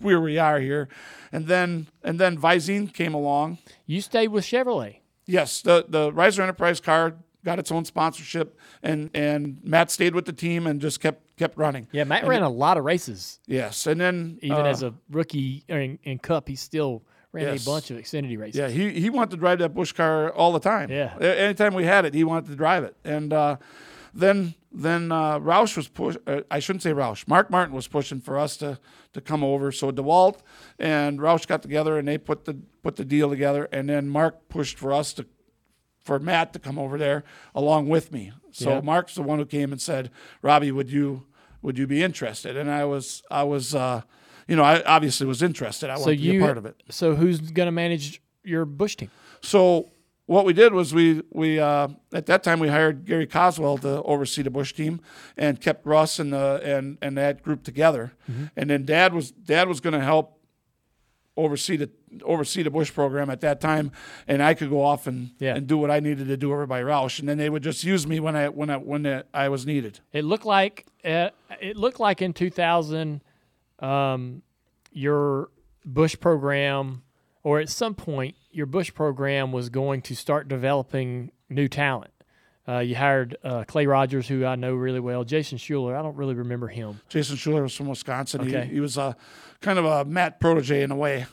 [0.00, 0.88] where we are here,
[1.32, 3.58] and then and then Visine came along.
[3.86, 4.98] You stayed with Chevrolet.
[5.26, 7.14] Yes, the the Reiser Enterprise car
[7.44, 11.56] got its own sponsorship, and and Matt stayed with the team and just kept kept
[11.56, 11.86] running.
[11.92, 13.38] Yeah, Matt ran a lot of races.
[13.46, 17.02] Yes, and then Even uh, as a rookie in, in Cup, he still
[17.32, 17.62] ran Yes.
[17.66, 18.58] a bunch of Xfinity races.
[18.58, 20.90] yeah, he he wanted to drive that Busch car all the time.
[20.90, 21.14] Yeah.
[21.20, 23.56] Anytime we had it, he wanted to drive it, and uh,
[24.18, 26.16] then then uh, Roush was push.
[26.26, 27.26] Uh, I shouldn't say Roush.
[27.26, 28.78] Mark Martin was pushing for us to
[29.14, 29.72] to come over.
[29.72, 30.40] So Dewalt
[30.78, 34.48] and Roush got together and they put the put the deal together, and then Mark
[34.48, 35.26] pushed for us to
[36.04, 37.22] for Matt to come over there
[37.54, 38.32] along with me.
[38.52, 38.80] So Yeah.
[38.80, 40.10] Mark's the one who came and said,
[40.42, 41.26] "Robbie, would you
[41.62, 44.02] would you be interested?" And I was I was uh,
[44.46, 45.90] you know I obviously was interested.
[45.90, 46.82] I So wanted to you be a part of it.
[46.90, 49.10] So who's going to manage your Busch team?
[49.40, 49.90] So
[50.28, 54.02] what we did was we we uh, at that time we hired Gary Coswell to
[54.02, 55.00] oversee the Busch team
[55.36, 58.12] and kept Russ and the and and that group together.
[58.30, 58.44] Mm-hmm.
[58.56, 60.38] And then Dad was Dad was going to help
[61.36, 61.88] oversee the
[62.24, 63.90] oversee the Busch program at that time,
[64.26, 65.54] and I could go off and Yeah.
[65.56, 67.82] and do what I needed to do over by Roush, and then they would just
[67.84, 70.00] use me when I when I when I was needed.
[70.12, 71.30] It looked like uh,
[71.60, 73.22] it looked like in 2000,
[73.78, 74.42] um,
[74.92, 75.48] your
[75.86, 77.02] Bush program,
[77.42, 82.10] or at some point, your Busch program was going to start developing new talent.
[82.66, 85.22] Uh, you hired uh, Clay Rogers, who I know really well.
[85.22, 87.00] Jason Schuler, I don't really remember him.
[87.08, 88.40] Jason Schuler was from Wisconsin.
[88.40, 88.66] Okay.
[88.66, 89.16] He, he was a
[89.60, 91.24] kind of a Matt protege in a way.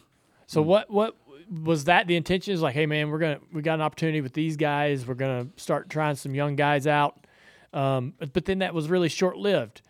[0.46, 1.18] So what what
[1.52, 2.54] was that the intention?
[2.54, 5.08] Is like, hey man, we're gonna we got an opportunity with these guys.
[5.08, 7.26] We're gonna start trying some young guys out.
[7.74, 9.82] Um, but, but then that was really short lived.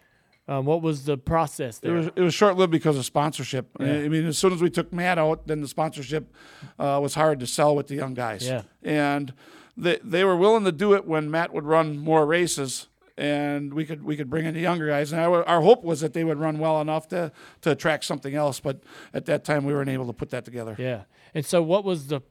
[0.48, 1.94] Um, what was the process It there?
[1.96, 3.68] was it was short lived because of sponsorship.
[3.80, 6.32] I mean, as soon as we took Matt out, then the sponsorship
[6.78, 8.48] uh, was hard to sell with the young guys.
[8.48, 8.62] Yeah.
[8.84, 9.34] and
[9.76, 13.86] they they were willing to do it when Matt would run more races, and we
[13.86, 15.12] could we could bring in the younger guys.
[15.12, 17.32] And our, our hope was that they would run well enough to
[17.62, 18.60] to attract something else.
[18.60, 18.82] But
[19.16, 20.76] at that time, we weren't able to put that together.
[20.78, 21.02] yeah.
[21.34, 22.22] And so what was the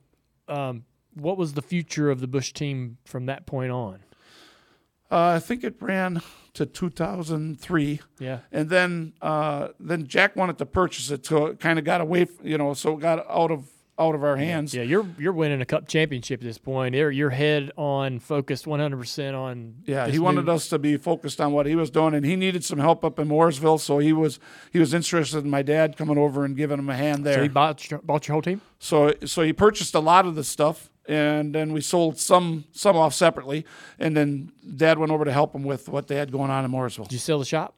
[0.48, 0.84] um,
[1.14, 4.04] what was the future of the Busch team from that point on?
[5.10, 6.22] Uh, I think it ran
[6.54, 8.00] to 2003.
[8.18, 8.38] Yeah.
[8.52, 12.26] and then uh, then Jack wanted to purchase it, so it kind of got away,
[12.42, 14.74] you know, so it got out of out of our hands.
[14.74, 16.94] Yeah, you're you're winning a cup championship at this point.
[16.94, 19.74] You're, you're head on, focused 100 percent on.
[19.86, 22.34] Yeah, he wanted new- us to be focused on what he was doing, and he
[22.36, 24.40] needed some help up in Mooresville, so he was
[24.72, 27.34] he was interested in my dad coming over and giving him a hand there.
[27.34, 28.60] So he bought your, bought your whole team.
[28.78, 32.96] So so he purchased a lot of the stuff, and then we sold some some
[32.96, 33.64] off separately,
[33.98, 36.70] and then Dad went over to help him with what they had going on in
[36.70, 37.04] Mooresville.
[37.04, 37.74] Did you sell the shop?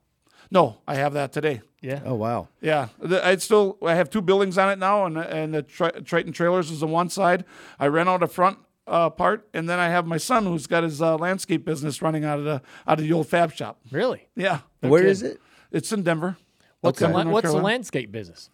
[0.50, 1.60] No, I have that today.
[1.82, 2.00] Yeah.
[2.04, 2.48] Oh wow.
[2.60, 6.32] Yeah, I still I have two buildings on it now, and and the Tri- Triton
[6.32, 7.44] trailers is on one side.
[7.80, 10.84] I rent out the front uh, part, and then I have my son who's got
[10.84, 13.80] his uh, landscape business running out of the out of the old fab shop.
[13.90, 14.28] Really?
[14.36, 15.10] Yeah, Where kidding.
[15.10, 15.40] is it?
[15.72, 16.36] it's in Denver.
[16.80, 17.10] What's Okay.
[17.10, 18.48] the la- North what's the landscape business?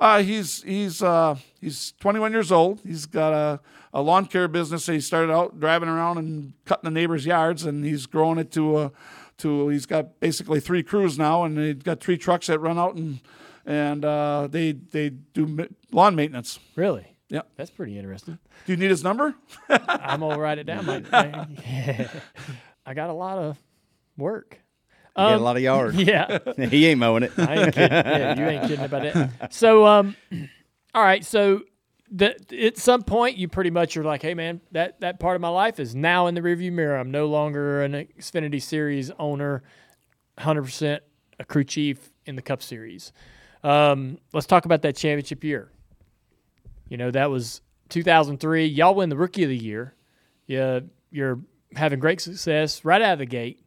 [0.00, 2.80] Uh, he's he's uh, he's 21 years old.
[2.84, 3.60] He's got a,
[3.92, 4.86] a lawn care business.
[4.86, 8.78] He started out driving around and cutting the neighbors' yards, and he's growing it to
[8.78, 8.92] a
[9.38, 9.68] to.
[9.68, 13.20] He's got basically three crews now, and he's got three trucks that run out and
[13.66, 16.58] and uh, they they do lawn maintenance.
[16.76, 17.16] Really?
[17.28, 17.42] Yeah.
[17.56, 18.38] That's pretty interesting.
[18.66, 19.34] Do you need his number?
[19.68, 20.86] I'm gonna write it down.
[22.86, 23.58] I got a lot of
[24.16, 24.58] work.
[25.16, 25.96] You got a lot of yards.
[26.04, 27.32] Yeah, he ain't mowing it.
[27.38, 27.92] I ain't kidding.
[27.92, 29.30] Yeah, you ain't kidding about it.
[29.50, 30.16] So, um,
[30.94, 31.62] all right, so
[32.10, 35.40] the, at some point you pretty much are like, hey man, that that part of
[35.40, 36.96] my life is now in the rearview mirror.
[36.96, 39.62] I'm no longer an Xfinity Series owner,
[40.38, 41.00] 100%
[41.38, 43.12] a crew chief in the Cup Series.
[43.62, 45.70] Um, let's talk about that championship year.
[46.88, 48.66] You know that was 2003.
[48.66, 49.94] Y'all win the Rookie of the Year.
[50.46, 50.80] Yeah,
[51.10, 51.40] you're
[51.74, 53.66] having great success right out of the gate.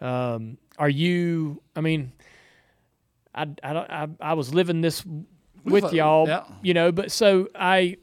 [0.00, 1.62] Um, are you?
[1.74, 2.12] I mean,
[3.34, 5.04] I I, don't, I, I was living this
[5.64, 6.44] with uh, y'all, yeah.
[6.62, 7.96] you know, but so I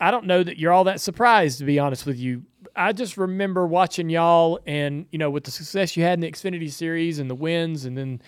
[0.00, 2.44] I don't know that you're all that surprised to be honest with you.
[2.74, 6.30] I just remember watching y'all and you know with the success you had in the
[6.30, 8.22] Xfinity series and the wins and then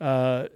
[0.00, 0.48] uh,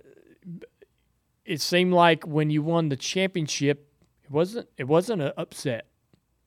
[1.44, 3.88] it seemed like when you won the championship
[4.24, 5.86] it wasn't it wasn't an upset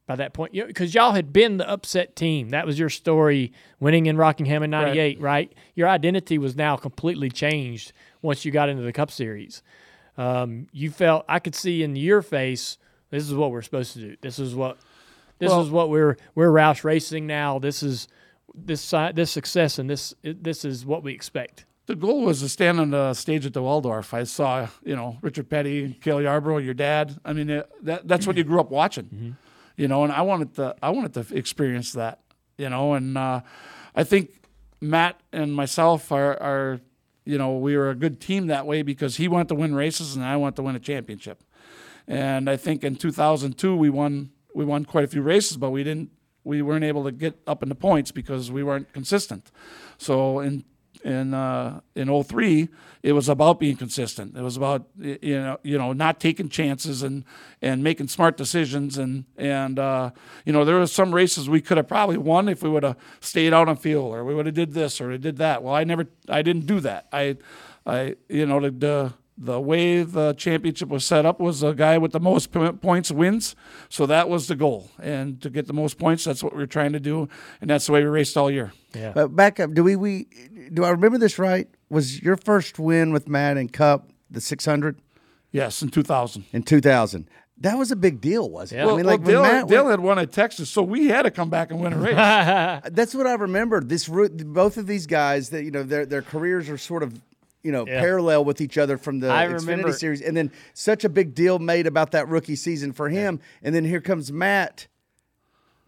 [0.10, 0.54] by that point.
[0.54, 2.50] Because y'all had been the upset team.
[2.50, 5.22] That was your story winning in rockingham in 98 right.
[5.22, 9.62] right, your identity was now completely changed once you got into the cup series.
[10.18, 12.80] Um, you felt i could see in your face
[13.12, 14.18] this is what we're supposed to do.
[14.20, 14.80] This is what
[15.38, 17.60] this Well- is what we're we're roush racing now.
[17.60, 18.08] This is
[18.56, 21.66] this this success and this this is what we expect.
[21.86, 24.14] The goal was to stand on the stage at the Waldorf.
[24.14, 27.20] I saw, you know, Richard Petty, Cale Yarborough, your dad.
[27.24, 29.38] I mean, that that's what you grew up watching,
[29.80, 30.04] you know.
[30.04, 32.20] And I wanted to, I wanted to experience that,
[32.58, 32.94] you know.
[32.94, 33.42] And uh,
[33.96, 34.32] I think
[34.82, 36.82] Matt and myself are, are,
[37.26, 40.16] you know, we were a good team that way because he wanted to win races
[40.16, 41.44] and I wanted to win a championship.
[42.08, 45.84] And I think in 2002 we won, we won quite a few races, but we
[45.84, 46.10] didn't,
[46.44, 49.52] we weren't able to get up in the points because we weren't consistent.
[49.98, 50.66] So in
[51.04, 52.70] in uh, in 03,
[53.04, 54.36] it was about being consistent.
[54.36, 57.24] It was about you know you know not taking chances and
[57.62, 60.12] and making smart decisions and and uh,
[60.46, 62.98] you know there were some races we could have probably won if we would have
[63.22, 65.64] stayed out on field or we would have did this or did that.
[65.64, 67.08] Well, I never I didn't do that.
[67.12, 67.38] I
[67.86, 71.98] I you know the the, the way the championship was set up was the guy
[71.98, 73.56] with the most points wins.
[73.88, 76.68] So that was the goal, and to get the most points, that's what we were
[76.68, 77.30] trying to do,
[77.62, 78.74] and that's the way we raced all year.
[78.94, 80.28] yeah But back up, do we we
[80.74, 81.68] do I remember this right?
[81.90, 85.00] Was your first win with Matt and Cup the 600
[85.52, 86.46] Yes, in 2000.
[86.52, 87.28] in 2000?
[87.62, 88.86] That was a big deal, wasn't it?
[88.86, 91.08] Well, I mean, like well, Dale, Matt Dale went- had won at Texas, so we
[91.08, 92.16] had to come back and win a race.
[92.94, 93.82] that's what I remember.
[93.82, 97.20] This both of these guys that you know their their careers are sort of
[97.64, 98.00] you know Yeah.
[98.00, 101.34] parallel with each other from the I Xfinity remember- series, and then such a big
[101.36, 104.88] deal made about that rookie season for him, and then here comes Matt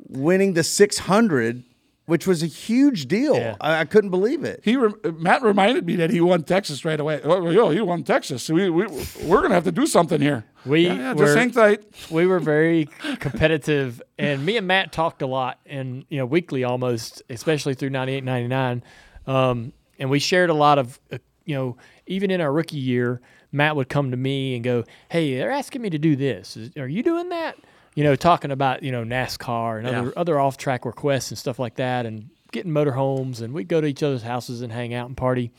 [0.09, 1.63] winning the 600,
[2.07, 3.35] which was a huge deal.
[3.35, 3.55] Yeah.
[3.61, 4.61] I, I couldn't believe it.
[4.63, 7.21] he re- Matt reminded me that he won Texas right away.
[7.23, 8.43] Oh, yo, he won Texas.
[8.43, 8.87] So we, we
[9.23, 10.43] we're gonna have to do something here.
[10.65, 11.83] We yeah, yeah, were- just hang tight.
[12.09, 12.89] we were very
[13.19, 17.89] competitive and me and matt talked a lot and you know weekly almost especially through
[17.89, 18.83] 98 99
[19.25, 21.17] um, and we shared a lot of uh,
[21.51, 23.19] you know even in our rookie year
[23.51, 26.75] matt would come to me and go hey they're asking me to do this Is-
[26.77, 27.57] are you doing that
[27.95, 30.13] you know talking about you know nascar and other, Yeah.
[30.15, 34.01] other off-track requests and stuff like that and getting motorhomes and we'd go to each
[34.03, 35.51] other's houses and hang out and party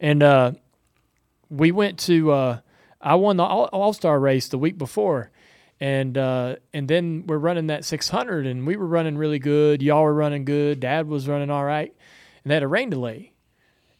[0.00, 0.52] and uh,
[1.50, 2.58] we went to uh,
[3.00, 5.30] I won the All Star race the week before,
[5.80, 9.80] and uh, and then we're running that 600, and we were running really good.
[9.80, 10.80] Y'all were running good.
[10.80, 11.94] Dad was running all right,
[12.42, 13.32] and they had a rain delay,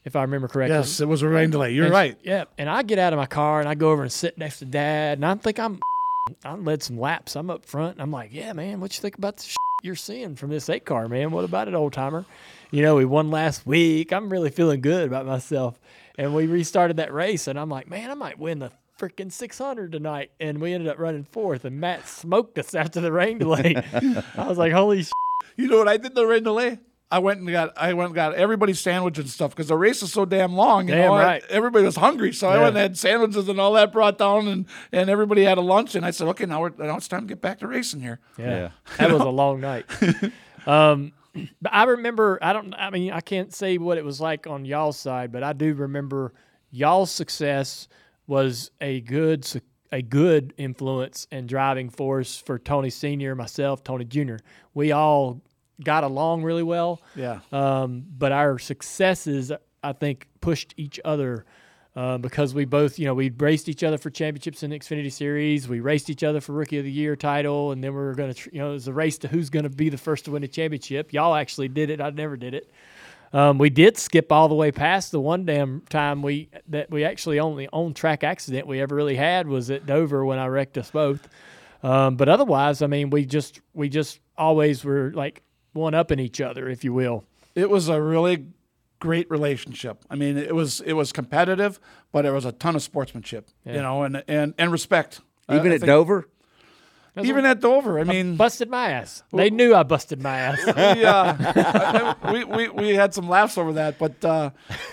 [0.06, 0.74] if I remember correctly.
[0.76, 1.72] Yes, it was a rain delay.
[1.72, 2.16] You're And- right.
[2.22, 4.60] Yeah, and I get out of my car and I go over and sit next
[4.60, 5.78] to Dad, and I think I'm
[6.44, 7.36] I led some laps.
[7.36, 9.94] I'm up front, and I'm like, yeah, man, what you think about the shit you're
[9.94, 11.30] seeing from this eight car, man?
[11.30, 12.24] What about it, old timer?
[12.72, 14.12] You know, we won last week.
[14.12, 15.78] I'm really feeling good about myself.
[16.18, 19.92] And we restarted that race, and I'm like, man, I might win the freaking 600
[19.92, 20.30] tonight.
[20.40, 23.76] And we ended up running fourth, and Matt smoked us after the rain delay.
[24.36, 25.10] I was like, holy sh!
[25.56, 26.80] You know what I did in the rain delay?
[27.10, 30.02] I went and got I went and got everybody's sandwich and stuff because the race
[30.02, 30.88] is so damn long.
[30.88, 31.44] You Damn know, I- right.
[31.48, 34.66] everybody was hungry, so I went and had sandwiches and all that brought down, and
[34.90, 35.94] and everybody had a lunch.
[35.94, 38.18] And I said, okay, now we're now it's time to get back to racing here.
[38.36, 39.86] Yeah, that was a long night.
[40.66, 41.12] um,
[41.62, 42.38] but I remember.
[42.42, 42.74] I don't.
[42.74, 45.74] I mean, I can't say what it was like on y'all's side, but I do
[45.74, 46.32] remember
[46.72, 47.86] y'all's success
[48.26, 49.46] was a good
[49.92, 54.40] a good influence and driving force for Tony Senior, myself, Tony Junior.
[54.74, 55.40] We all
[55.82, 57.02] got along really well.
[57.14, 57.40] Yeah.
[57.52, 61.44] Um, but our successes, I think, pushed each other
[61.94, 65.10] uh, because we both, you know, we raced each other for championships in the Xfinity
[65.10, 65.66] Series.
[65.66, 68.34] We raced each other for Rookie of the Year title, and then we were going
[68.34, 70.30] to, you know, it was a race to who's going to be the first to
[70.30, 71.12] win a championship.
[71.12, 72.00] Y'all actually did it.
[72.00, 72.70] I never did it.
[73.32, 77.04] Um, we did skip all the way past the one damn time we that we
[77.04, 80.78] actually only on track accident we ever really had was at Dover when I wrecked
[80.78, 81.28] us both.
[81.82, 85.42] Um, but otherwise, I mean, we just we just always were like
[85.76, 87.24] one upping each other, if you will.
[87.54, 88.46] It was a really
[88.98, 90.04] great relationship.
[90.10, 91.78] I mean, it was it was competitive,
[92.12, 95.20] but there was a ton of sportsmanship, you know, and and and respect.
[95.50, 96.28] Even I at think- Dover?
[97.22, 99.22] Even at Dover, I mean, busted my ass.
[99.32, 100.60] They knew I busted my ass.
[100.76, 104.50] yeah, we, we we had some laughs over that, but uh,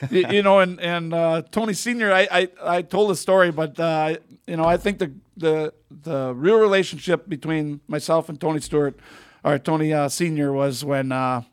[0.09, 3.77] y- you know, and and uh, Tony Senior, I, I I told the story, but
[3.77, 4.15] uh,
[4.47, 8.97] you know, I think the the the real relationship between myself and Tony Stewart,
[9.43, 11.11] or Tony uh, Senior, was when.
[11.11, 11.43] Uh,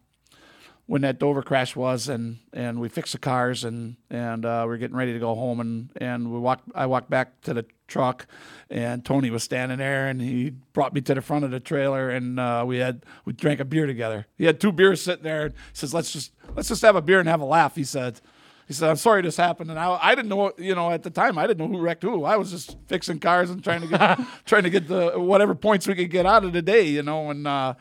[0.91, 4.75] when that Dover crash was, and, and we fixed the cars, and and uh, we
[4.75, 6.69] are getting ready to go home, and, and we walked.
[6.75, 8.27] I walked back to the truck,
[8.69, 12.11] and Tony was standing there, and he brought me to the front of the trailer,
[12.11, 14.27] and uh, we had we drank a beer together.
[14.37, 15.47] He had two beers sitting there.
[15.47, 18.21] And says, "Let's just let's just have a beer and have a laugh." He said.
[18.71, 21.11] He said, "I'm sorry this happened," and I, I didn't know, you know, at the
[21.11, 22.23] time I didn't know who wrecked who.
[22.23, 25.89] I was just fixing cars and trying to get trying to get the whatever points
[25.89, 27.75] we could get out of the day, you know, and uh,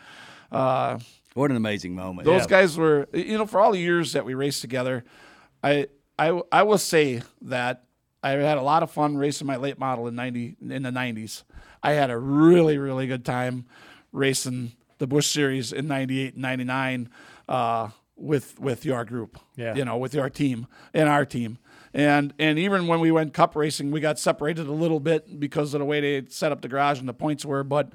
[0.51, 0.97] uh,
[1.35, 2.25] What an amazing moment.
[2.25, 5.03] those guys were, you know, for all the years that we raced together,
[5.63, 7.83] I, I, I will say that
[8.23, 11.43] I had a lot of fun racing my late model in ninety in the nineties.
[11.83, 13.67] I had a really, really good time
[14.11, 17.09] racing the Busch Series in '98 and '99
[17.47, 17.89] uh,
[18.19, 19.39] with with your group.
[19.55, 19.75] Yeah.
[19.75, 21.57] you know, with your team and our team.
[21.93, 25.73] And and even when we went cup racing, we got separated a little bit because
[25.73, 27.63] of the way they set up the garage and the points were.
[27.63, 27.91] But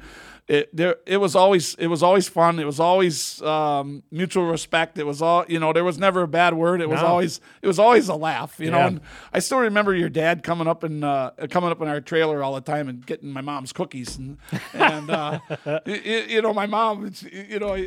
[0.46, 2.58] it there it was always it was always fun.
[2.58, 4.98] It was always um, mutual respect.
[4.98, 5.72] It was all you know.
[5.72, 6.82] There was never a bad word.
[6.82, 7.06] It was No.
[7.06, 8.60] always it was always a laugh.
[8.60, 8.78] You know.
[8.80, 9.00] And
[9.32, 12.54] I still remember your dad coming up and uh, coming up in our trailer all
[12.54, 14.36] the time and getting my mom's cookies and
[14.74, 15.38] and uh,
[15.86, 15.94] you,
[16.28, 17.10] you know my mom.
[17.32, 17.86] You know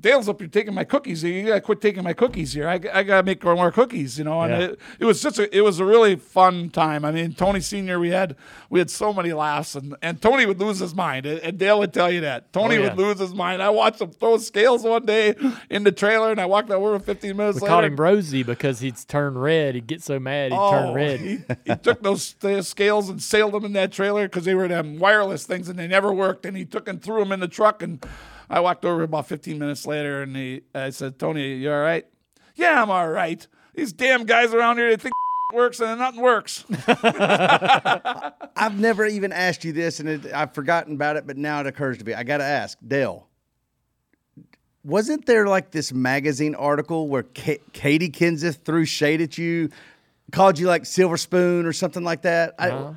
[0.00, 1.22] Dale's up here taking my cookies.
[1.22, 2.68] You gotta quit taking my cookies here.
[2.68, 4.16] I, I gotta make more cookies.
[4.16, 4.40] You know.
[4.40, 4.58] And Yeah.
[4.68, 7.04] it, it was just a, it was a really fun time.
[7.04, 7.98] I mean Tony Senior.
[7.98, 8.34] We had
[8.70, 11.81] we had so many laughs and and Tony would lose his mind and, and Dale
[11.82, 12.88] would tell you that Tony Oh, yeah.
[12.94, 13.62] would lose his mind.
[13.62, 15.34] I watched him throw scales one day
[15.68, 17.70] in the trailer and I walked over 15 minutes We later.
[17.70, 19.74] called him Rosie because he'd turn red.
[19.74, 21.20] He'd get so mad he'd turn oh, red.
[21.20, 21.38] Oh, He,
[21.72, 22.34] he took those
[22.66, 25.86] scales and sailed them in that trailer because they were them wireless things and they
[25.88, 26.46] never worked.
[26.46, 27.82] And he took and threw them in the truck.
[27.82, 28.04] And
[28.48, 32.06] I walked over about 15 minutes later and he, I said, Tony, you all right?
[32.54, 33.46] Yeah, I'm all right.
[33.74, 35.14] These damn guys around here, they think
[35.52, 36.64] works and nothing works.
[38.56, 41.66] I've never even asked you this, and it, I've forgotten about it, but now it
[41.66, 42.14] occurs to me.
[42.14, 43.26] I got to ask, Dale.
[44.84, 49.70] Wasn't there like this magazine article where Ka- Katie Kenseth threw shade at you,
[50.32, 52.54] called you like silver spoon or something like that?
[52.58, 52.94] I,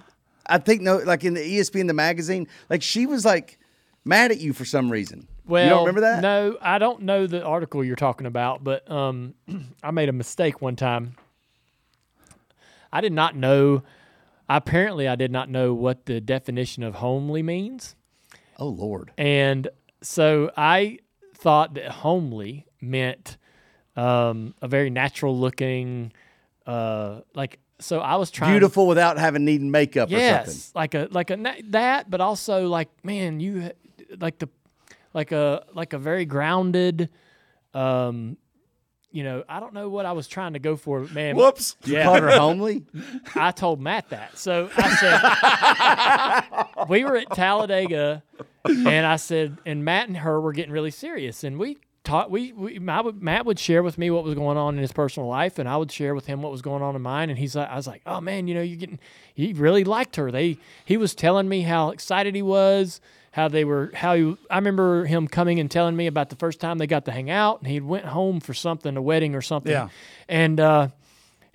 [0.47, 3.59] I think no, like in the ESPN the magazine, like she was like
[4.03, 5.27] mad at you for some reason.
[5.47, 6.21] Well, you don't remember that?
[6.21, 9.35] No, I don't know the article you're talking about, but um,
[9.83, 11.15] I made a mistake one time.
[12.95, 13.83] I did not know.
[14.47, 17.95] Apparently, I did not know what the definition of homely means,
[18.57, 19.11] Oh Lord.
[19.17, 19.67] and
[20.01, 20.99] so I
[21.35, 23.37] thought that homely meant
[23.97, 26.13] um, a very natural looking,
[26.65, 27.59] uh, like.
[27.79, 30.19] So I was trying Beautiful without having needing makeup or something.
[30.21, 31.37] yes, like a like a
[31.71, 33.71] that, but also like man, you
[34.19, 34.47] like the
[35.13, 37.09] like a like a very grounded,
[37.73, 38.37] um,
[39.15, 41.37] you know, I don't know what I was trying to go for, man.
[41.37, 41.77] Whoops.
[41.85, 42.03] You Yeah.
[42.03, 42.83] called her homely?
[43.35, 44.37] I told Matt that.
[44.37, 48.23] So I said, we were at Talladega,
[48.65, 52.53] and I said, and Matt and her were getting really serious, and we taught we,
[52.53, 55.27] we Matt would, Matt would share with me what was going on in his personal
[55.27, 57.55] life, and I would share with him what was going on in mine, and he's
[57.55, 58.99] like, I was like, oh man, you know, you're getting,
[59.33, 60.31] he really liked her.
[60.31, 63.01] They, he was telling me how excited he was.
[63.31, 66.61] How they were, how he, I remember him coming and telling me about the first
[66.61, 69.41] time they got to hang out, and he went home for something, a wedding or
[69.41, 69.73] something.
[69.73, 69.89] Yeah.
[70.29, 70.87] And uh,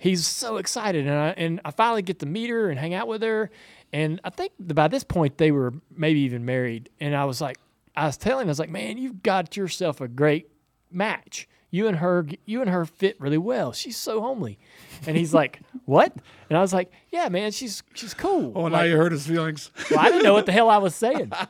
[0.01, 3.07] he's so excited and I, and I finally get to meet her and hang out
[3.07, 3.51] with her
[3.93, 7.57] and I think by this point they were maybe even married and I was like
[7.95, 10.49] I was telling him I was like man you've got yourself a great
[10.91, 14.59] match you and her you and her fit really well she's so homely
[15.07, 16.13] and he's like what
[16.49, 19.25] and I was like yeah man she's she's cool Oh, now Like, you hurt his
[19.27, 19.71] feelings.
[19.89, 21.31] well, I didn't know what the hell I was saying.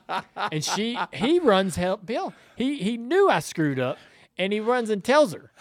[0.51, 2.33] And she, he runs help Bill.
[2.55, 3.97] He he knew I screwed up,
[4.37, 5.51] and he runs and tells her.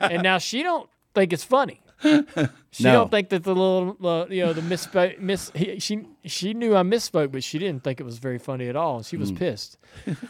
[0.00, 1.80] And now she don't think it's funny.
[2.02, 2.92] She No.
[2.92, 5.50] don't think that the little, uh, you know, the misspoke, miss.
[5.54, 8.76] He, she she knew I misspoke, but she didn't think it was very funny at
[8.76, 9.02] all.
[9.02, 9.78] She was pissed.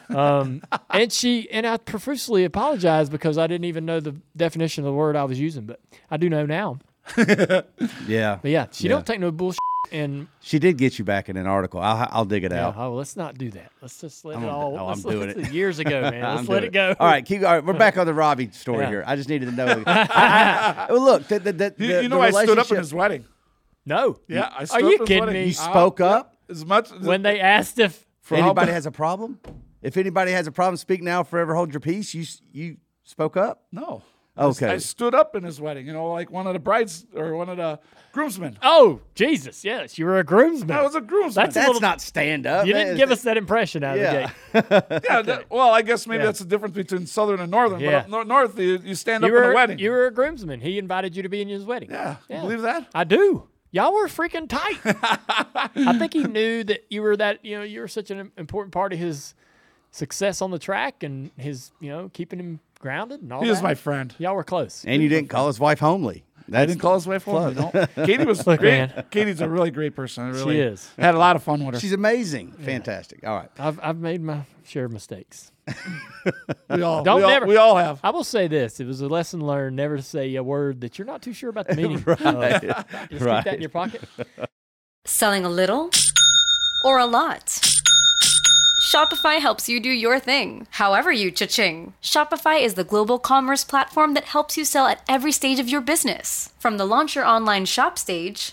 [0.08, 4.86] Um, and she and I profusely apologized because I didn't even know the definition of
[4.86, 5.80] the word I was using, but
[6.10, 6.78] I do know now.
[8.06, 8.38] Yeah.
[8.42, 8.90] But yeah, she Yeah.
[8.94, 9.58] don't take no bullshit.
[9.92, 11.80] And She did get you back in an article.
[11.80, 12.74] I'll, I'll dig it Yeah, out.
[12.76, 13.72] oh, let's not do that.
[13.80, 14.78] Let's just let I'm it all.
[14.78, 15.52] oh, let's I'm doing let- it.
[15.52, 16.22] Years ago, man.
[16.36, 16.94] Let's let it go.
[17.00, 17.42] All right, keep.
[17.42, 18.88] All right, we're back on the Robbie story Yeah.
[18.90, 19.04] here.
[19.06, 19.82] I just needed to know.
[19.86, 22.70] I, I, well, look, the, the, the, You, the- you know, the I stood up
[22.70, 23.24] in his wedding.
[23.86, 24.18] No.
[24.28, 25.44] Yeah, I Are you up in his kidding me?
[25.46, 28.90] You spoke Uh, yeah, up as much When they asked if for anybody has a
[28.92, 29.40] problem.
[29.82, 31.22] If anybody has a problem, speak now.
[31.22, 32.14] Forever hold your peace.
[32.14, 33.62] You you spoke up.
[33.72, 34.02] no.
[34.38, 34.68] Okay.
[34.68, 35.86] I stood up in his wedding.
[35.86, 37.78] You know, like one of the brides or one of the
[38.12, 38.56] groomsmen.
[38.62, 39.64] Oh, Jesus.
[39.64, 40.70] Yes, you were a groomsman.
[40.74, 41.44] I was a groomsman.
[41.44, 42.64] That's a That's little- not stand up.
[42.64, 44.30] you didn't That- give us that impression out of Yeah.
[44.52, 45.02] the gate.
[45.10, 45.22] yeah.
[45.22, 46.26] that- well, I guess maybe Yeah.
[46.26, 47.80] that's the difference between southern and northern.
[47.80, 48.06] Yeah.
[48.08, 49.78] But up north, you, you stand You up in were, a wedding.
[49.78, 50.60] you were a groomsman.
[50.60, 51.90] He invited you to be in his wedding.
[51.90, 52.16] yeah.
[52.30, 52.36] Yeah.
[52.36, 52.86] You believe that?
[52.94, 53.46] I do.
[53.72, 54.78] Y'all were freaking tight.
[55.76, 58.72] I think he knew that you were that, you know, you were such an important
[58.72, 59.34] part of his
[59.92, 63.52] success on the track and his, you know, keeping him grounded and all He that.
[63.52, 64.14] was my friend.
[64.18, 64.84] Y'all were close.
[64.86, 66.24] And you didn't call his wife homely.
[66.38, 67.54] I That's didn't call his wife homely.
[67.54, 67.70] No.
[68.06, 68.70] Katie was Look, great.
[68.70, 69.04] man.
[69.10, 70.24] Katie's a really great person.
[70.24, 70.90] I really is.
[70.98, 71.80] Had a lot of fun with her.
[71.80, 72.52] She's amazing.
[72.52, 73.24] Fantastic.
[73.24, 73.50] All right.
[73.58, 75.52] I've, I've made my share of mistakes.
[76.70, 78.00] We all, Don't we all, never- we all have.
[78.02, 80.98] I will say this: it was a lesson learned never to say a word that
[80.98, 81.96] you're not too sure about the meaning.
[81.96, 82.04] of.
[82.06, 82.20] Just
[83.10, 84.02] keep that in your pocket.
[85.06, 85.90] Selling a little
[86.84, 87.60] or a lot?
[88.92, 91.94] Shopify helps you do your thing, however you cha-ching.
[92.02, 95.80] Shopify is the global commerce platform that helps you sell at every stage of your
[95.80, 96.52] business.
[96.58, 98.52] From the launch your online shop stage,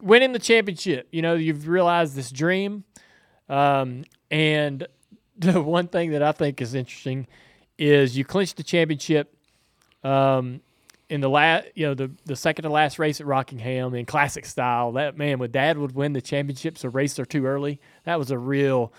[0.00, 1.08] Winning the championship.
[1.10, 2.84] You know, you've realized this dream.
[3.48, 4.86] Um, and
[5.38, 7.26] the one thing that I think is interesting
[7.78, 9.34] is you clinched the championship
[10.04, 10.60] um,
[11.08, 14.46] in the last, you know, the, the second to last race at Rockingham in classic
[14.46, 14.92] style.
[14.92, 18.30] That man, with Dad would win the championships, a race or two early, that was
[18.30, 18.92] a real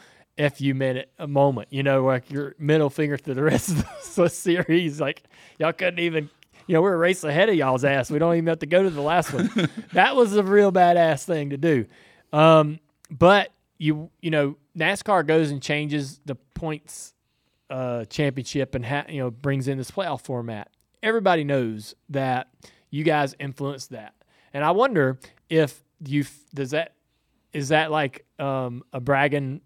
[0.53, 1.67] fu minute a moment.
[1.71, 4.99] You know, like your middle finger to the rest of the series.
[4.99, 5.23] Like
[5.59, 6.29] y'all couldn't even
[6.71, 8.09] you know, we're a race ahead of y'all's ass.
[8.09, 9.51] We don't even have to go to the last one.
[9.91, 11.85] that was a real badass thing to do.
[12.31, 12.79] Um,
[13.09, 17.13] but you, you know, NASCAR goes and changes the points
[17.69, 20.69] uh, championship and ha- you know brings in this playoff format.
[21.03, 22.47] Everybody knows that
[22.89, 24.13] you guys influenced that,
[24.53, 25.19] and I wonder
[25.49, 26.23] if you
[26.55, 26.93] does that
[27.51, 29.59] is that like um, a bragging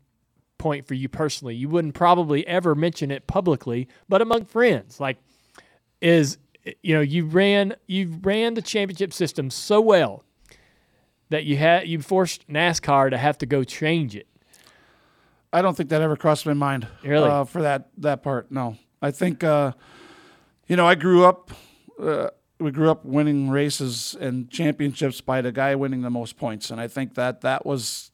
[0.58, 1.54] point for you personally?
[1.54, 5.18] You wouldn't probably ever mention it publicly, but among friends, like
[6.02, 6.40] is
[6.82, 10.24] you know you ran you ran the championship system so well
[11.30, 14.28] that you had you forced NASCAR to have to go change it.
[15.52, 16.88] I don't think that ever crossed my mind.
[17.04, 17.30] Really?
[17.30, 18.78] Uh, for that that part, no.
[19.02, 19.74] I think, uh,
[20.68, 21.52] you know, I grew up.
[22.00, 22.30] Uh,
[22.60, 26.80] we grew up winning races and championships by the guy winning the most points, and
[26.80, 28.12] I think that that was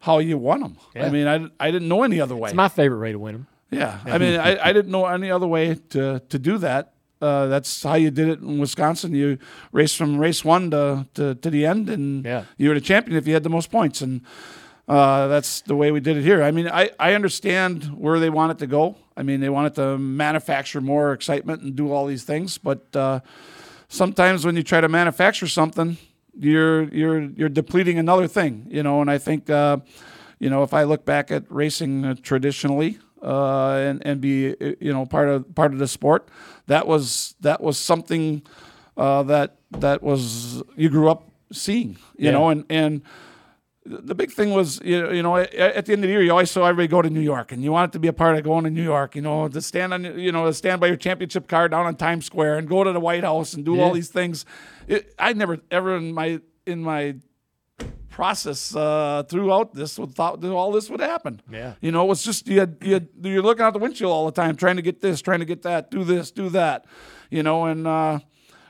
[0.00, 0.78] how you won them.
[0.94, 1.06] Yeah.
[1.06, 2.50] I mean, I, I didn't know any other way.
[2.50, 3.46] It's my favorite way to win them.
[3.70, 6.94] Yeah, I mean, I, I didn't know any other way to to do that.
[7.20, 9.14] Uh, that's how you did it in Wisconsin.
[9.14, 9.38] You
[9.72, 12.44] raced from race one to, to, to the end, and Yeah.
[12.56, 14.00] you were the champion if you had the most points.
[14.00, 14.22] And
[14.88, 16.42] uh, that's the way we did it here.
[16.42, 18.96] I mean, I, I understand where they want it to go.
[19.16, 23.20] I mean, they wanted to manufacture more excitement and do all these things, but uh,
[23.88, 25.98] sometimes when you try to manufacture something,
[26.38, 29.00] you're you're you're depleting another thing, you know.
[29.02, 29.78] And I think, uh,
[30.38, 34.72] you know, if I look back at racing uh, traditionally uh, and and be uh,
[34.80, 36.28] you know part of part of the sport,
[36.66, 38.42] that was that was something
[38.96, 42.30] uh, that that was you grew up seeing, you Yeah.
[42.32, 43.02] know, and and
[43.86, 45.50] the big thing was, you know, you know, at
[45.86, 47.72] the end of the year, you always saw everybody go to New York, and you
[47.72, 49.16] wanted to be a part of going to New York.
[49.16, 51.96] You know, to stand on, you know, to stand by your championship car down on
[51.96, 54.44] Times Square and go to the White House and do all these things.
[54.86, 57.16] It, I never ever in my in my
[58.08, 61.40] process uh, throughout this thought that all this would happen.
[61.50, 61.74] Yeah.
[61.80, 64.26] You know, it was just you had, you had, you're looking out the windshield all
[64.26, 66.84] the time, trying to get this, trying to get that, do this, do that.
[67.30, 68.18] You know, and uh,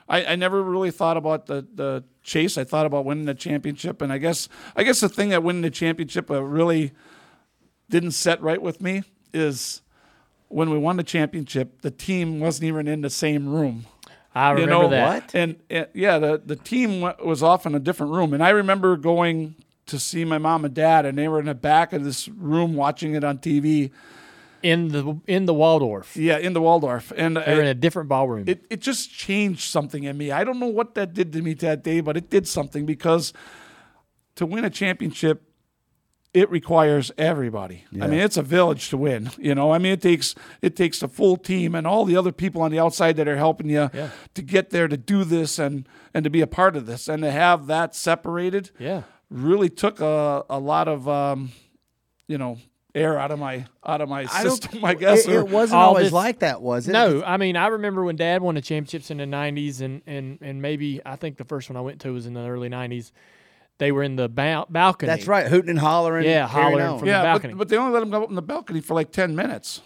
[0.08, 2.58] I, I never really thought about the the chase.
[2.58, 5.62] I thought about winning the championship, and I guess I guess the thing that winning
[5.62, 6.92] the championship really
[7.88, 9.82] didn't set right with me is
[10.48, 13.86] when we won the championship, the team wasn't even in the same room
[14.40, 15.34] I you know that.
[15.34, 18.50] And, and yeah, the the team wa- was off in a different room, and I
[18.50, 19.54] remember going
[19.86, 22.74] to see my mom and dad, and they were in the back of this room
[22.74, 23.90] watching it on TV.
[24.62, 26.18] In the in the Waldorf.
[26.18, 28.44] Yeah, in the Waldorf, and They were in a different ballroom.
[28.46, 30.30] it it just changed something in me.
[30.32, 33.32] I don't know what that did to me that day, but it did something because
[34.34, 35.49] to win a championship.
[36.32, 37.84] It requires everybody.
[38.00, 39.30] I mean, it's a village to win.
[39.36, 42.30] You know, I mean, it takes it takes the full team and all the other
[42.30, 44.10] people on the outside that are helping you Yeah.
[44.34, 47.22] to get there to do this and and to be a part of this and
[47.24, 48.70] to have that separated.
[48.78, 49.02] yeah.
[49.28, 51.50] really took a, a lot of um,
[52.28, 52.58] you know
[52.94, 54.84] air out of my out of my I don't- system.
[54.84, 55.26] I guess.
[55.26, 56.92] it, it wasn't always this- like that, was it?
[56.92, 60.38] No, I mean I remember when Dad won the championships in the '90s, and and
[60.40, 63.10] and maybe I think the first one I went to was in the early '90s.
[63.80, 65.08] They were in the ba- balcony.
[65.08, 65.46] that's right.
[65.48, 66.26] Hooting and hollering.
[66.26, 66.98] Yeah, hollering on.
[67.00, 67.54] from- the balcony.
[67.54, 69.80] but, but they only let them go up in the balcony for like ten minutes.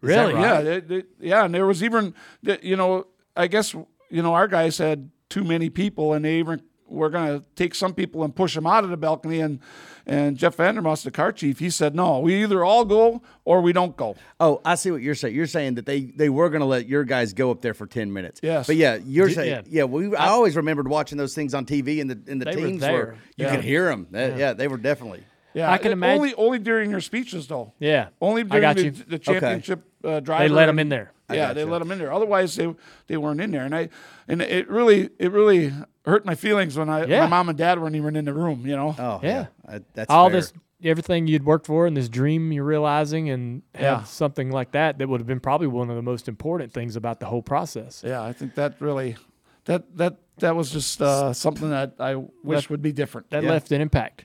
[0.00, 0.34] Really?
[0.34, 2.14] Yeah, they, they, yeah, and there was even,
[2.62, 3.06] you know,
[3.36, 3.74] I guess
[4.10, 7.74] you know our guys had too many people, and they even were going to take
[7.74, 9.40] some people and push them out of the balcony.
[9.40, 9.60] And
[10.08, 13.72] and Jeff Vandermoss, the car chief, he said, no, we either all go or we
[13.72, 14.16] don't go.
[14.40, 15.34] Oh, I see what you're saying.
[15.34, 17.86] You're saying that they, they were going to let your guys go up there for
[17.86, 18.40] ten minutes.
[18.42, 18.66] Yes.
[18.66, 19.62] but yeah, you're saying yeah.
[19.66, 19.84] yeah.
[19.84, 22.66] we I always remembered watching those things on TV, and the and the They were
[22.66, 22.92] teams there.
[22.92, 23.54] were you Yeah.
[23.54, 24.06] could hear them.
[24.12, 24.54] yeah.
[24.54, 25.24] they were definitely.
[25.54, 27.72] Yeah, I can imagine- Only only during your speeches though.
[27.78, 28.08] Yeah.
[28.20, 28.90] Only I during got the, you.
[28.92, 30.44] the championship uh, driver.
[30.44, 31.12] They let them in there.
[31.30, 32.12] Yeah, they let them in there.
[32.12, 32.74] Otherwise, they
[33.06, 33.88] they weren't in there, and I
[34.28, 35.72] and it really it really
[36.04, 37.20] hurt my feelings when I Yeah.
[37.22, 38.66] my mom and dad weren't even in the room.
[38.66, 38.94] You know.
[38.98, 39.46] Oh Yeah.
[39.68, 40.40] I- that's all fair.
[40.40, 40.52] this
[40.82, 44.02] everything you'd worked for and this dream you're realizing and have Yeah.
[44.04, 47.18] something like that that would have been probably one of the most important things about
[47.18, 48.02] the whole process.
[48.06, 49.16] Yeah, I think that really
[49.64, 53.28] that that that was just uh, something that I wish That- would be different.
[53.30, 53.50] That Yeah.
[53.50, 54.24] left an impact.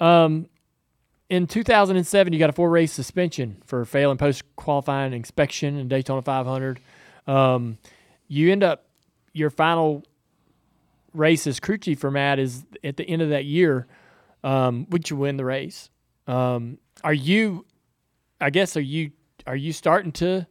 [0.00, 0.46] Um,
[1.32, 6.20] in 2007, you got a four race suspension for failing post qualifying inspection in Daytona
[6.20, 6.78] 500.
[7.26, 7.78] Um,
[8.28, 8.84] you end up
[9.32, 10.04] your final
[11.14, 13.86] race as crew chief for Matt is at the end of that year,
[14.44, 15.88] um, which you win the race.
[16.26, 17.64] Um, are you?
[18.38, 19.12] I guess are you
[19.46, 20.46] are you starting to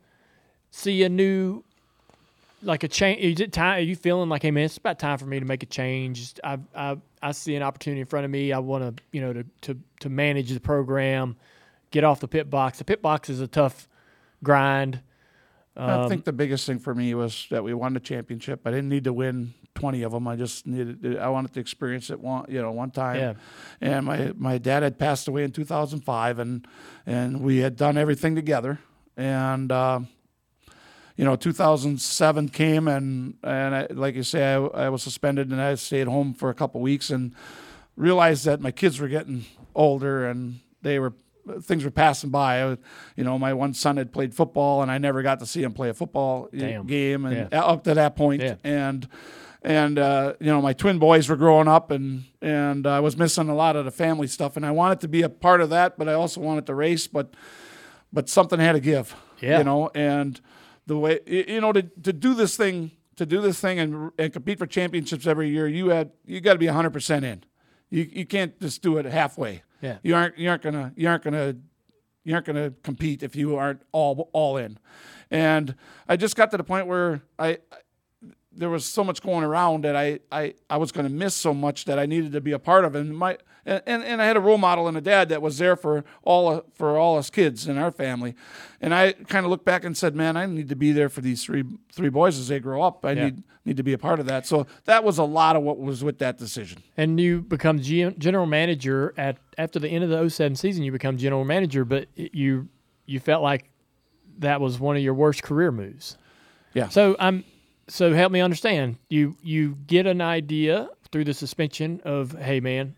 [0.71, 1.63] see a new
[2.63, 3.21] like a change?
[3.21, 3.77] Is it time?
[3.77, 6.33] Are you feeling like, hey man, it's about time for me to make a change?
[6.43, 8.51] I I I see an opportunity in front of me.
[8.51, 11.35] I want to you know to to to manage the program,
[11.91, 12.77] get off the pit box.
[12.77, 13.87] The pit box is a tough
[14.43, 15.01] grind.
[15.75, 18.61] I think the biggest thing for me was that we won the championship.
[18.65, 20.27] I didn't need to win twenty of them.
[20.27, 21.17] I just needed.
[21.17, 23.17] I wanted to experience it one, you know, one time.
[23.17, 23.33] Yeah.
[23.79, 26.67] And my my dad had passed away in two thousand five, and
[27.05, 28.79] and we had done everything together.
[29.15, 30.01] And uh,
[31.17, 34.55] you know, two thousand seven came, and and I, like you say, I,
[34.85, 37.33] I was suspended, and I stayed home for a couple weeks, and
[37.95, 41.13] realized that my kids were getting older, and they were
[41.61, 42.61] things were passing by.
[42.61, 42.77] I was,
[43.15, 45.73] you know, my one son had played football, and I never got to see him
[45.73, 46.85] play a football Damn.
[46.87, 47.61] game, and Yeah.
[47.63, 48.55] up to that point, Yeah.
[48.63, 49.07] and
[49.63, 53.49] and uh, you know, my twin boys were growing up, and and I was missing
[53.49, 55.97] a lot of the family stuff, and I wanted to be a part of that,
[55.97, 57.33] but I also wanted to race, but
[58.13, 59.59] but something had to give, Yeah.
[59.59, 60.39] you know, and
[60.87, 64.33] the way you know to to do this thing to do this thing and and
[64.33, 67.43] compete for championships every year, you had you got to be hundred percent in.
[67.89, 69.63] You you can't just do it halfway.
[69.81, 69.97] Yeah.
[70.03, 71.55] You aren't you aren't gonna you aren't gonna
[72.23, 74.77] you aren't gonna compete if you aren't all all in.
[75.29, 75.75] And
[76.07, 77.59] I just got to the point where I
[78.51, 81.53] there was so much going around that I, I, I was going to miss so
[81.53, 82.95] much that I needed to be a part of.
[82.95, 85.75] And my and, and, I had a role model and a dad that was there
[85.75, 88.35] for all for all us kids in our family.
[88.81, 91.21] And I kind of looked back and said, man, I need to be there for
[91.21, 93.05] these three three boys as they grow up.
[93.05, 93.25] I Yeah.
[93.25, 94.47] need need to be a part of that.
[94.47, 96.81] So that was a lot of what was with that decision.
[96.97, 101.15] and you become general manager at after the end of the 07 season you become
[101.17, 102.67] general manager but it- you
[103.05, 103.69] you felt like
[104.39, 106.17] that was one of your worst career moves
[106.73, 106.87] Yeah.
[106.89, 107.43] so i'm
[107.87, 112.95] so help me understand you you get an idea through the suspension of hey man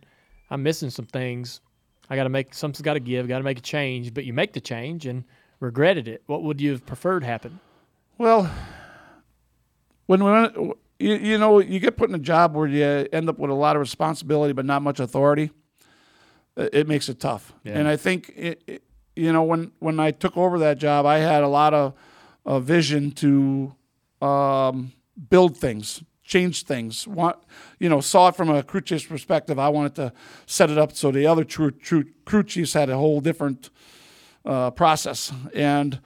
[0.49, 1.61] i'm missing some things
[2.09, 5.05] i gotta make something's gotta give gotta make a change but you make the change
[5.05, 5.23] and
[5.59, 7.59] regretted it what would you have preferred happen
[8.17, 8.49] Well,
[10.05, 10.55] when we went,
[10.99, 13.53] you, you know, you get put in a job where you end up with a
[13.55, 15.51] lot of responsibility but not much authority.
[16.55, 17.53] it makes it tough.
[17.65, 18.83] And I think it, it,
[19.15, 21.93] you know when when I took over that job, I had a lot of
[22.45, 23.73] a vision to
[24.21, 24.91] um,
[25.29, 27.07] build things, change things.
[27.07, 27.37] Want
[27.79, 29.59] you know saw it from a crew chief's perspective.
[29.59, 30.13] I wanted to
[30.45, 33.69] set it up so the other true, true crew chiefs had a whole different
[34.45, 35.99] uh, process, and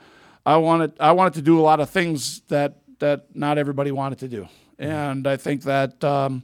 [0.46, 4.20] I wanted I wanted to do a lot of things that that not everybody wanted
[4.20, 4.48] to do,
[4.80, 6.44] and I think that um,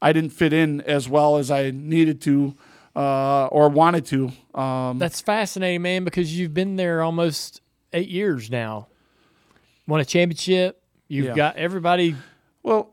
[0.00, 2.56] I didn't fit in as well as I needed to
[2.96, 4.32] uh, or wanted to.
[4.60, 7.60] Um, That's fascinating, man, because you've been there almost
[7.92, 8.88] eight years now.
[9.86, 10.82] Won a championship.
[11.08, 11.34] You've Yeah.
[11.34, 12.16] got everybody.
[12.62, 12.90] Well,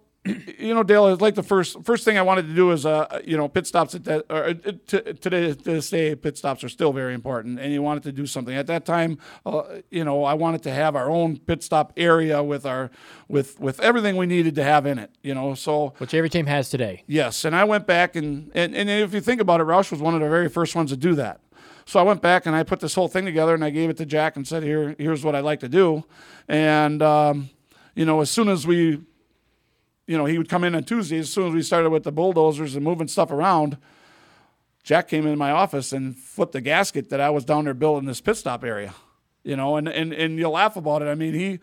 [0.58, 3.22] you know, Dale, it's like the first first thing I wanted to do is, uh,
[3.26, 4.26] you know, pit stops at that.
[4.30, 7.82] Or, uh, t- today, to this day, pit stops are still very important, and you
[7.82, 9.18] wanted to do something at that time.
[9.46, 12.92] Uh, you know, I wanted to have our own pit stop area with our
[13.28, 15.12] with with everything we needed to have in it.
[15.22, 17.04] You know, so which every team has today.
[17.08, 20.02] Yes, and I went back and and, and if you think about it, Roush was
[20.02, 21.42] one of the very first ones to do that.
[21.86, 23.98] So I went back and I put this whole thing together and I gave it
[23.98, 26.04] to Jack and said, "Here, here's what I'd like to do."
[26.48, 27.50] And um,
[27.96, 29.02] you know, as soon as we,
[30.10, 31.26] you know, he would come in on Tuesdays.
[31.26, 33.78] As soon as we started with the bulldozers and moving stuff around,
[34.84, 38.08] Jack came into my office and flipped the gasket that I was down there building
[38.08, 38.96] this pit stop area.
[39.44, 41.06] You know, and and and you'll laugh about it.
[41.06, 41.60] I mean, he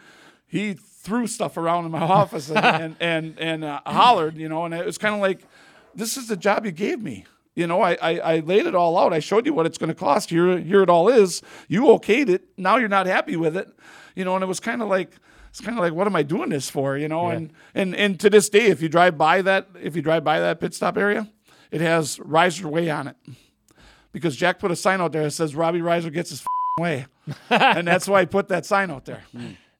[0.47, 4.37] he threw stuff around in my office and and and, and uh, hollered.
[4.37, 5.41] You know, and it was kind of like,
[5.97, 7.25] this is the job you gave me.
[7.57, 9.13] You know, I, I, I laid it all out.
[9.13, 10.31] I showed you what it's going to cost.
[10.31, 11.43] Here, here it all is.
[11.67, 12.45] You okayed it.
[12.57, 13.69] Now you're not happy with it.
[14.15, 15.11] You know, and it was kind of like,
[15.57, 16.99] it's kind of like, what am I doing this for?
[16.99, 20.03] You know, and, and, and to this day, if you drive by that, if you
[20.03, 21.31] drive by that pit stop area,
[21.71, 23.17] it has Reiser Way on it
[24.13, 26.45] because Jack put a sign out there that says Robbie Reiser gets his
[26.79, 27.07] way.
[27.49, 29.25] and that's why I put that sign out there.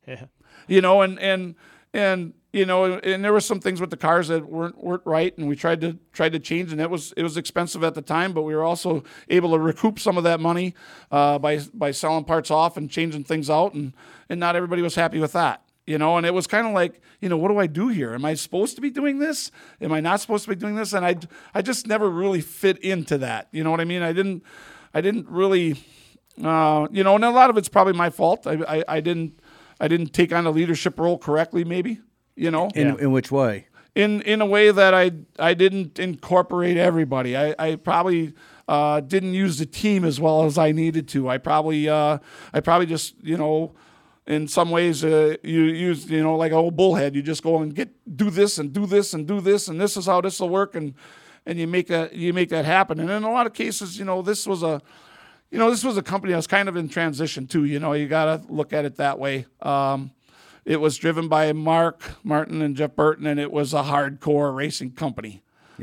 [0.07, 0.25] Yeah.
[0.67, 1.57] You know, and, and,
[1.93, 5.37] and, you know, and there were some things with the cars that weren't weren't right,
[5.37, 8.01] and we tried to tried to change, and it was it was expensive at the
[8.01, 10.75] time, but we were also able to recoup some of that money
[11.11, 13.93] uh, by by selling parts off and changing things out, and
[14.31, 17.01] and not everybody was happy with that, you know, and it was kind of like,
[17.21, 18.13] you know, what do I do here?
[18.15, 19.51] Am I supposed to be doing this?
[19.81, 20.93] Am I not supposed to be doing this?
[20.93, 21.17] And I
[21.55, 24.03] I just never really fit into that, you know what I mean?
[24.03, 24.43] I didn't
[24.93, 25.77] I didn't really,
[26.43, 28.47] uh, you know, and a lot of it's probably my fault.
[28.47, 29.41] I, I I didn't
[29.81, 32.01] I didn't take on a leadership role correctly, maybe
[32.35, 33.67] you know In, in which way?
[33.95, 37.37] in in a way that I I didn't incorporate everybody.
[37.37, 38.35] I, I probably
[38.69, 41.29] uh, didn't use the team as well as I needed to.
[41.29, 42.19] I probably uh,
[42.53, 43.75] I probably just you know
[44.27, 47.15] in some ways uh, you use you know like an old bullhead.
[47.15, 49.97] You just go and get do this and do this and do this and this
[49.97, 50.95] is how this will work and
[51.45, 53.01] and you make that you make that happen.
[53.01, 54.83] And in a lot of cases, you know, this was a
[55.51, 57.65] you know this was a company that was kind of in transition too.
[57.65, 59.47] You know, you got to look at it that way.
[59.63, 60.11] Um,
[60.65, 64.93] it was driven by Mark Martin and Jeff Burton, and it was a hardcore racing
[64.93, 65.43] company.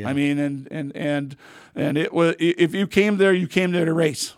[0.10, 1.38] I mean, and and and
[1.76, 4.34] and it was if you came there, you came there to race.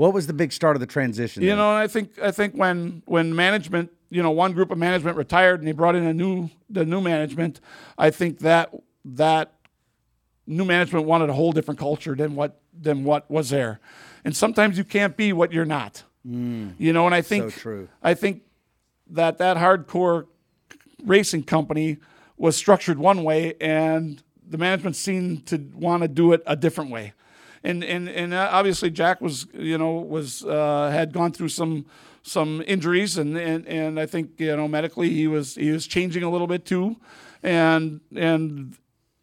[0.00, 1.42] What was the big start of the transition?
[1.42, 1.58] You then?
[1.58, 5.18] know, and I think I think when when management, you know, one group of management
[5.18, 7.60] retired and they brought in a new the new management,
[7.98, 8.74] I think that
[9.04, 9.52] that
[10.46, 13.78] new management wanted a whole different culture than what than what was there.
[14.24, 16.04] And sometimes you can't be what you're not.
[16.26, 16.76] Mm.
[16.78, 17.90] You know, and I think true.
[18.02, 18.44] I think
[19.10, 20.28] that that hardcore
[21.04, 21.98] racing company
[22.38, 26.90] was structured one way and the management seemed to want to do it a different
[26.90, 27.12] way
[27.62, 31.86] and and and uh, obviously Jack was you know was uh, had gone through some
[32.22, 36.22] some injuries and, and and I think you know medically he was he was changing
[36.22, 36.96] a little bit too.
[37.42, 38.76] And and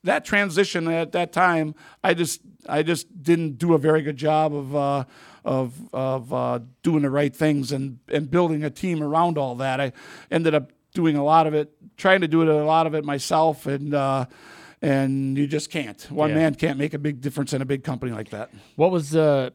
[0.04, 4.54] that transition at that time I just I just didn't do a very good job
[4.54, 5.04] of uh,
[5.46, 9.80] of of uh, doing the right things and and building a team around all that.
[9.80, 9.94] I
[10.30, 13.04] ended up doing a lot of it trying to do it a lot of it
[13.04, 13.66] myself.
[13.66, 14.26] And uh,
[14.82, 16.36] and you just can't one Yeah.
[16.36, 19.50] man can't make a big difference in a big company like that What was uh,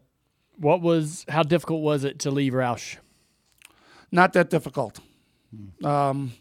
[0.59, 2.97] what was how difficult was it to leave Roush?
[4.11, 5.01] not that difficult.
[5.85, 6.33] Um,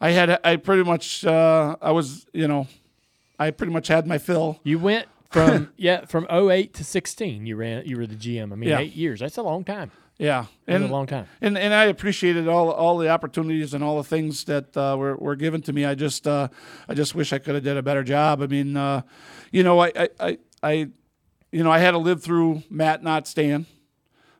[0.00, 2.66] I had I pretty much uh, I was you know
[3.38, 4.60] I pretty much had my fill.
[4.64, 7.46] You went from yeah from 08 to 16.
[7.46, 8.52] You ran you were the GM.
[8.52, 8.78] I mean Yeah.
[8.80, 9.20] eight years.
[9.20, 9.90] That's a long time.
[10.18, 11.26] Yeah, That's a long time.
[11.40, 15.16] And and I appreciated all all the opportunities and all the things that uh, were
[15.16, 15.84] were given to me.
[15.84, 16.48] I just uh,
[16.88, 18.40] I just wish I could have did a better job.
[18.40, 19.02] I mean, uh,
[19.50, 20.72] you know, I, I I I
[21.50, 23.66] you know I had to live through Matt not staying.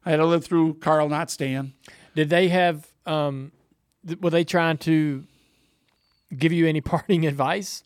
[0.04, 1.72] I had to live through Carl not staying.
[2.14, 3.50] Did they have um,
[4.06, 5.24] th- were they trying to
[6.36, 7.82] give you any parting advice?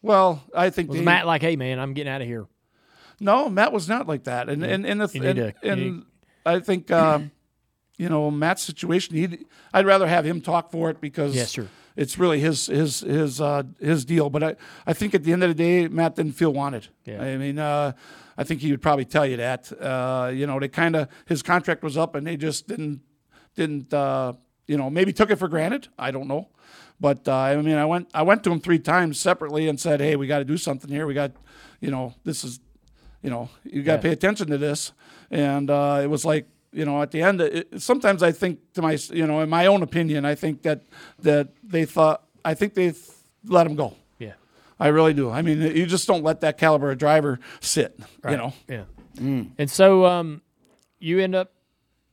[0.00, 2.46] Well, I think Was they- Matt like, hey man, I'm getting out of here?
[3.20, 6.04] No, Matt was not like that, and and and, the, You and, to- and
[6.44, 7.20] I think uh,
[7.98, 9.16] you know Matt's situation.
[9.16, 9.38] He,
[9.72, 11.68] I'd rather have him talk for it because Yeah, sure.
[11.96, 14.30] it's really his his his uh, his deal.
[14.30, 16.88] But I, I think at the end of the day, Matt didn't feel wanted.
[17.04, 17.22] Yeah.
[17.22, 17.92] I mean, uh,
[18.36, 19.70] I think he would probably tell you that.
[19.80, 23.00] Uh, you know, they kind of his contract was up, and they just didn't
[23.54, 24.32] didn't uh,
[24.66, 25.88] you know maybe took it for granted.
[25.98, 26.48] I don't know.
[27.00, 30.00] But uh, I mean, I went I went to him three times separately and said,
[30.00, 31.06] "Hey, we got to do something here.
[31.06, 31.32] We got,
[31.80, 32.60] you know, this is,
[33.24, 34.02] you know, you got to Yeah.
[34.02, 34.92] pay attention to this."
[35.30, 38.82] And uh, it was like, you know, at the end, it, sometimes I think to
[38.82, 40.82] my, you know, in my own opinion, I think that
[41.20, 42.92] that they thought, I think they
[43.46, 43.96] let him go.
[44.18, 44.34] Yeah.
[44.78, 45.30] I really do.
[45.30, 47.98] I mean, you just don't let that caliber of driver sit.
[48.22, 48.32] Right.
[48.32, 48.52] You know.
[48.68, 48.84] Yeah.
[49.58, 50.42] And so um,
[50.98, 51.52] you end up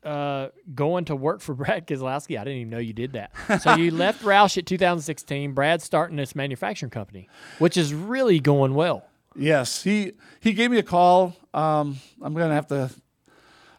[0.04, 2.40] uh, going to work for Brad Keselowski.
[2.40, 3.32] I didn't even know you did that.
[3.62, 5.54] So you left Roush at 2016.
[5.54, 7.28] Brad's starting this manufacturing company,
[7.60, 9.04] which is really going well.
[9.36, 11.36] Yes, he he gave me a call.
[11.54, 12.90] Um, I'm gonna have to.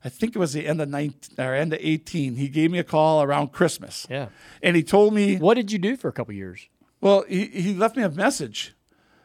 [0.04, 2.34] I think it was the end of 19 or end of 18.
[2.34, 4.04] He gave me a call around Christmas.
[4.10, 4.28] Yeah.
[4.60, 6.68] And he told me, What did you do for a couple years?
[7.00, 8.74] well, he, he left me a message.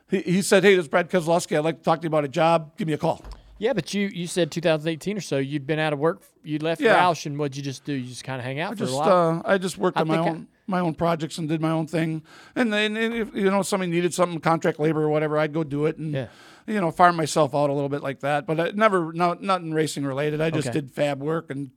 [0.10, 1.56] He, he said, hey, this is Brad Keselowski.
[1.58, 2.76] I'd like to talk to you about a job.
[2.78, 3.24] Give me a call.
[3.60, 5.38] Yeah, but you you said 2018 or so.
[5.38, 6.22] You'd been out of work.
[6.44, 6.96] You left Yeah.
[7.02, 7.94] Roush, and what'd you just do?
[7.94, 9.42] You just kind of hang out I for a just while.
[9.46, 11.62] uh, I just worked I on my think I- own my own projects and did
[11.62, 12.24] my own thing.
[12.56, 15.86] And then if you know somebody needed something contract labor or whatever, I'd go do
[15.86, 16.28] it and Yeah.
[16.68, 18.46] you know farm myself out a little bit like that.
[18.46, 20.42] But I never no nothing racing related.
[20.42, 20.82] I just Okay.
[20.82, 21.72] did fab work and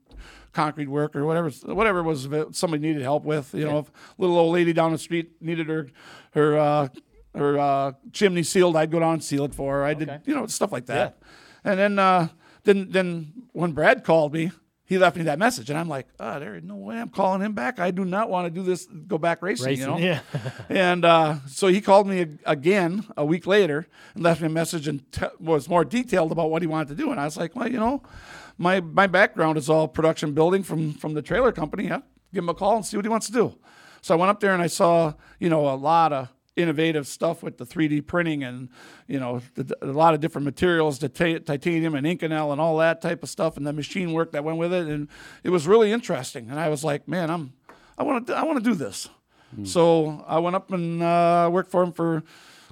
[0.52, 3.54] concrete work or whatever whatever was somebody needed help with.
[3.54, 5.86] You know, if a little old lady down the street needed her
[6.32, 6.88] her uh,
[7.36, 9.84] her uh, chimney sealed, I'd go down and seal it for her.
[9.84, 11.16] I did you know stuff like that.
[11.64, 12.28] And then uh,
[12.64, 14.52] then then when Brad called me,
[14.90, 17.42] he left me that message, and I'm like, oh, there is no way I'm calling
[17.42, 17.78] him back.
[17.78, 19.66] I do not want to do this, go back racing.
[19.66, 19.98] Racing, you know?
[19.98, 20.20] yeah.
[20.68, 24.50] and uh, so he called me ag- again a week later and left me a
[24.50, 27.12] message and t- was more detailed about what he wanted to do.
[27.12, 28.02] And I was like, well, you know,
[28.58, 31.84] my my background is all production building from from the trailer company.
[31.84, 32.00] Yeah,
[32.34, 33.54] give him a call and see what he wants to do.
[34.02, 36.28] So I went up there and I saw, you know, a lot of
[36.60, 38.68] innovative stuff with the 3D printing and
[39.06, 42.76] you know the, a lot of different materials, the ti- titanium and Inconel and all
[42.78, 45.08] that type of stuff, and the machine work that went with it, and
[45.42, 46.50] it was really interesting.
[46.50, 47.52] And I was like, man, I'm
[47.98, 49.08] I want to I want to do this.
[49.64, 52.22] So I went up and uh, worked for him for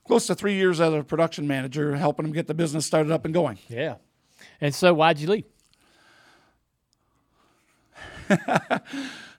[0.06, 3.24] close to three years as a production manager, helping him get the business started up
[3.24, 3.58] and going.
[3.68, 3.96] yeah.
[4.60, 5.44] And so why'd you leave?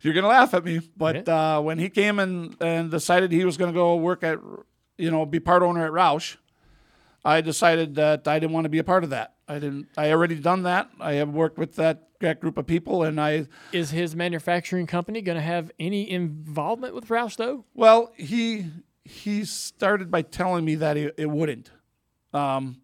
[0.01, 3.57] You're gonna laugh at me, but uh, when he came and and decided he was
[3.57, 4.39] gonna go work at,
[4.97, 6.37] you know, be part owner at Roush,
[7.25, 9.35] I decided that I didn't want to be a part of that.
[9.47, 9.87] I didn't.
[9.97, 10.89] I already done that.
[10.99, 15.21] I have worked with that, that group of people, and I Is his manufacturing company
[15.21, 17.65] going to have any involvement with Roush though?
[17.73, 18.67] Well, he
[19.03, 21.71] he started by telling me that it, it wouldn't,
[22.33, 22.81] um,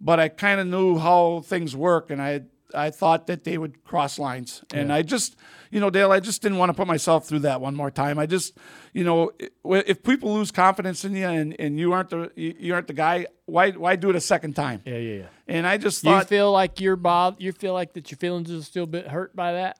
[0.00, 2.44] but I kind of knew how things work, and I
[2.74, 5.36] I thought that they would cross lines, and I just
[5.70, 8.18] you know Dale, I just didn't want to put myself through that one more time.
[8.18, 8.56] I just
[8.92, 9.32] you know
[9.64, 13.26] if people lose confidence in you and, and you aren't the you aren't the guy,
[13.46, 14.82] why why do it a second time?
[14.84, 15.26] Yeah, yeah, yeah.
[15.46, 17.40] And I just Do you feel like you're bothered?
[17.40, 19.78] You feel like that your feelings are still a bit hurt by that?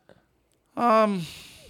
[0.76, 1.22] um.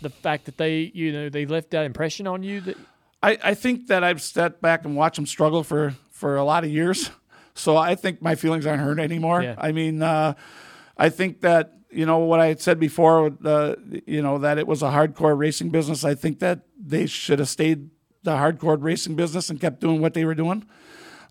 [0.02, 2.76] The fact that they, you know, they left that impression on you that
[3.22, 6.62] I, I think that I've stepped back and watched them struggle for, for a lot
[6.62, 7.10] of years.
[7.54, 9.42] So I think my feelings aren't hurt anymore.
[9.42, 9.54] Yeah.
[9.56, 10.34] I mean, uh,
[10.96, 13.74] I think that, you know, what I had said before, uh,
[14.06, 16.04] you know, that it was a hardcore racing business.
[16.04, 17.90] I think that they should have stayed
[18.22, 20.64] the hardcore racing business and kept doing what they were doing.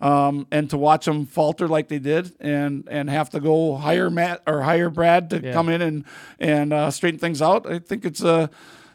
[0.01, 4.09] Um, and to watch them falter like they did and, and have to go hire
[4.09, 5.53] Matt or hire Brad to Yeah.
[5.53, 6.03] come in and,
[6.39, 7.65] and uh, straighten things out.
[7.71, 8.49] I think it's a,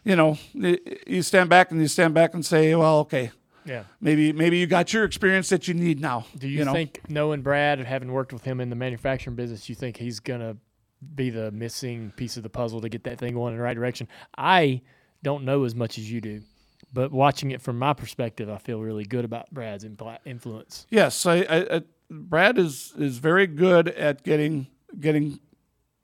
[0.05, 3.31] you know, you stand back and you stand back and say, well, okay,
[3.69, 3.85] Yeah.
[4.01, 6.27] maybe maybe you got your experience that you need now.
[6.37, 6.73] Do you, know?
[6.73, 10.21] think knowing Brad, and having worked with him in the manufacturing business, you think he's
[10.21, 10.57] gonna
[11.15, 13.75] be the missing piece of the puzzle to get that thing going in the right
[13.75, 14.09] direction?
[14.37, 14.83] I
[15.23, 16.43] don't know as much as you do,
[16.93, 19.85] but watching it from my perspective, I feel really good about Brad's
[20.25, 20.87] influence.
[20.91, 24.69] Yes, I, I, I, Brad is is very good at getting
[24.99, 25.41] getting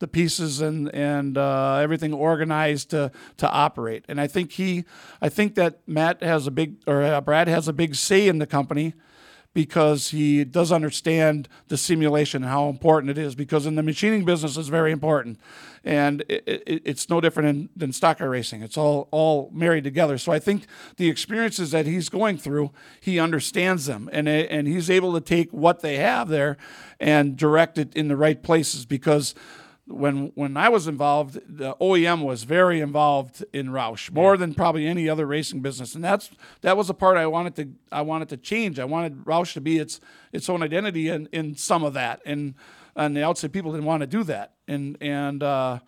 [0.05, 4.05] the pieces and and uh, everything organized to to operate.
[4.07, 4.85] And I think he,
[5.23, 8.39] I think that Matt has a big or uh, Brad has a big say in
[8.39, 8.93] the company
[9.55, 13.35] because he does understand the simulation and how important it is.
[13.35, 15.39] Because in the machining business, it's very important,
[15.85, 18.63] and it, it, it's no different than, than stock car racing.
[18.63, 20.19] It's all all married together.
[20.19, 20.67] So I think
[20.97, 25.51] the experiences that he's going through, he understands them, and and he's able to take
[25.51, 26.59] what they have there
[27.01, 29.35] and direct it in the right places because
[29.87, 34.87] when when I was involved, the OEM was very involved in Roush more than probably
[34.87, 36.31] any other racing business, and that's
[36.63, 38.79] that was the part I wanted to I wanted to change.
[38.79, 40.01] I wanted Roush to be its
[40.33, 42.55] its own identity in, in some of that, and
[42.97, 45.81] and the outside people didn't want to do that, and and uh,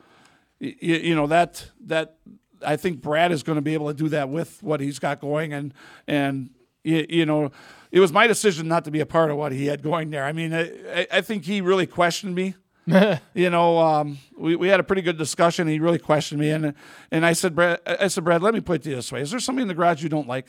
[0.61, 2.17] you, you know that that
[2.65, 5.21] I think Brad is going to be able to do that with what he's got
[5.21, 5.73] going, and
[6.07, 6.51] and
[6.85, 7.51] you, you know,
[7.91, 10.25] it was my decision not to be a part of what he had going there.
[10.25, 12.57] I mean, I, I think he really questioned me.
[13.35, 15.67] you know, um, we, we had a pretty good discussion.
[15.67, 16.75] He really questioned me, and
[17.11, 19.41] and I said, Brad, I said, Brad, let me put it this way: Is there
[19.41, 20.47] somebody in the garage you don't like?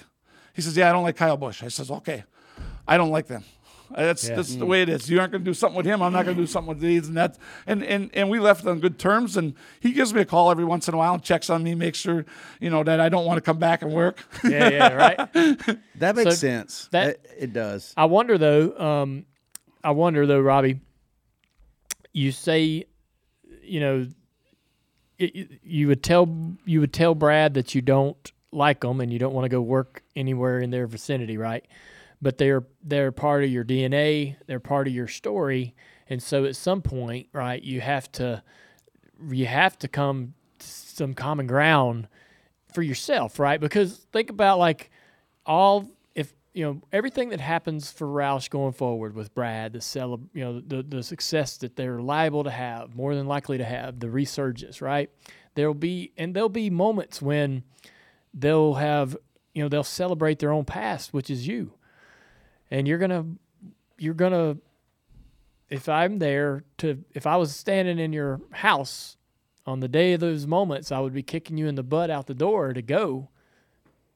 [0.54, 1.64] He says, Yeah, I don't like Kyle Busch.
[1.64, 2.24] I says, Okay,
[2.88, 3.44] I don't like them.
[3.96, 4.36] That's Yeah.
[4.36, 5.10] that's the way it is.
[5.10, 6.02] You aren't going to do something with him.
[6.02, 7.38] I'm not going to do something with these and that.
[7.66, 9.38] And and and we left on good terms.
[9.38, 11.74] And he gives me a call every once in a while and checks on me,
[11.74, 12.26] makes sure
[12.60, 14.26] you know that I don't want to come back and work.
[14.44, 15.18] Yeah, yeah, right.
[15.96, 16.90] That makes So sense.
[16.92, 17.94] that- it, it does.
[17.96, 18.78] I wonder though.
[18.78, 19.26] Um,
[19.84, 20.82] I wonder though, Robbie.
[22.18, 22.86] You say,
[23.62, 24.08] you know,
[25.20, 26.28] it, you- would tell
[26.66, 29.62] you would tell Brad that you don't like them and you don't want to go
[29.62, 31.64] work anywhere in their vicinity, right?
[32.20, 34.36] But they're they're part of your DNA.
[34.48, 35.76] They're part of your story,
[36.10, 38.42] and so at some point, right, you have to
[39.30, 42.08] you have to come to some common ground
[42.74, 43.60] for yourself, right?
[43.62, 44.90] Because think about like
[45.46, 45.88] all
[46.58, 50.60] you know everything that happens for Roush going forward with Brad, the cele, you know
[50.60, 54.82] the the success that they're liable to have, more than likely to have, the resurgence,
[54.82, 55.12] right?
[55.54, 57.64] There'll be and there'll be moments when
[58.34, 59.16] they'll have
[59.54, 61.74] you know they'll celebrate their own past, which is you,
[62.72, 63.26] and you're gonna
[64.00, 64.58] you're gonna
[65.70, 69.16] if I'm there to if I was standing in your house
[69.68, 72.26] on the day of those moments, I would be kicking you in the butt out
[72.26, 73.30] the door to go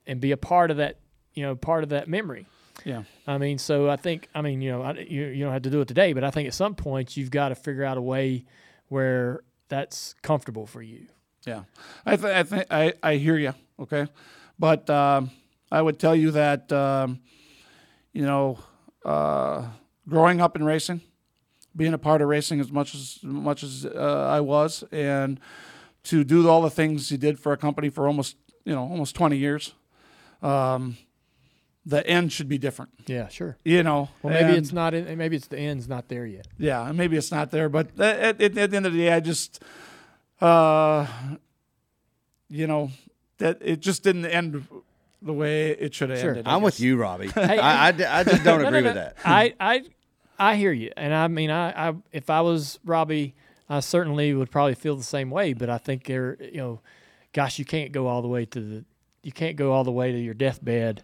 [0.08, 0.98] and be a part of that,
[1.34, 2.46] you know, part of that memory.
[2.84, 3.02] Yeah.
[3.26, 5.70] I mean, so I think, I mean, you know, I, you, you don't have to
[5.70, 8.02] do it today, but I think at some point you've got to figure out a
[8.02, 8.44] way
[8.88, 11.06] where that's comfortable for you.
[11.46, 11.62] Yeah,
[12.06, 13.52] I th- I think I I hear you.
[13.80, 14.06] Okay,
[14.58, 15.30] but um,
[15.72, 17.18] I would tell you that um,
[18.12, 18.58] you know,
[19.04, 19.64] uh,
[20.08, 21.00] growing up in racing,
[21.74, 25.40] being a part of racing as much as much as uh, I was, and
[26.04, 29.16] to do all the things you did for a company for almost you know almost
[29.16, 29.72] twenty years,
[30.42, 30.96] um,
[31.84, 32.92] the end should be different.
[33.06, 33.56] Yeah, sure.
[33.64, 36.46] You know, Well, maybe and- it's not, in, maybe it's the end's not there yet.
[36.58, 39.20] yeah, maybe it's not there, but at, at, at the end of the day, I
[39.20, 39.62] just,
[40.40, 41.06] uh,
[42.48, 42.90] you know,
[43.38, 44.66] that it just didn't end
[45.20, 46.30] the way it should have Sure.
[46.30, 46.46] ended.
[46.46, 47.28] I I'm with you, Robbie.
[47.34, 49.16] Hey, I, I, I just don't No, agree no, with that.
[49.24, 49.82] I, I,
[50.38, 53.34] I hear you, and I mean, I, I, if I was Robbie,
[53.68, 55.52] I certainly would probably feel the same way.
[55.52, 56.80] But I think there, you know,
[57.32, 58.84] gosh, you can't go all the way to the,
[59.22, 61.02] you can't go all the way to your deathbed,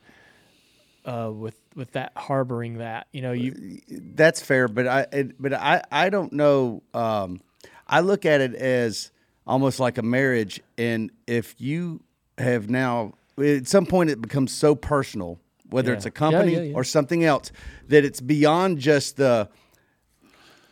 [1.09, 3.07] uh, with with that harboring that.
[3.13, 6.83] You know, you That's fair, but I it, but I I don't know.
[6.95, 7.41] Um,
[7.87, 9.11] I look at it as
[9.47, 12.01] almost like a marriage, and if you
[12.37, 15.39] have now at some point it becomes so personal,
[15.71, 15.97] whether Yeah.
[15.97, 16.75] it's a company yeah, yeah.
[16.75, 17.51] or something else,
[17.89, 19.49] that it's beyond just the.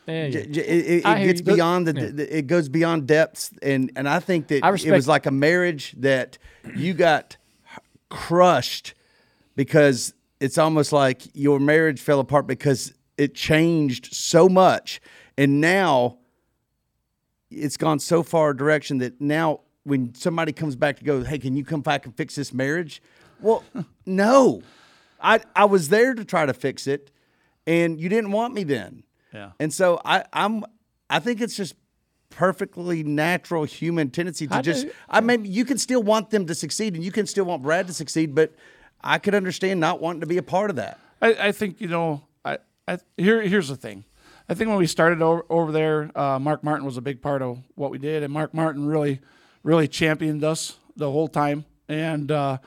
[0.07, 3.09] Yeah, j- j- It, it, I it hear gets beyond the, the- It goes beyond
[3.09, 6.39] depths, and and I think that I it was like a marriage that
[6.77, 7.37] you got
[8.09, 8.95] crushed
[9.57, 15.01] because it's almost like your marriage fell apart because it changed so much
[15.39, 16.19] and now
[17.51, 21.39] it's gone so far a direction that now when somebody comes back to go hey
[21.39, 23.01] can you come back and fix this marriage
[23.41, 23.63] well
[24.07, 24.63] no
[25.21, 27.11] i i was there to try to fix it
[27.67, 29.03] and you didn't want me then
[29.33, 29.53] Yeah.
[29.61, 30.65] and so i i'm
[31.09, 31.75] i think it's just
[32.29, 34.93] perfectly natural human tendency to I just do.
[35.09, 37.87] I mean you can still want them to succeed and you can still want Brad
[37.87, 38.53] to succeed, but
[39.01, 40.99] I could understand not wanting to be a part of that.
[41.21, 42.23] I, I think you know.
[42.45, 44.05] I, I here here's the thing.
[44.49, 47.43] I think when we started over, over there, uh, Mark Martin was a big part
[47.43, 49.21] of what we did, and Mark Martin really,
[49.65, 51.65] really championed us the whole time.
[51.89, 52.59] And uh,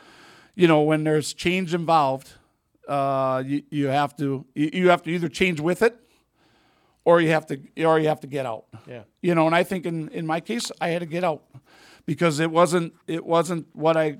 [0.55, 2.31] you know, when there's change involved,
[2.87, 5.97] uh, you, you have to you, you have to either change with it,
[7.05, 8.65] or you have to or you have to get out.
[8.87, 9.03] Yeah.
[9.21, 11.43] You know, and I think in, in my case, I had to get out
[12.05, 14.17] because it wasn't it wasn't what I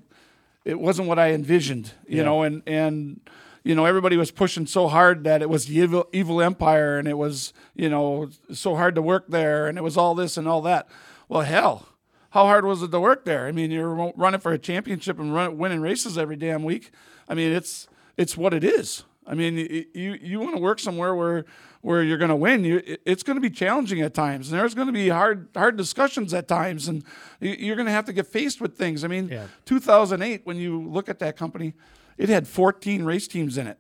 [0.70, 1.92] it wasn't what I envisioned.
[2.08, 2.24] You Yeah.
[2.24, 3.20] know, and and
[3.64, 7.08] you know everybody was pushing so hard that it was the evil evil empire, and
[7.08, 10.48] it was you know so hard to work there, and it was all this and
[10.48, 10.88] all that.
[11.28, 11.86] Well, hell.
[12.32, 13.48] How hard was it to work there?
[13.48, 16.92] I mean, you're running for a championship and run, winning races every damn week.
[17.28, 17.88] I mean, it's
[18.18, 19.04] it's what it is.
[19.30, 19.58] I mean,
[19.94, 21.46] you you want to work somewhere where
[21.82, 22.64] where you're going to win.
[22.66, 25.78] You, it's going to be challenging at times, and there's going to be hard hard
[25.78, 27.04] discussions at times, and
[27.40, 29.04] you- you're going to have to get faced with things.
[29.04, 29.46] I mean, Yeah.
[29.66, 31.74] 2008, when you look at that company,
[32.18, 33.78] it had 14 race teams in it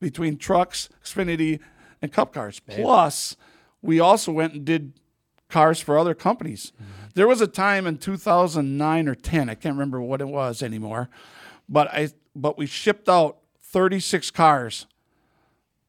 [0.00, 1.60] between trucks, Xfinity,
[2.00, 2.60] and Cup cars.
[2.60, 3.36] Plus,
[3.82, 4.94] we also went and did
[5.48, 6.72] cars for other companies.
[6.74, 6.92] Mm-hmm.
[7.14, 11.08] There was a time in 2009 or 10, I can't remember what it was anymore,
[11.68, 13.38] but I but we shipped out
[13.70, 14.86] 36 cars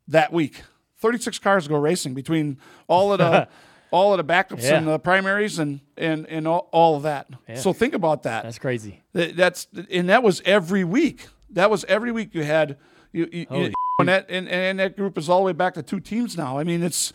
[0.07, 0.64] that week.
[0.97, 2.57] 36 cars go racing between
[2.88, 3.47] all of the
[3.91, 4.77] all of the backups Yeah.
[4.77, 7.27] and the primaries and and and all, all of that.
[7.56, 8.43] So think about that.
[8.43, 9.01] That's crazy.
[9.15, 11.27] Th- That's and that was every week.
[11.51, 12.77] That was every week you had
[13.11, 15.84] you, you, you and that and, and that group is all the way back to
[15.84, 16.57] two teams now.
[16.60, 17.14] I mean it's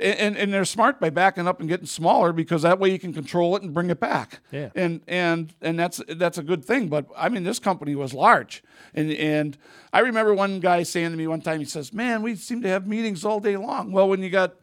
[0.00, 3.12] and and they're smart by backing up and getting smaller because that way you can
[3.12, 4.40] control it and bring it back.
[4.50, 4.70] Yeah.
[4.74, 6.88] And and and that's that's a good thing.
[6.88, 8.62] But I mean this company was large.
[8.94, 9.58] And and
[9.92, 12.68] I remember one guy saying to me one time, he says, Man, we seem to
[12.68, 13.92] have meetings all day long.
[13.92, 14.54] Well when you got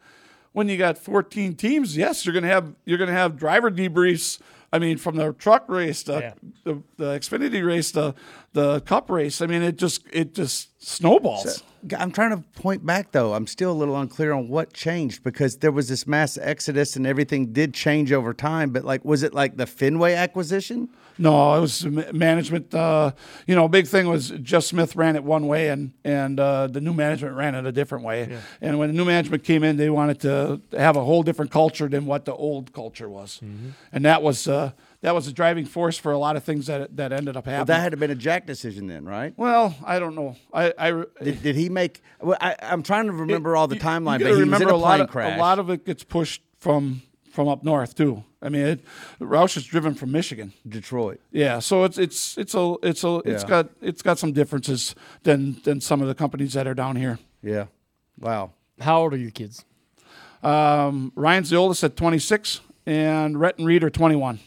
[0.52, 4.40] when you got 14 teams, yes, you're gonna have you're gonna have driver debriefs.
[4.72, 6.32] I mean, from the truck race, the Yeah.
[6.64, 8.14] the, the Xfinity race, the
[8.52, 9.40] the Cup race.
[9.40, 11.62] I mean, it just it just snowballs.
[11.98, 13.34] I'm trying to point back though.
[13.34, 17.06] I'm still a little unclear on what changed because there was this mass exodus and
[17.06, 18.70] everything did change over time.
[18.70, 20.88] But like, was it like the Fenway acquisition?
[21.18, 22.72] No, it was management.
[22.74, 23.12] Uh,
[23.46, 26.80] you know, big thing was Geoff Smith ran it one way, and and uh, the
[26.80, 28.38] new management ran it a different way.
[28.60, 31.88] And when the new management came in, they wanted to have a whole different culture
[31.88, 33.40] than what the old culture was,
[33.92, 34.72] and that was uh,
[35.02, 37.54] that was a driving force for a lot of things that that ended up Well,
[37.56, 37.66] happening.
[37.76, 39.34] that had to been a Jack decision then, right?
[39.36, 40.36] Well, I don't know.
[40.54, 42.02] I, I Did, did he make?
[42.20, 44.70] Well, I, I'm trying to remember all the timeline, you but he was in remember
[44.70, 45.36] a a lot plane of crash.
[45.36, 47.02] a lot of it gets pushed from
[47.40, 48.22] from up north too.
[48.42, 48.80] I mean, it,
[49.20, 50.52] Roush is driven from Michigan.
[50.68, 51.20] Detroit.
[51.32, 53.48] Yeah, so it's it's it's a it's a it's Yeah.
[53.48, 57.18] got it's got some differences than than some of the companies that are down here.
[57.42, 57.66] Yeah.
[58.18, 58.52] Wow.
[58.80, 59.64] How old are your kids?
[60.42, 64.38] Um, Ryan's the oldest at 26, and Rhett and Reed are 21.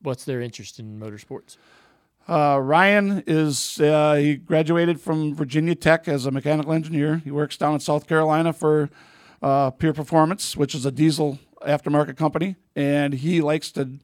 [0.00, 1.56] What's their interest in motorsports?
[2.28, 7.16] Uh, Ryan is uh, he graduated from Virginia Tech as a mechanical engineer.
[7.24, 8.90] He works down in South Carolina for
[9.42, 13.98] uh, Pure Performance, which is a diesel aftermarket company, and he likes to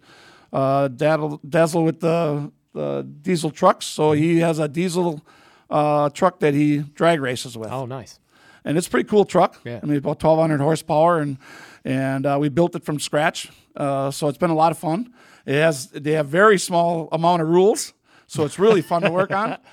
[0.52, 3.86] uh, dazzle, dazzle with the, the diesel trucks.
[3.86, 5.24] So he has a diesel
[5.70, 7.70] uh, truck that he drag races with.
[7.70, 8.18] Oh, nice.
[8.64, 9.60] and it's a pretty cool truck.
[9.64, 9.80] Yeah.
[9.82, 11.38] I mean, about 1,200 horsepower, and
[11.84, 13.50] and uh, we built it from scratch.
[13.76, 15.12] Uh, so it's been a lot of fun.
[15.46, 17.92] It has they have very small amount of rules,
[18.26, 19.56] so it's really fun to work on.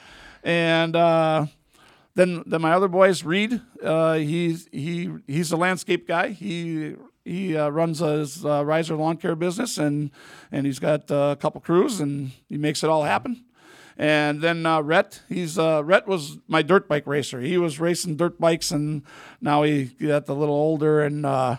[0.48, 1.48] And uh,
[2.14, 6.30] then then my other boys, Reed, uh, he's he he's a landscape guy.
[6.30, 6.94] He
[7.26, 10.12] he uh, runs his uh, Reiser lawn care business, and
[10.52, 13.44] and he's got uh, a couple crews, and he makes it all happen.
[13.98, 17.42] And then uh, Rhett, he's uh, Rhett was my dirt bike racer.
[17.42, 19.04] He was racing dirt bikes, and
[19.42, 21.58] now he got a little older, and uh,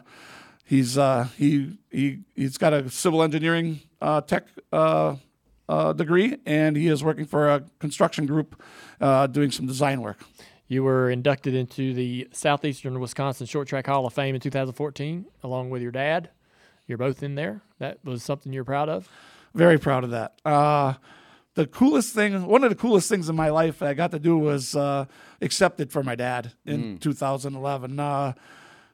[0.64, 5.16] he's uh, he he he's got a civil engineering uh, tech uh,
[5.96, 8.62] degree, and he is working for a construction group
[9.32, 10.20] doing some design work.
[10.68, 15.70] You were inducted into the Southeastern Wisconsin Short Track Hall of Fame in 2014, along
[15.70, 16.30] with your dad.
[16.86, 17.62] You're both in there.
[17.78, 19.08] That was something you're proud of.
[19.54, 20.40] Very proud of that.
[20.44, 20.94] Uh,
[21.54, 24.36] the coolest thing, one of the coolest things in my life I got to do
[24.36, 25.06] was uh,
[25.40, 27.98] accepted for my dad in 2011.
[27.98, 28.32] Uh,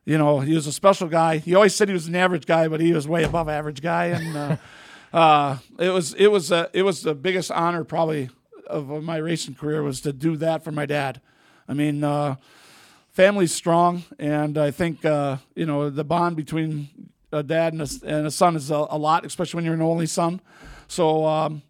[0.05, 1.39] you know, he was a special guy.
[1.39, 4.07] He always said he was an average guy, but he was way above average guy,
[4.07, 4.57] and uh,
[5.17, 8.31] uh, it was it was uh, it was the biggest honor probably
[8.67, 11.21] of my racing career was to do that for my dad.
[11.69, 12.37] I mean, uh,
[13.13, 16.89] family's strong, and I think uh, you know the bond between
[17.31, 19.83] a dad and a, and a son is a, a lot, especially when you're an
[19.83, 20.41] only son.
[20.89, 21.63] So um,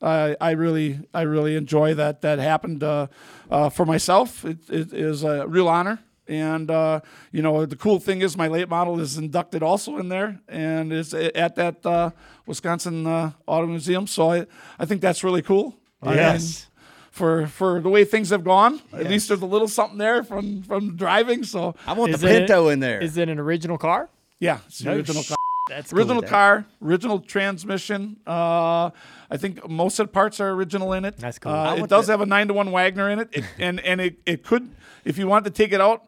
[0.00, 3.06] I, I really I really enjoy that that happened uh,
[3.50, 4.44] uh, for myself.
[4.44, 5.98] It, it is a real honor.
[6.26, 7.00] And uh,
[7.32, 10.90] you know the cool thing is my late model is inducted also in there, and
[10.90, 12.10] is at that uh,
[12.46, 14.06] Wisconsin uh, Auto Museum.
[14.06, 14.46] So I,
[14.78, 15.76] I think that's really cool.
[16.02, 16.66] Yes.
[17.14, 20.62] For for the way things have gone, at least there's a little something there from
[20.64, 21.44] from driving.
[21.44, 23.00] So I want Is the it- Pinto in there.
[23.00, 24.08] Is it an original car?
[24.40, 25.36] yeah, it's the No original sh- car.
[25.70, 26.28] That's Original cool.
[26.28, 28.16] car, original transmission.
[28.26, 28.90] Uh,
[29.30, 31.16] I think most of the parts are original in it.
[31.16, 31.52] That's cool.
[31.52, 34.00] Uh, it does the- have a nine to one Wagner in it, it and and
[34.00, 34.68] it, it could,
[35.06, 36.02] if you wanted to take it out,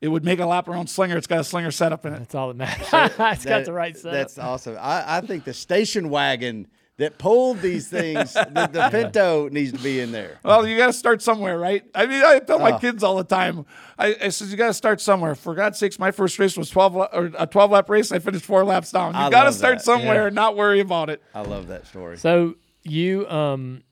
[0.00, 1.16] it would make a lap around Slinger.
[1.18, 2.20] It's got a Slinger setup in it.
[2.20, 2.86] That's all that matters.
[3.18, 4.12] it's got the right setup.
[4.12, 4.76] That's awesome.
[4.80, 6.68] I, I think the station wagon
[6.98, 10.38] that pulled these things, the, the Pinto needs to be in there.
[10.44, 11.82] Well, you got to start somewhere, right?
[11.94, 12.78] I mean, I tell my Oh.
[12.78, 13.64] kids all the time.
[13.98, 15.34] I, I says you got to start somewhere.
[15.34, 18.12] For God's sakes, my first race was twelve la- or a twelve lap race.
[18.12, 19.14] I finished four laps down.
[19.14, 19.84] You got to start that.
[19.84, 20.26] somewhere Yeah.
[20.26, 21.22] and not worry about it.
[21.34, 22.18] I love that story.
[22.18, 22.54] So
[22.84, 23.82] you um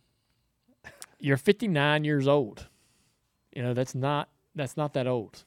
[1.19, 2.67] you're 59 years old.
[3.55, 5.45] You know, that's not that's not that old.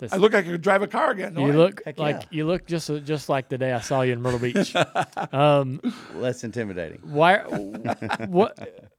[0.00, 1.34] That's, I look like I could drive a car again.
[1.34, 1.56] don't you I?
[1.56, 2.28] look Heck like yeah.
[2.30, 4.74] you look just just like the day I saw you in Myrtle Beach.
[5.32, 5.80] um
[6.14, 7.00] Less intimidating.
[7.04, 7.38] why
[8.28, 8.90] what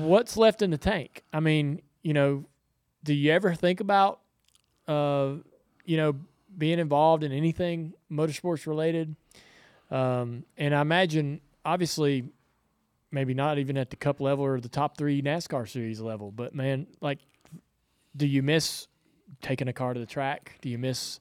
[0.00, 1.22] what's left in the tank?
[1.32, 2.44] I mean, you know,
[3.04, 4.20] do you ever think about
[4.88, 5.34] uh
[5.84, 6.14] you know
[6.58, 9.14] being involved in anything motorsports related?
[9.90, 12.24] Um and I imagine obviously
[13.12, 16.54] maybe not even at the cup level or the top 3 NASCAR series level, but
[16.54, 17.18] man, like
[18.16, 18.88] do you miss
[19.40, 20.58] taking a car to the track?
[20.60, 21.20] Do you miss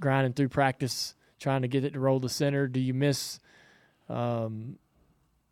[0.00, 2.66] grinding through practice trying to get it to roll the center?
[2.68, 3.40] Do you miss,
[4.08, 4.78] um,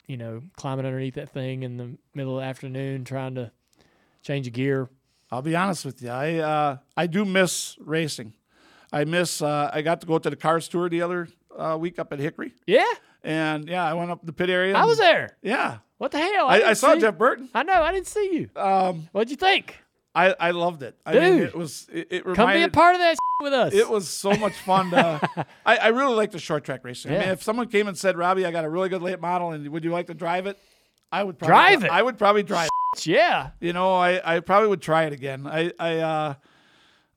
[0.06, 3.50] you know, climbing underneath that thing in the middle of the afternoon, trying to
[4.22, 4.88] change a gear?
[5.30, 6.10] I'll be honest with you.
[6.10, 8.34] I uh, I do miss racing.
[8.92, 9.42] I miss.
[9.42, 12.20] Uh, I got to go to the cars tour the other uh, week up at
[12.20, 12.84] Hickory, Yeah,
[13.24, 14.76] and yeah, I went up the pit area.
[14.76, 15.36] I was there.
[15.42, 16.46] Yeah, What the hell?
[16.46, 17.48] I, didn't I saw Jeff Burton.
[17.54, 17.82] I know.
[17.82, 18.60] I didn't see you.
[18.60, 19.80] Um, What'd you think?
[20.16, 20.96] I I loved it.
[21.04, 23.74] I mean, it was it, it Come be a part of that with us.
[23.74, 24.90] It was so much fun.
[24.90, 27.14] To, I, I really like the short track racing.
[27.14, 29.52] I mean, if someone came and said, "Robbie, I got a really good late model,
[29.52, 30.58] and would you like to drive it?"
[31.12, 31.90] I would probably, Drive it?
[31.90, 32.68] I would probably drive.
[32.96, 33.06] it.
[33.06, 33.50] yeah.
[33.60, 35.46] You know, I, I probably would try it again.
[35.46, 36.34] I I uh,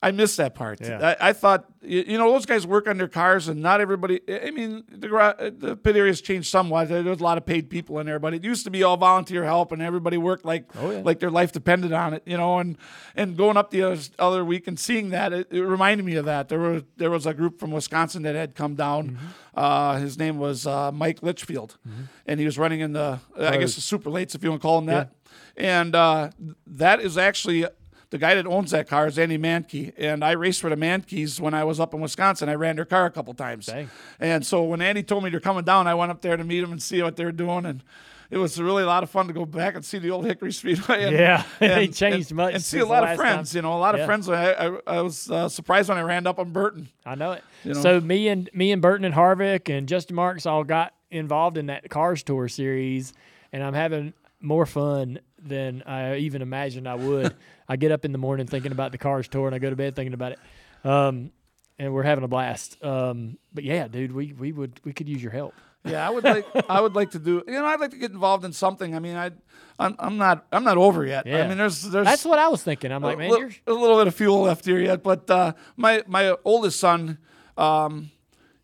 [0.02, 0.80] I missed that part.
[0.80, 1.16] Yeah.
[1.20, 4.22] I, I thought you, you know those guys work on their cars, and not everybody.
[4.30, 6.88] I mean, the the pit areas changed somewhat.
[6.88, 9.44] There's a lot of paid people in there, but it used to be all volunteer
[9.44, 11.02] help, and everybody worked like Oh, yeah.
[11.04, 12.24] like their life depended on it.
[12.26, 12.78] You know, and
[13.18, 16.24] and going up the other, other week and seeing that, it, it reminded me of
[16.26, 16.48] that.
[16.48, 19.10] There were there was a group from Wisconsin that had come down.
[19.12, 19.26] Mm-hmm.
[19.54, 21.78] Uh, his name was uh, Mike Litchfield,
[22.26, 24.66] and he was running in the I guess the super lates if you want to
[24.66, 25.12] call them that.
[25.58, 26.30] And uh,
[26.68, 27.66] that is actually
[28.12, 31.40] the guy that owns that car is Andy Mankey, and I raced for the Mankeys
[31.40, 32.50] when I was up in Wisconsin.
[32.50, 33.90] I ran their car a couple times, Dang.
[34.20, 36.62] and so when Andy told me they're coming down, I went up there to meet
[36.62, 37.84] them and see what they're doing, and
[38.32, 40.52] it was really a lot of fun to go back and see the old Hickory
[40.52, 41.04] Speedway.
[41.06, 43.52] And, Yeah, and- ain't changed and- much and see a lot of friends.
[43.52, 43.58] time.
[43.58, 44.30] You know, a lot of friends.
[44.30, 46.90] I, I, I was uh, surprised when I ran up on Burton.
[47.06, 47.44] I know it.
[47.64, 47.82] You know?
[47.82, 51.68] So me and me and Burton and Harvick and Justin Marks all got involved in
[51.68, 53.14] that Cars Tour series,
[53.52, 57.36] and I'm having more fun than I even imagined I would.
[57.68, 59.76] I get up in the morning thinking about the Cars Tour, and I go to
[59.76, 60.40] bed thinking about it.
[60.84, 61.32] Um,
[61.78, 62.84] and we're having a blast.
[62.84, 65.54] Um, but yeah, dude, we we would we could use your help.
[65.86, 66.46] Yeah, I would like.
[66.70, 67.42] I would like to do.
[67.48, 68.96] You know, I'd like to get involved in something.
[68.96, 69.32] I mean, I,
[69.80, 70.46] I'm, I'm not.
[70.52, 71.26] I'm not over yet.
[71.26, 71.44] Yeah.
[71.44, 72.06] I mean, there's, there's.
[72.06, 72.92] That's what I was thinking.
[72.92, 75.04] I'm like, a, man, li- you're a little bit of fuel left here yet.
[75.04, 77.18] But uh, my my oldest son,
[77.58, 78.12] um,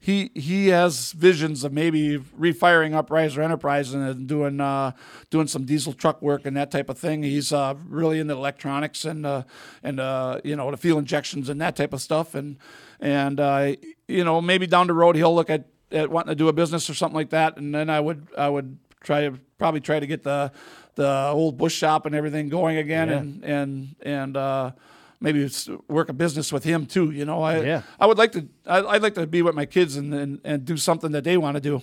[0.06, 4.91] he he has visions of maybe refiring up Reiser Enterprise and doing uh,
[5.32, 7.23] doing some diesel truck work and that type of thing.
[7.23, 9.44] He's uh, really into electronics and uh,
[9.82, 12.36] and uh, you know the fuel injections and that type of stuff.
[12.36, 12.57] And
[12.99, 13.73] and uh,
[14.07, 16.88] you know maybe down the road he'll look at, at wanting to do a business
[16.88, 17.57] or something like that.
[17.57, 20.52] And then I would I would try to probably try to get the
[20.94, 23.18] the old Busch shop and everything going again Yeah.
[23.18, 24.72] and and and uh,
[25.19, 25.49] maybe
[25.87, 27.11] work a business with him too.
[27.11, 27.81] You know, I Yeah.
[27.99, 30.65] I would like to I, I'd like to be with my kids and and, and
[30.65, 31.81] do something that they want to do.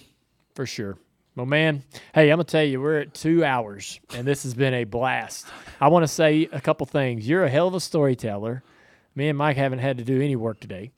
[0.54, 0.98] For sure.
[1.34, 1.82] Well, man,
[2.14, 5.46] hey, I'm to tell you, we're at two hours, and this has been a blast.
[5.80, 7.26] I want to say a couple things.
[7.26, 8.62] You're a hell of a storyteller.
[9.14, 10.90] Me and Mike haven't had to do any work today.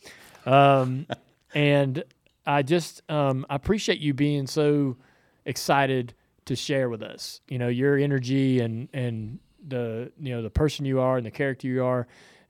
[0.45, 1.07] Um,
[1.55, 2.03] and
[2.45, 4.97] I just um, I appreciate you being so
[5.45, 6.15] excited
[6.47, 7.41] to share with us.
[7.49, 11.31] You know, your energy and, and the, you know, the person you are and the
[11.31, 12.07] character you are.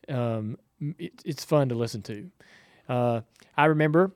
[0.08, 0.58] Um,
[0.98, 2.30] it, it's fun to listen to.
[2.88, 3.20] Uh,
[3.56, 4.12] I remember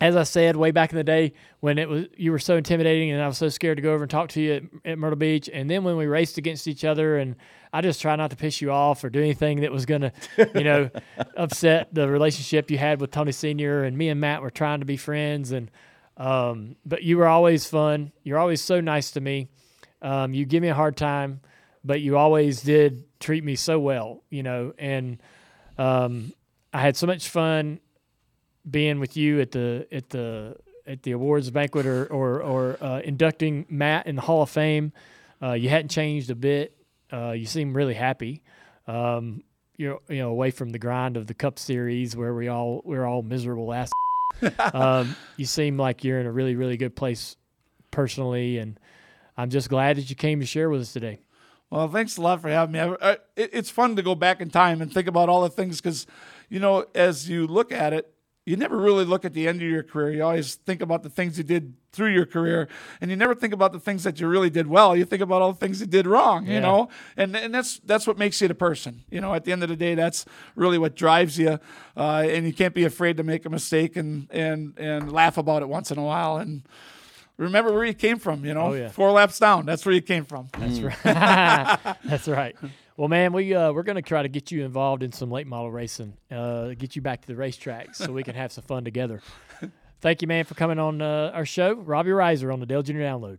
[0.00, 3.10] as I said way back in the day when it was you were so intimidating
[3.10, 5.16] and I was so scared to go over and talk to you at, at Myrtle
[5.16, 7.36] Beach and then when we raced against each other and
[7.72, 10.12] I just try not to piss you off or do anything that was going to
[10.54, 10.90] you know
[11.36, 14.86] upset the relationship you had with Tony Senior and me and Matt were trying to
[14.86, 15.70] be friends and
[16.16, 19.48] um, but you were always fun you're always so nice to me
[20.02, 21.40] um, you give me a hard time
[21.84, 25.22] but you always did treat me so well you know and
[25.78, 26.32] um,
[26.72, 27.80] I had so much fun
[28.68, 33.00] being with you at the at the at the awards banquet or or, or uh,
[33.00, 34.92] inducting Matt in the Hall of Fame.
[35.42, 36.76] Uh, you hadn't changed a bit.
[37.12, 38.42] Uh, you seem really happy.
[38.86, 39.42] Um,
[39.76, 43.06] you're you know away from the grind of the Cup Series where we all we're
[43.06, 43.90] all miserable ass.
[44.74, 47.36] um, you seem like you're in a really really good place
[47.90, 48.78] personally, and
[49.36, 51.20] I'm just glad that you came to share with us today.
[51.70, 52.80] Well, thanks a lot for having me.
[52.80, 55.50] I, I, it, it's fun to go back in time and think about all the
[55.50, 56.06] things because,
[56.48, 58.12] you know, as you look at it,
[58.46, 60.10] you never really look at the end of your career.
[60.12, 62.68] You always think about the things you did through your career,
[63.00, 64.96] and you never think about the things that you really did well.
[64.96, 68.06] You think about all the things you did wrong, you know, and and that's that's
[68.06, 69.04] what makes you the person.
[69.10, 70.24] You know, at the end of the day, that's
[70.56, 71.60] really what drives you,
[71.96, 75.62] uh, and you can't be afraid to make a mistake and and and laugh about
[75.62, 76.62] it once in a while and.
[77.40, 78.66] Remember where you came from, you know.
[78.66, 78.90] Oh, yeah.
[78.90, 79.64] Four laps down.
[79.64, 80.48] That's where you came from.
[80.58, 80.98] That's right.
[82.04, 82.54] That's right.
[82.98, 85.70] Well, man, we uh, we're gonna try to get you involved in some late model
[85.70, 86.18] racing.
[86.30, 89.22] Uh, get you back to the racetracks so we can have some fun together.
[90.02, 91.74] Thank you, man, for coming on uh, our show.
[91.74, 93.38] Robbie Reiser on the Dale Junior Download.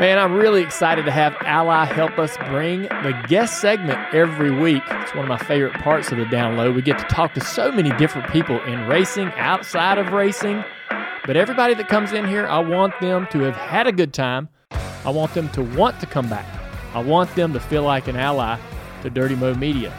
[0.00, 4.82] Man, I'm really excited to have Ally help us bring the guest segment every week.
[4.88, 6.74] It's one of my favorite parts of the download.
[6.74, 10.64] We get to talk to so many different people in racing, outside of racing.
[11.24, 14.48] But everybody that comes in here, I want them to have had a good time.
[15.04, 16.46] I want them to want to come back.
[16.94, 18.58] I want them to feel like an ally
[19.02, 19.94] to Dirty Mo Media.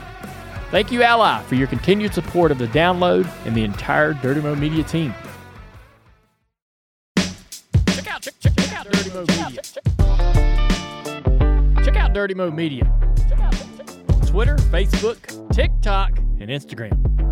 [0.69, 4.53] Thank you, Ally, for your continued support of the download and the entire Dirty Mo
[4.55, 5.13] Media team.
[7.15, 8.27] Check out,
[8.91, 9.61] Dirty Mo Media.
[11.85, 12.83] Check out Dirty Mo Media.
[14.27, 17.22] Twitter, Facebook, TikTok, and Instagram.